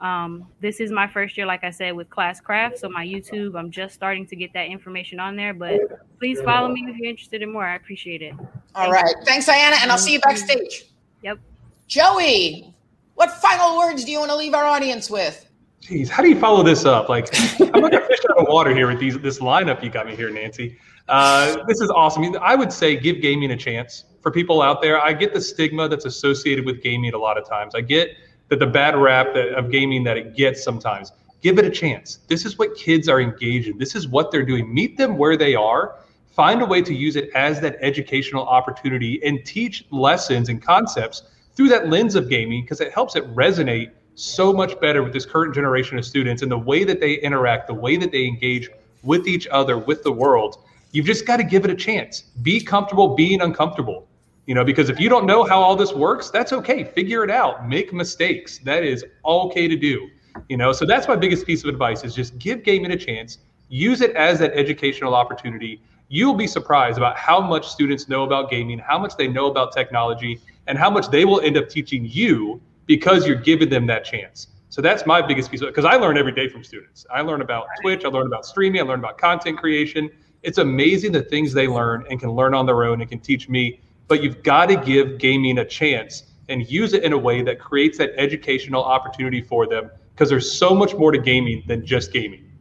Um, 0.01 0.47
this 0.61 0.79
is 0.79 0.91
my 0.91 1.07
first 1.07 1.37
year, 1.37 1.45
like 1.45 1.63
I 1.63 1.71
said, 1.71 1.93
with 1.93 2.09
Classcraft. 2.09 2.77
So 2.77 2.89
my 2.89 3.05
YouTube, 3.05 3.57
I'm 3.57 3.69
just 3.69 3.93
starting 3.93 4.25
to 4.27 4.35
get 4.35 4.53
that 4.53 4.67
information 4.67 5.19
on 5.19 5.35
there. 5.35 5.53
But 5.53 5.79
please 6.19 6.41
follow 6.41 6.69
me 6.69 6.85
if 6.87 6.97
you're 6.97 7.09
interested 7.09 7.41
in 7.41 7.51
more. 7.51 7.65
I 7.65 7.75
appreciate 7.75 8.21
it. 8.21 8.33
All 8.75 8.91
Thank 8.91 8.93
right. 8.93 9.15
You. 9.19 9.25
Thanks, 9.25 9.45
Diana. 9.45 9.77
and 9.81 9.91
I'll 9.91 9.97
see 9.97 10.13
you 10.13 10.19
backstage. 10.21 10.85
Yep. 11.23 11.39
Joey, 11.87 12.73
what 13.15 13.31
final 13.31 13.77
words 13.77 14.05
do 14.05 14.11
you 14.11 14.19
want 14.19 14.31
to 14.31 14.37
leave 14.37 14.53
our 14.53 14.65
audience 14.65 15.09
with? 15.09 15.45
Jeez, 15.81 16.09
how 16.09 16.21
do 16.21 16.29
you 16.29 16.39
follow 16.39 16.63
this 16.63 16.85
up? 16.85 17.09
Like, 17.09 17.27
I'm 17.73 17.81
like 17.81 17.93
a 17.93 18.05
fish 18.05 18.19
out 18.29 18.37
of 18.37 18.47
water 18.47 18.75
here 18.75 18.87
with 18.87 18.99
these 18.99 19.17
this 19.19 19.39
lineup 19.39 19.83
you 19.83 19.89
got 19.89 20.05
me 20.05 20.15
here, 20.15 20.29
Nancy. 20.29 20.77
Uh, 21.07 21.63
this 21.65 21.81
is 21.81 21.89
awesome. 21.89 22.35
I 22.41 22.55
would 22.55 22.71
say 22.71 22.95
give 22.95 23.21
gaming 23.21 23.51
a 23.51 23.57
chance 23.57 24.05
for 24.22 24.32
people 24.32 24.61
out 24.61 24.82
there. 24.82 25.01
I 25.01 25.13
get 25.13 25.34
the 25.34 25.41
stigma 25.41 25.88
that's 25.88 26.05
associated 26.05 26.65
with 26.65 26.82
gaming 26.82 27.13
a 27.13 27.17
lot 27.17 27.38
of 27.38 27.47
times. 27.47 27.76
I 27.76 27.82
get 27.82 28.15
that 28.49 28.59
the 28.59 28.67
bad 28.67 28.97
rap 28.97 29.34
that, 29.34 29.53
of 29.53 29.72
gaming 29.72 30.03
that 30.03 30.17
it 30.17 30.36
gets 30.36 30.63
sometimes. 30.63 31.11
Give 31.41 31.57
it 31.57 31.65
a 31.65 31.70
chance. 31.70 32.20
This 32.28 32.45
is 32.45 32.57
what 32.57 32.76
kids 32.76 33.07
are 33.07 33.22
engaged 33.22 33.70
in. 33.70 33.78
This 33.78 33.95
is 33.95 34.07
what 34.07 34.32
they're 34.32 34.45
doing. 34.45 34.74
Meet 34.74 34.97
them 34.97 35.17
where 35.17 35.38
they 35.38 35.55
are. 35.55 35.99
Find 36.32 36.61
a 36.61 36.65
way 36.65 36.82
to 36.82 36.93
use 36.93 37.15
it 37.15 37.30
as 37.34 37.61
that 37.61 37.78
educational 37.82 38.45
opportunity 38.45 39.22
and 39.24 39.45
teach 39.45 39.86
lessons 39.91 40.49
and 40.49 40.61
concepts 40.61 41.24
through 41.55 41.70
that 41.70 41.89
lens 41.89 42.15
of 42.15 42.30
gaming 42.30 42.63
because 42.63 42.82
it 42.82 42.93
helps 42.93 43.15
it 43.15 43.26
resonate 43.36 43.91
so 44.15 44.51
much 44.51 44.80
better 44.82 45.01
with 45.01 45.13
this 45.13 45.26
current 45.26 45.55
generation 45.55 45.97
of 45.97 46.05
students 46.05 46.41
and 46.41 46.51
the 46.51 46.57
way 46.57 46.84
that 46.84 46.99
they 46.99 47.13
interact, 47.13 47.67
the 47.67 47.74
way 47.74 47.95
that 47.95 48.11
they 48.11 48.26
engage 48.26 48.70
with 49.03 49.28
each 49.28 49.47
other, 49.47 49.78
with 49.78 50.03
the 50.03 50.11
world. 50.11 50.57
You've 50.91 51.05
just 51.05 51.26
got 51.26 51.38
to 51.38 51.43
give 51.43 51.63
it 51.63 51.72
a 51.72 51.76
chance. 51.76 52.22
Be 52.41 52.59
comfortable 52.59 53.15
being 53.15 53.41
uncomfortable. 53.41 54.07
You 54.49 54.55
know, 54.55 54.63
because 54.63 54.89
if 54.89 54.99
you 54.99 55.09
don't 55.09 55.27
know 55.27 55.43
how 55.43 55.61
all 55.61 55.75
this 55.75 55.93
works, 55.93 56.31
that's 56.31 56.53
okay. 56.53 56.83
Figure 56.83 57.23
it 57.23 57.29
out. 57.29 57.69
Make 57.69 57.93
mistakes. 57.93 58.57
That 58.63 58.83
is 58.83 59.05
okay 59.23 59.67
to 59.67 59.75
do. 59.75 60.09
You 60.47 60.57
know, 60.57 60.71
so 60.71 60.87
that's 60.87 61.07
my 61.07 61.15
biggest 61.15 61.45
piece 61.45 61.63
of 61.63 61.69
advice 61.69 62.03
is 62.03 62.15
just 62.15 62.35
give 62.39 62.63
gaming 62.63 62.89
a 62.89 62.97
chance. 62.97 63.37
Use 63.67 64.01
it 64.01 64.15
as 64.15 64.39
that 64.39 64.51
educational 64.53 65.13
opportunity. 65.13 65.83
You'll 66.07 66.33
be 66.33 66.47
surprised 66.47 66.97
about 66.97 67.15
how 67.15 67.39
much 67.39 67.67
students 67.67 68.09
know 68.09 68.23
about 68.23 68.49
gaming, 68.49 68.79
how 68.79 68.97
much 68.97 69.15
they 69.17 69.27
know 69.27 69.45
about 69.51 69.71
technology, 69.71 70.41
and 70.65 70.79
how 70.79 70.89
much 70.89 71.09
they 71.09 71.25
will 71.25 71.41
end 71.41 71.55
up 71.55 71.69
teaching 71.69 72.03
you 72.09 72.59
because 72.87 73.27
you're 73.27 73.35
giving 73.35 73.69
them 73.69 73.85
that 73.85 74.03
chance. 74.03 74.47
So 74.69 74.81
that's 74.81 75.05
my 75.05 75.21
biggest 75.21 75.51
piece 75.51 75.61
of 75.61 75.67
because 75.67 75.85
I 75.85 75.93
learn 75.93 76.17
every 76.17 76.31
day 76.31 76.49
from 76.49 76.63
students. 76.63 77.05
I 77.13 77.21
learn 77.21 77.41
about 77.41 77.67
Twitch, 77.83 78.03
I 78.03 78.07
learn 78.07 78.25
about 78.25 78.47
streaming, 78.47 78.81
I 78.81 78.83
learn 78.85 78.97
about 78.97 79.19
content 79.19 79.59
creation. 79.59 80.09
It's 80.41 80.57
amazing 80.57 81.11
the 81.11 81.21
things 81.21 81.53
they 81.53 81.67
learn 81.67 82.03
and 82.09 82.19
can 82.19 82.31
learn 82.31 82.55
on 82.55 82.65
their 82.65 82.83
own 82.85 83.01
and 83.01 83.07
can 83.07 83.19
teach 83.19 83.47
me 83.47 83.79
but 84.10 84.22
you've 84.22 84.43
got 84.43 84.66
to 84.66 84.76
give 84.76 85.20
gaming 85.20 85.60
a 85.60 85.66
chance 85.66 86.24
and 86.49 86.70
use 86.70 86.93
it 86.93 87.03
in 87.03 87.14
a 87.14 87.18
way 87.18 87.41
that 87.43 87.60
creates 87.60 87.97
that 87.99 88.12
educational 88.18 88.84
opportunity 88.84 89.41
for 89.41 89.68
them 89.68 89.89
because 90.14 90.30
there's 90.30 90.51
so 90.51 90.76
much 90.76 90.95
more 90.95 91.12
to 91.12 91.20
gaming 91.20 91.64
than 91.68 91.86
just 91.86 92.12
gaming. 92.12 92.51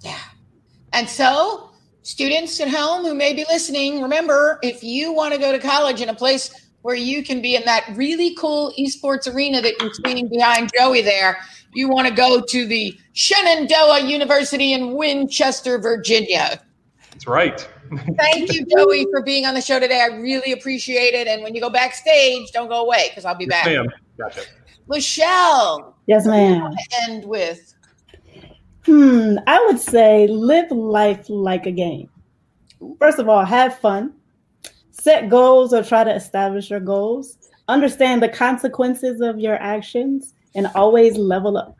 Yeah. 0.00 0.18
And 0.92 1.08
so, 1.08 1.70
students 2.02 2.58
at 2.60 2.68
home 2.68 3.04
who 3.04 3.14
may 3.14 3.34
be 3.34 3.44
listening, 3.48 4.02
remember 4.02 4.58
if 4.62 4.82
you 4.82 5.12
want 5.12 5.34
to 5.34 5.38
go 5.38 5.52
to 5.52 5.58
college 5.58 6.00
in 6.00 6.08
a 6.08 6.14
place 6.14 6.68
where 6.80 6.96
you 6.96 7.22
can 7.22 7.42
be 7.42 7.56
in 7.56 7.64
that 7.66 7.84
really 7.94 8.34
cool 8.36 8.72
esports 8.78 9.32
arena 9.32 9.60
that 9.60 9.74
you're 9.80 9.92
seeing 10.04 10.28
behind 10.28 10.70
Joey 10.74 11.02
there, 11.02 11.38
you 11.74 11.90
want 11.90 12.08
to 12.08 12.14
go 12.14 12.40
to 12.40 12.66
the 12.66 12.96
Shenandoah 13.12 14.06
University 14.06 14.72
in 14.72 14.94
Winchester, 14.94 15.78
Virginia. 15.78 16.62
That's 17.16 17.26
right. 17.26 17.66
Thank 18.18 18.52
you, 18.52 18.66
Joey, 18.66 19.06
for 19.10 19.22
being 19.22 19.46
on 19.46 19.54
the 19.54 19.62
show 19.62 19.80
today. 19.80 20.02
I 20.02 20.14
really 20.16 20.52
appreciate 20.52 21.14
it. 21.14 21.26
And 21.26 21.42
when 21.42 21.54
you 21.54 21.62
go 21.62 21.70
backstage, 21.70 22.52
don't 22.52 22.68
go 22.68 22.84
away 22.84 23.06
because 23.08 23.24
I'll 23.24 23.34
be 23.34 23.46
back. 23.46 23.64
Ma'am. 23.64 23.86
Gotcha. 24.18 24.42
Michelle. 24.86 25.96
Yes, 26.06 26.26
ma'am. 26.26 26.74
End 27.08 27.24
with. 27.24 27.74
Hmm. 28.84 29.36
I 29.46 29.64
would 29.64 29.80
say 29.80 30.26
live 30.26 30.70
life 30.70 31.30
like 31.30 31.64
a 31.64 31.72
game. 31.72 32.10
First 32.98 33.18
of 33.18 33.30
all, 33.30 33.46
have 33.46 33.78
fun. 33.78 34.12
Set 34.90 35.30
goals 35.30 35.72
or 35.72 35.82
try 35.82 36.04
to 36.04 36.14
establish 36.14 36.68
your 36.68 36.80
goals. 36.80 37.38
Understand 37.68 38.22
the 38.22 38.28
consequences 38.28 39.22
of 39.22 39.40
your 39.40 39.54
actions 39.54 40.34
and 40.54 40.66
always 40.74 41.16
level 41.16 41.56
up. 41.56 41.78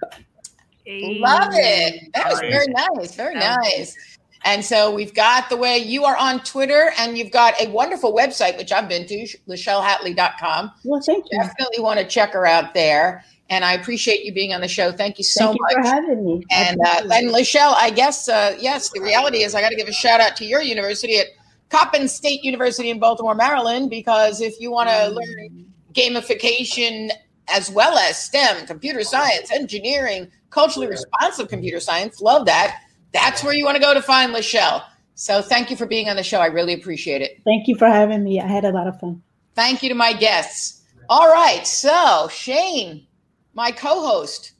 Love 0.88 1.50
it. 1.52 2.10
That 2.14 2.30
was 2.30 2.40
very 2.40 2.68
nice. 2.68 3.14
Very 3.14 3.34
nice. 3.34 4.15
And 4.46 4.64
so 4.64 4.94
we've 4.94 5.12
got 5.12 5.48
the 5.48 5.56
way 5.56 5.76
you 5.76 6.04
are 6.04 6.16
on 6.16 6.38
Twitter 6.44 6.92
and 6.98 7.18
you've 7.18 7.32
got 7.32 7.60
a 7.60 7.68
wonderful 7.68 8.14
website, 8.14 8.56
which 8.56 8.70
I've 8.70 8.88
been 8.88 9.04
to, 9.08 9.26
LachelleHatley.com. 9.48 10.70
Well, 10.84 11.00
thank 11.00 11.24
you. 11.28 11.40
Definitely 11.40 11.82
want 11.82 11.98
to 11.98 12.06
check 12.06 12.32
her 12.32 12.46
out 12.46 12.72
there. 12.72 13.24
And 13.50 13.64
I 13.64 13.72
appreciate 13.72 14.24
you 14.24 14.32
being 14.32 14.54
on 14.54 14.60
the 14.60 14.68
show. 14.68 14.92
Thank 14.92 15.18
you 15.18 15.24
so 15.24 15.46
Thank 15.46 15.60
much 15.60 15.70
you 15.72 15.82
for 15.82 15.88
having 15.88 16.24
me. 16.24 16.44
And 16.52 16.80
uh, 16.80 17.08
and 17.12 17.30
Lachelle, 17.30 17.74
I 17.74 17.90
guess 17.90 18.28
uh, 18.28 18.56
yes, 18.60 18.90
the 18.90 19.00
reality 19.00 19.42
is 19.42 19.56
I 19.56 19.60
got 19.60 19.70
to 19.70 19.76
give 19.76 19.88
a 19.88 19.92
shout 19.92 20.20
out 20.20 20.36
to 20.36 20.44
your 20.44 20.62
university 20.62 21.18
at 21.18 21.26
Coppin 21.68 22.08
State 22.08 22.44
University 22.44 22.90
in 22.90 23.00
Baltimore, 23.00 23.34
Maryland, 23.34 23.90
because 23.90 24.40
if 24.40 24.60
you 24.60 24.70
want 24.70 24.88
to 24.88 24.94
mm. 24.94 25.14
learn 25.14 25.66
gamification 25.92 27.10
as 27.48 27.68
well 27.70 27.98
as 27.98 28.16
STEM, 28.16 28.66
computer 28.66 29.02
science, 29.02 29.50
engineering, 29.52 30.28
culturally 30.50 30.86
responsive 30.86 31.48
computer 31.48 31.80
science, 31.80 32.20
love 32.20 32.46
that 32.46 32.80
that's 33.12 33.42
where 33.42 33.54
you 33.54 33.64
want 33.64 33.76
to 33.76 33.82
go 33.82 33.94
to 33.94 34.02
find 34.02 34.34
Lachelle. 34.34 34.82
So 35.14 35.40
thank 35.40 35.70
you 35.70 35.76
for 35.76 35.86
being 35.86 36.08
on 36.08 36.16
the 36.16 36.22
show. 36.22 36.40
I 36.40 36.46
really 36.46 36.74
appreciate 36.74 37.22
it. 37.22 37.40
Thank 37.44 37.68
you 37.68 37.76
for 37.76 37.86
having 37.86 38.22
me. 38.22 38.40
I 38.40 38.46
had 38.46 38.64
a 38.64 38.70
lot 38.70 38.86
of 38.86 39.00
fun. 39.00 39.22
Thank 39.54 39.82
you 39.82 39.88
to 39.88 39.94
my 39.94 40.12
guests. 40.12 40.82
All 41.08 41.32
right. 41.32 41.66
So, 41.66 42.28
Shane, 42.30 43.06
my 43.54 43.70
co 43.70 44.06
host, 44.06 44.52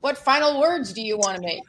what 0.00 0.18
final 0.18 0.60
words 0.60 0.92
do 0.92 1.02
you 1.02 1.16
want 1.16 1.36
to 1.36 1.42
make? 1.42 1.62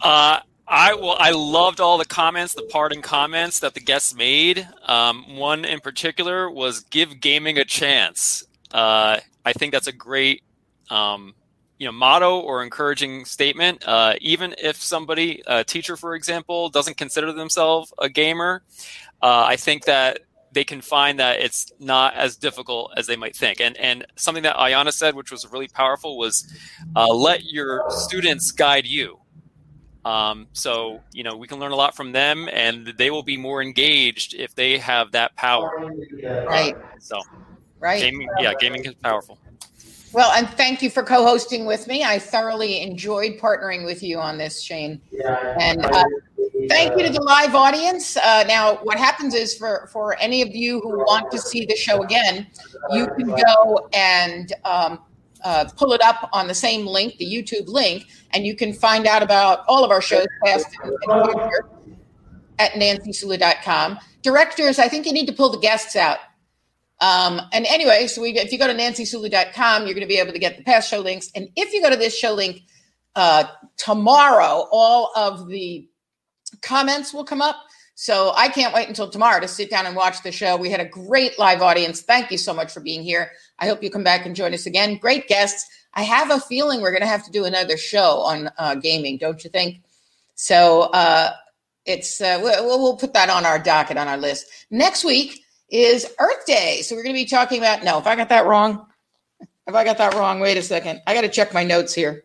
Uh, 0.00 0.40
I 0.66 0.94
well, 0.94 1.16
I 1.18 1.32
loved 1.32 1.80
all 1.80 1.98
the 1.98 2.06
comments, 2.06 2.54
the 2.54 2.62
parting 2.62 3.02
comments 3.02 3.60
that 3.60 3.74
the 3.74 3.80
guests 3.80 4.14
made. 4.14 4.66
Um, 4.86 5.36
one 5.36 5.64
in 5.64 5.80
particular 5.80 6.50
was 6.50 6.80
"Give 6.80 7.20
gaming 7.20 7.58
a 7.58 7.64
chance." 7.64 8.44
Uh, 8.72 9.20
I 9.44 9.52
think 9.52 9.72
that's 9.72 9.86
a 9.86 9.92
great 9.92 10.42
um, 10.88 11.34
you 11.78 11.86
know 11.86 11.92
motto 11.92 12.40
or 12.40 12.62
encouraging 12.62 13.24
statement 13.24 13.82
uh, 13.86 14.14
even 14.20 14.54
if 14.58 14.76
somebody 14.76 15.42
a 15.46 15.64
teacher 15.64 15.96
for 15.96 16.14
example 16.14 16.68
doesn't 16.68 16.96
consider 16.96 17.32
themselves 17.32 17.92
a 17.98 18.08
gamer 18.08 18.62
uh, 19.22 19.44
i 19.46 19.56
think 19.56 19.84
that 19.84 20.20
they 20.54 20.64
can 20.64 20.80
find 20.80 21.18
that 21.18 21.40
it's 21.40 21.72
not 21.80 22.14
as 22.14 22.36
difficult 22.36 22.92
as 22.96 23.06
they 23.06 23.16
might 23.16 23.36
think. 23.36 23.60
And 23.60 23.76
and 23.76 24.06
something 24.16 24.44
that 24.44 24.56
ayana 24.56 24.92
said 24.92 25.14
which 25.14 25.30
was 25.30 25.50
really 25.52 25.68
powerful 25.68 26.16
was 26.16 26.50
uh, 26.96 27.08
let 27.08 27.44
your 27.44 27.84
students 27.90 28.52
guide 28.52 28.86
you. 28.86 29.18
Um, 30.04 30.46
so 30.52 31.00
you 31.12 31.24
know 31.24 31.36
we 31.36 31.48
can 31.48 31.58
learn 31.58 31.72
a 31.72 31.76
lot 31.76 31.96
from 31.96 32.12
them 32.12 32.48
and 32.52 32.86
they 32.96 33.10
will 33.10 33.22
be 33.22 33.36
more 33.36 33.62
engaged 33.62 34.34
if 34.34 34.54
they 34.54 34.78
have 34.78 35.12
that 35.12 35.34
power. 35.36 35.90
Right. 36.22 36.76
So 37.00 37.20
right. 37.80 38.00
gaming 38.00 38.28
yeah 38.38 38.54
gaming 38.58 38.84
is 38.84 38.94
powerful 38.94 39.38
well, 40.14 40.30
and 40.32 40.48
thank 40.50 40.80
you 40.80 40.90
for 40.90 41.02
co-hosting 41.02 41.66
with 41.66 41.88
me. 41.88 42.04
I 42.04 42.18
thoroughly 42.18 42.80
enjoyed 42.80 43.38
partnering 43.38 43.84
with 43.84 44.02
you 44.02 44.18
on 44.18 44.38
this, 44.38 44.62
Shane. 44.62 45.00
Yeah, 45.10 45.56
and 45.60 45.84
uh, 45.84 46.04
thank 46.68 46.96
you 46.96 47.04
to 47.04 47.12
the 47.12 47.22
live 47.22 47.54
audience. 47.56 48.16
Uh, 48.16 48.44
now, 48.46 48.76
what 48.84 48.96
happens 48.96 49.34
is 49.34 49.56
for 49.56 49.88
for 49.92 50.16
any 50.20 50.40
of 50.40 50.54
you 50.54 50.80
who 50.80 50.98
want 50.98 51.32
to 51.32 51.38
see 51.38 51.66
the 51.66 51.74
show 51.74 52.02
again, 52.02 52.46
you 52.92 53.08
can 53.18 53.26
go 53.26 53.88
and 53.92 54.52
um, 54.64 55.00
uh, 55.42 55.68
pull 55.76 55.92
it 55.92 56.00
up 56.00 56.30
on 56.32 56.46
the 56.46 56.54
same 56.54 56.86
link, 56.86 57.16
the 57.18 57.26
YouTube 57.26 57.68
link, 57.68 58.06
and 58.32 58.46
you 58.46 58.54
can 58.54 58.72
find 58.72 59.06
out 59.06 59.22
about 59.22 59.64
all 59.66 59.84
of 59.84 59.90
our 59.90 60.00
shows, 60.00 60.26
past 60.44 60.66
and 60.82 61.26
future, 61.26 61.68
at 62.60 62.70
nancysulla.com. 62.72 63.98
Directors, 64.22 64.78
I 64.78 64.88
think 64.88 65.06
you 65.06 65.12
need 65.12 65.26
to 65.26 65.32
pull 65.34 65.50
the 65.50 65.58
guests 65.58 65.96
out 65.96 66.18
um, 67.00 67.40
and 67.52 67.66
anyway, 67.66 68.06
so 68.06 68.22
we, 68.22 68.30
if 68.30 68.52
you 68.52 68.58
go 68.58 68.66
to 68.66 68.74
nancysulla.com, 68.74 69.84
you're 69.84 69.94
going 69.94 70.00
to 70.00 70.06
be 70.06 70.18
able 70.18 70.32
to 70.32 70.38
get 70.38 70.56
the 70.56 70.64
past 70.64 70.88
show 70.88 71.00
links. 71.00 71.30
And 71.34 71.48
if 71.56 71.72
you 71.72 71.82
go 71.82 71.90
to 71.90 71.96
this 71.96 72.16
show 72.16 72.32
link 72.34 72.62
uh, 73.16 73.44
tomorrow, 73.76 74.68
all 74.70 75.10
of 75.16 75.48
the 75.48 75.88
comments 76.62 77.12
will 77.12 77.24
come 77.24 77.42
up. 77.42 77.56
So 77.96 78.32
I 78.34 78.48
can't 78.48 78.74
wait 78.74 78.88
until 78.88 79.08
tomorrow 79.08 79.40
to 79.40 79.46
sit 79.46 79.70
down 79.70 79.86
and 79.86 79.94
watch 79.94 80.22
the 80.22 80.32
show. 80.32 80.56
We 80.56 80.70
had 80.70 80.80
a 80.80 80.84
great 80.84 81.38
live 81.38 81.62
audience. 81.62 82.02
Thank 82.02 82.30
you 82.30 82.38
so 82.38 82.52
much 82.52 82.72
for 82.72 82.80
being 82.80 83.02
here. 83.02 83.30
I 83.58 83.66
hope 83.66 83.82
you 83.82 83.90
come 83.90 84.02
back 84.02 84.26
and 84.26 84.34
join 84.34 84.52
us 84.52 84.66
again. 84.66 84.96
Great 84.96 85.28
guests. 85.28 85.68
I 85.94 86.02
have 86.02 86.30
a 86.30 86.40
feeling 86.40 86.80
we're 86.80 86.90
going 86.90 87.02
to 87.02 87.06
have 87.06 87.24
to 87.24 87.30
do 87.30 87.44
another 87.44 87.76
show 87.76 88.18
on 88.20 88.50
uh, 88.58 88.74
gaming, 88.74 89.18
don't 89.18 89.44
you 89.44 89.50
think? 89.50 89.80
So 90.34 90.90
uh, 90.92 91.32
it's 91.86 92.20
uh, 92.20 92.40
we'll, 92.42 92.80
we'll 92.80 92.96
put 92.96 93.12
that 93.12 93.30
on 93.30 93.46
our 93.46 93.60
docket 93.60 93.96
on 93.96 94.08
our 94.08 94.16
list. 94.16 94.46
Next 94.70 95.04
week 95.04 95.43
is 95.70 96.06
Earth 96.18 96.46
Day, 96.46 96.82
so 96.82 96.94
we're 96.94 97.02
going 97.02 97.14
to 97.14 97.20
be 97.20 97.26
talking 97.26 97.58
about. 97.58 97.84
No, 97.84 97.98
if 97.98 98.06
I 98.06 98.16
got 98.16 98.28
that 98.28 98.46
wrong, 98.46 98.86
if 99.66 99.74
I 99.74 99.84
got 99.84 99.98
that 99.98 100.14
wrong, 100.14 100.40
wait 100.40 100.56
a 100.56 100.62
second. 100.62 101.02
I 101.06 101.14
got 101.14 101.22
to 101.22 101.28
check 101.28 101.54
my 101.54 101.64
notes 101.64 101.94
here. 101.94 102.24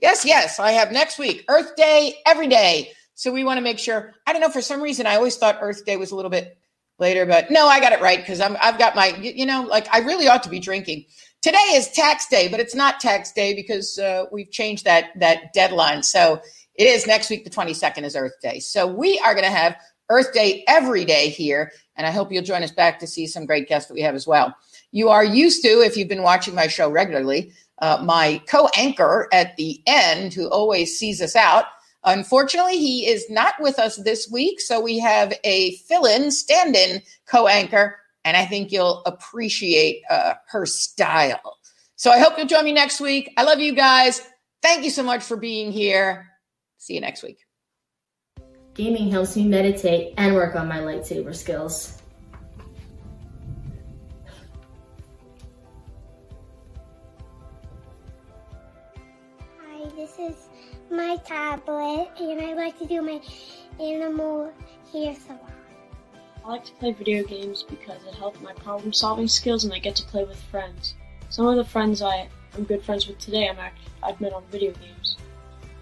Yes, 0.00 0.24
yes, 0.24 0.58
I 0.60 0.72
have 0.72 0.92
next 0.92 1.18
week 1.18 1.44
Earth 1.48 1.74
Day 1.76 2.16
every 2.26 2.46
day. 2.46 2.92
So 3.14 3.32
we 3.32 3.42
want 3.42 3.58
to 3.58 3.62
make 3.62 3.78
sure. 3.78 4.14
I 4.26 4.32
don't 4.32 4.40
know 4.40 4.50
for 4.50 4.62
some 4.62 4.80
reason 4.80 5.06
I 5.06 5.16
always 5.16 5.36
thought 5.36 5.58
Earth 5.60 5.84
Day 5.84 5.96
was 5.96 6.12
a 6.12 6.16
little 6.16 6.30
bit 6.30 6.56
later, 6.98 7.26
but 7.26 7.50
no, 7.50 7.66
I 7.66 7.80
got 7.80 7.92
it 7.92 8.00
right 8.00 8.18
because 8.18 8.40
I've 8.40 8.78
got 8.78 8.94
my 8.94 9.08
you 9.20 9.44
know 9.44 9.62
like 9.62 9.92
I 9.92 9.98
really 9.98 10.28
ought 10.28 10.44
to 10.44 10.48
be 10.48 10.60
drinking. 10.60 11.04
Today 11.42 11.58
is 11.72 11.88
tax 11.90 12.28
day, 12.28 12.48
but 12.48 12.60
it's 12.60 12.74
not 12.74 13.00
tax 13.00 13.32
day 13.32 13.54
because 13.54 13.98
uh, 13.98 14.26
we've 14.30 14.50
changed 14.50 14.84
that 14.84 15.10
that 15.18 15.52
deadline. 15.52 16.02
So 16.04 16.40
it 16.78 16.84
is 16.86 17.08
next 17.08 17.28
week, 17.28 17.42
the 17.42 17.50
22nd 17.50 18.04
is 18.04 18.14
Earth 18.14 18.40
Day. 18.40 18.60
So 18.60 18.86
we 18.86 19.18
are 19.18 19.34
going 19.34 19.44
to 19.44 19.50
have 19.50 19.76
Earth 20.10 20.32
Day 20.32 20.64
every 20.66 21.04
day 21.04 21.28
here, 21.28 21.72
and 21.96 22.06
I 22.06 22.10
hope 22.10 22.32
you'll 22.32 22.44
join 22.44 22.62
us 22.62 22.70
back 22.70 22.98
to 23.00 23.06
see 23.06 23.26
some 23.26 23.46
great 23.46 23.68
guests 23.68 23.88
that 23.88 23.94
we 23.94 24.02
have 24.02 24.14
as 24.14 24.26
well. 24.26 24.54
You 24.92 25.08
are 25.08 25.24
used 25.24 25.62
to, 25.62 25.68
if 25.80 25.96
you've 25.96 26.08
been 26.08 26.22
watching 26.22 26.54
my 26.54 26.66
show 26.66 26.90
regularly, 26.90 27.52
uh, 27.80 28.02
my 28.02 28.42
co-anchor 28.48 29.28
at 29.32 29.56
the 29.56 29.80
end, 29.86 30.34
who 30.34 30.48
always 30.48 30.98
sees 30.98 31.20
us 31.20 31.36
out. 31.36 31.66
Unfortunately, 32.04 32.78
he 32.78 33.06
is 33.06 33.28
not 33.28 33.54
with 33.60 33.78
us 33.78 33.96
this 33.96 34.28
week, 34.30 34.60
so 34.60 34.80
we 34.80 34.98
have 34.98 35.32
a 35.44 35.76
fill-in, 35.76 36.30
stand-in 36.30 37.02
co-anchor 37.26 37.96
and 38.28 38.36
I 38.36 38.44
think 38.44 38.72
you'll 38.72 39.02
appreciate 39.06 40.02
uh, 40.10 40.34
her 40.48 40.66
style. 40.66 41.56
So 41.96 42.10
I 42.10 42.18
hope 42.18 42.34
you'll 42.36 42.46
join 42.46 42.64
me 42.64 42.72
next 42.72 43.00
week. 43.00 43.32
I 43.38 43.42
love 43.42 43.58
you 43.58 43.74
guys. 43.74 44.20
Thank 44.60 44.84
you 44.84 44.90
so 44.90 45.02
much 45.02 45.22
for 45.22 45.36
being 45.36 45.72
here. 45.72 46.26
See 46.76 46.94
you 46.94 47.00
next 47.00 47.22
week. 47.22 47.47
Gaming 48.78 49.10
helps 49.10 49.34
me 49.34 49.44
meditate 49.44 50.14
and 50.18 50.36
work 50.36 50.54
on 50.54 50.68
my 50.68 50.78
lightsaber 50.78 51.34
skills. 51.34 52.00
Hi, 59.58 59.88
this 59.96 60.16
is 60.20 60.48
my 60.92 61.16
tablet, 61.26 62.08
and 62.20 62.40
I 62.40 62.54
like 62.54 62.78
to 62.78 62.86
do 62.86 63.02
my 63.02 63.20
animal 63.80 64.52
hair 64.92 65.16
salon. 65.26 65.40
I 66.44 66.48
like 66.48 66.64
to 66.66 66.72
play 66.74 66.92
video 66.92 67.24
games 67.24 67.64
because 67.68 68.00
it 68.06 68.14
helps 68.14 68.40
my 68.40 68.52
problem 68.52 68.92
solving 68.92 69.26
skills 69.26 69.64
and 69.64 69.74
I 69.74 69.80
get 69.80 69.96
to 69.96 70.04
play 70.04 70.22
with 70.22 70.40
friends. 70.40 70.94
Some 71.30 71.48
of 71.48 71.56
the 71.56 71.64
friends 71.64 72.00
I 72.00 72.28
am 72.54 72.62
good 72.62 72.84
friends 72.84 73.08
with 73.08 73.18
today 73.18 73.48
I'm 73.48 73.58
act- 73.58 73.80
I've 74.04 74.20
met 74.20 74.32
on 74.32 74.44
video 74.52 74.70
games. 74.70 75.16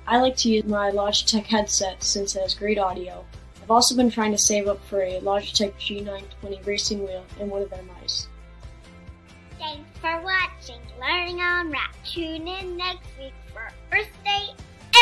I 0.09 0.19
like 0.19 0.37
to 0.39 0.49
use 0.49 0.65
my 0.65 0.91
Logitech 0.93 1.47
headset 1.47 2.03
since 2.03 2.37
it 2.37 2.41
has 2.41 2.55
great 2.55 2.79
audio. 2.79 3.25
I've 3.61 3.71
also 3.73 3.97
been 3.97 4.11
trying 4.11 4.31
to 4.31 4.39
save 4.39 4.69
up 4.69 4.85
for 4.85 5.03
a 5.03 5.21
Logitech 5.21 5.73
G920 5.81 6.65
racing 6.65 7.05
wheel 7.05 7.25
and 7.41 7.51
one 7.51 7.63
of 7.63 7.71
their 7.71 7.83
mice. 7.83 8.29
Thanks 9.59 9.91
for 10.01 10.23
watching 10.23 10.81
Learning 11.01 11.41
on 11.41 11.73
Rap. 11.73 11.95
Tune 12.05 12.47
in 12.47 12.77
next 12.77 13.09
week 13.19 13.33
for 13.53 13.69
Earth 13.91 14.07
Day 14.25 14.47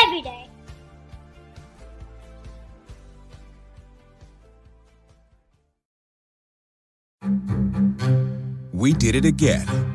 every 0.03 0.21
day. 0.23 0.49
We 8.73 8.93
did 8.93 9.15
it 9.15 9.25
again. 9.25 9.94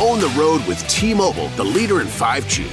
Own 0.00 0.18
the 0.18 0.32
road 0.36 0.66
with 0.66 0.86
T 0.88 1.14
Mobile, 1.14 1.48
the 1.50 1.64
leader 1.64 2.00
in 2.00 2.08
5G. 2.08 2.66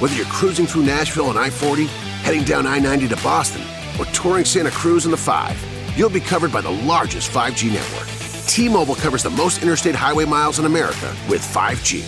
Whether 0.00 0.14
you're 0.14 0.24
cruising 0.26 0.66
through 0.66 0.84
Nashville 0.84 1.26
on 1.26 1.36
I 1.36 1.50
40, 1.50 1.84
heading 2.24 2.44
down 2.44 2.66
I 2.66 2.78
90 2.78 3.08
to 3.08 3.16
Boston, 3.16 3.62
or 3.98 4.06
touring 4.06 4.46
Santa 4.46 4.70
Cruz 4.70 5.04
in 5.04 5.10
the 5.10 5.16
5, 5.16 5.92
you'll 5.98 6.08
be 6.08 6.18
covered 6.18 6.50
by 6.50 6.62
the 6.62 6.70
largest 6.70 7.30
5G 7.30 7.70
network. 7.72 8.08
T 8.46 8.70
Mobile 8.70 8.94
covers 8.94 9.22
the 9.22 9.28
most 9.30 9.62
interstate 9.62 9.94
highway 9.94 10.24
miles 10.24 10.58
in 10.60 10.64
America 10.64 11.14
with 11.28 11.42
5G. 11.42 12.00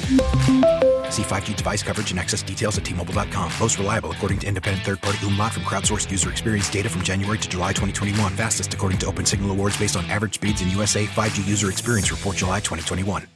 See 1.12 1.22
5G 1.22 1.56
device 1.56 1.82
coverage 1.82 2.10
and 2.10 2.18
access 2.18 2.42
details 2.42 2.78
at 2.78 2.84
tmobile.com. 2.84 3.52
Most 3.60 3.78
reliable 3.78 4.12
according 4.12 4.38
to 4.40 4.46
independent 4.46 4.84
third-party 4.86 5.18
Umlaut 5.26 5.52
from 5.52 5.64
crowdsourced 5.64 6.10
user 6.10 6.30
experience 6.30 6.70
data 6.70 6.88
from 6.88 7.02
January 7.02 7.36
to 7.36 7.48
July 7.50 7.74
2021. 7.74 8.34
Fastest 8.34 8.72
according 8.72 8.98
to 9.00 9.06
Open 9.06 9.26
Signal 9.26 9.50
Awards 9.50 9.78
based 9.78 9.94
on 9.94 10.06
average 10.06 10.34
speeds 10.34 10.62
in 10.62 10.70
USA 10.70 11.04
5G 11.04 11.46
user 11.46 11.68
experience 11.68 12.10
report 12.10 12.36
July 12.36 12.60
2021. 12.60 13.26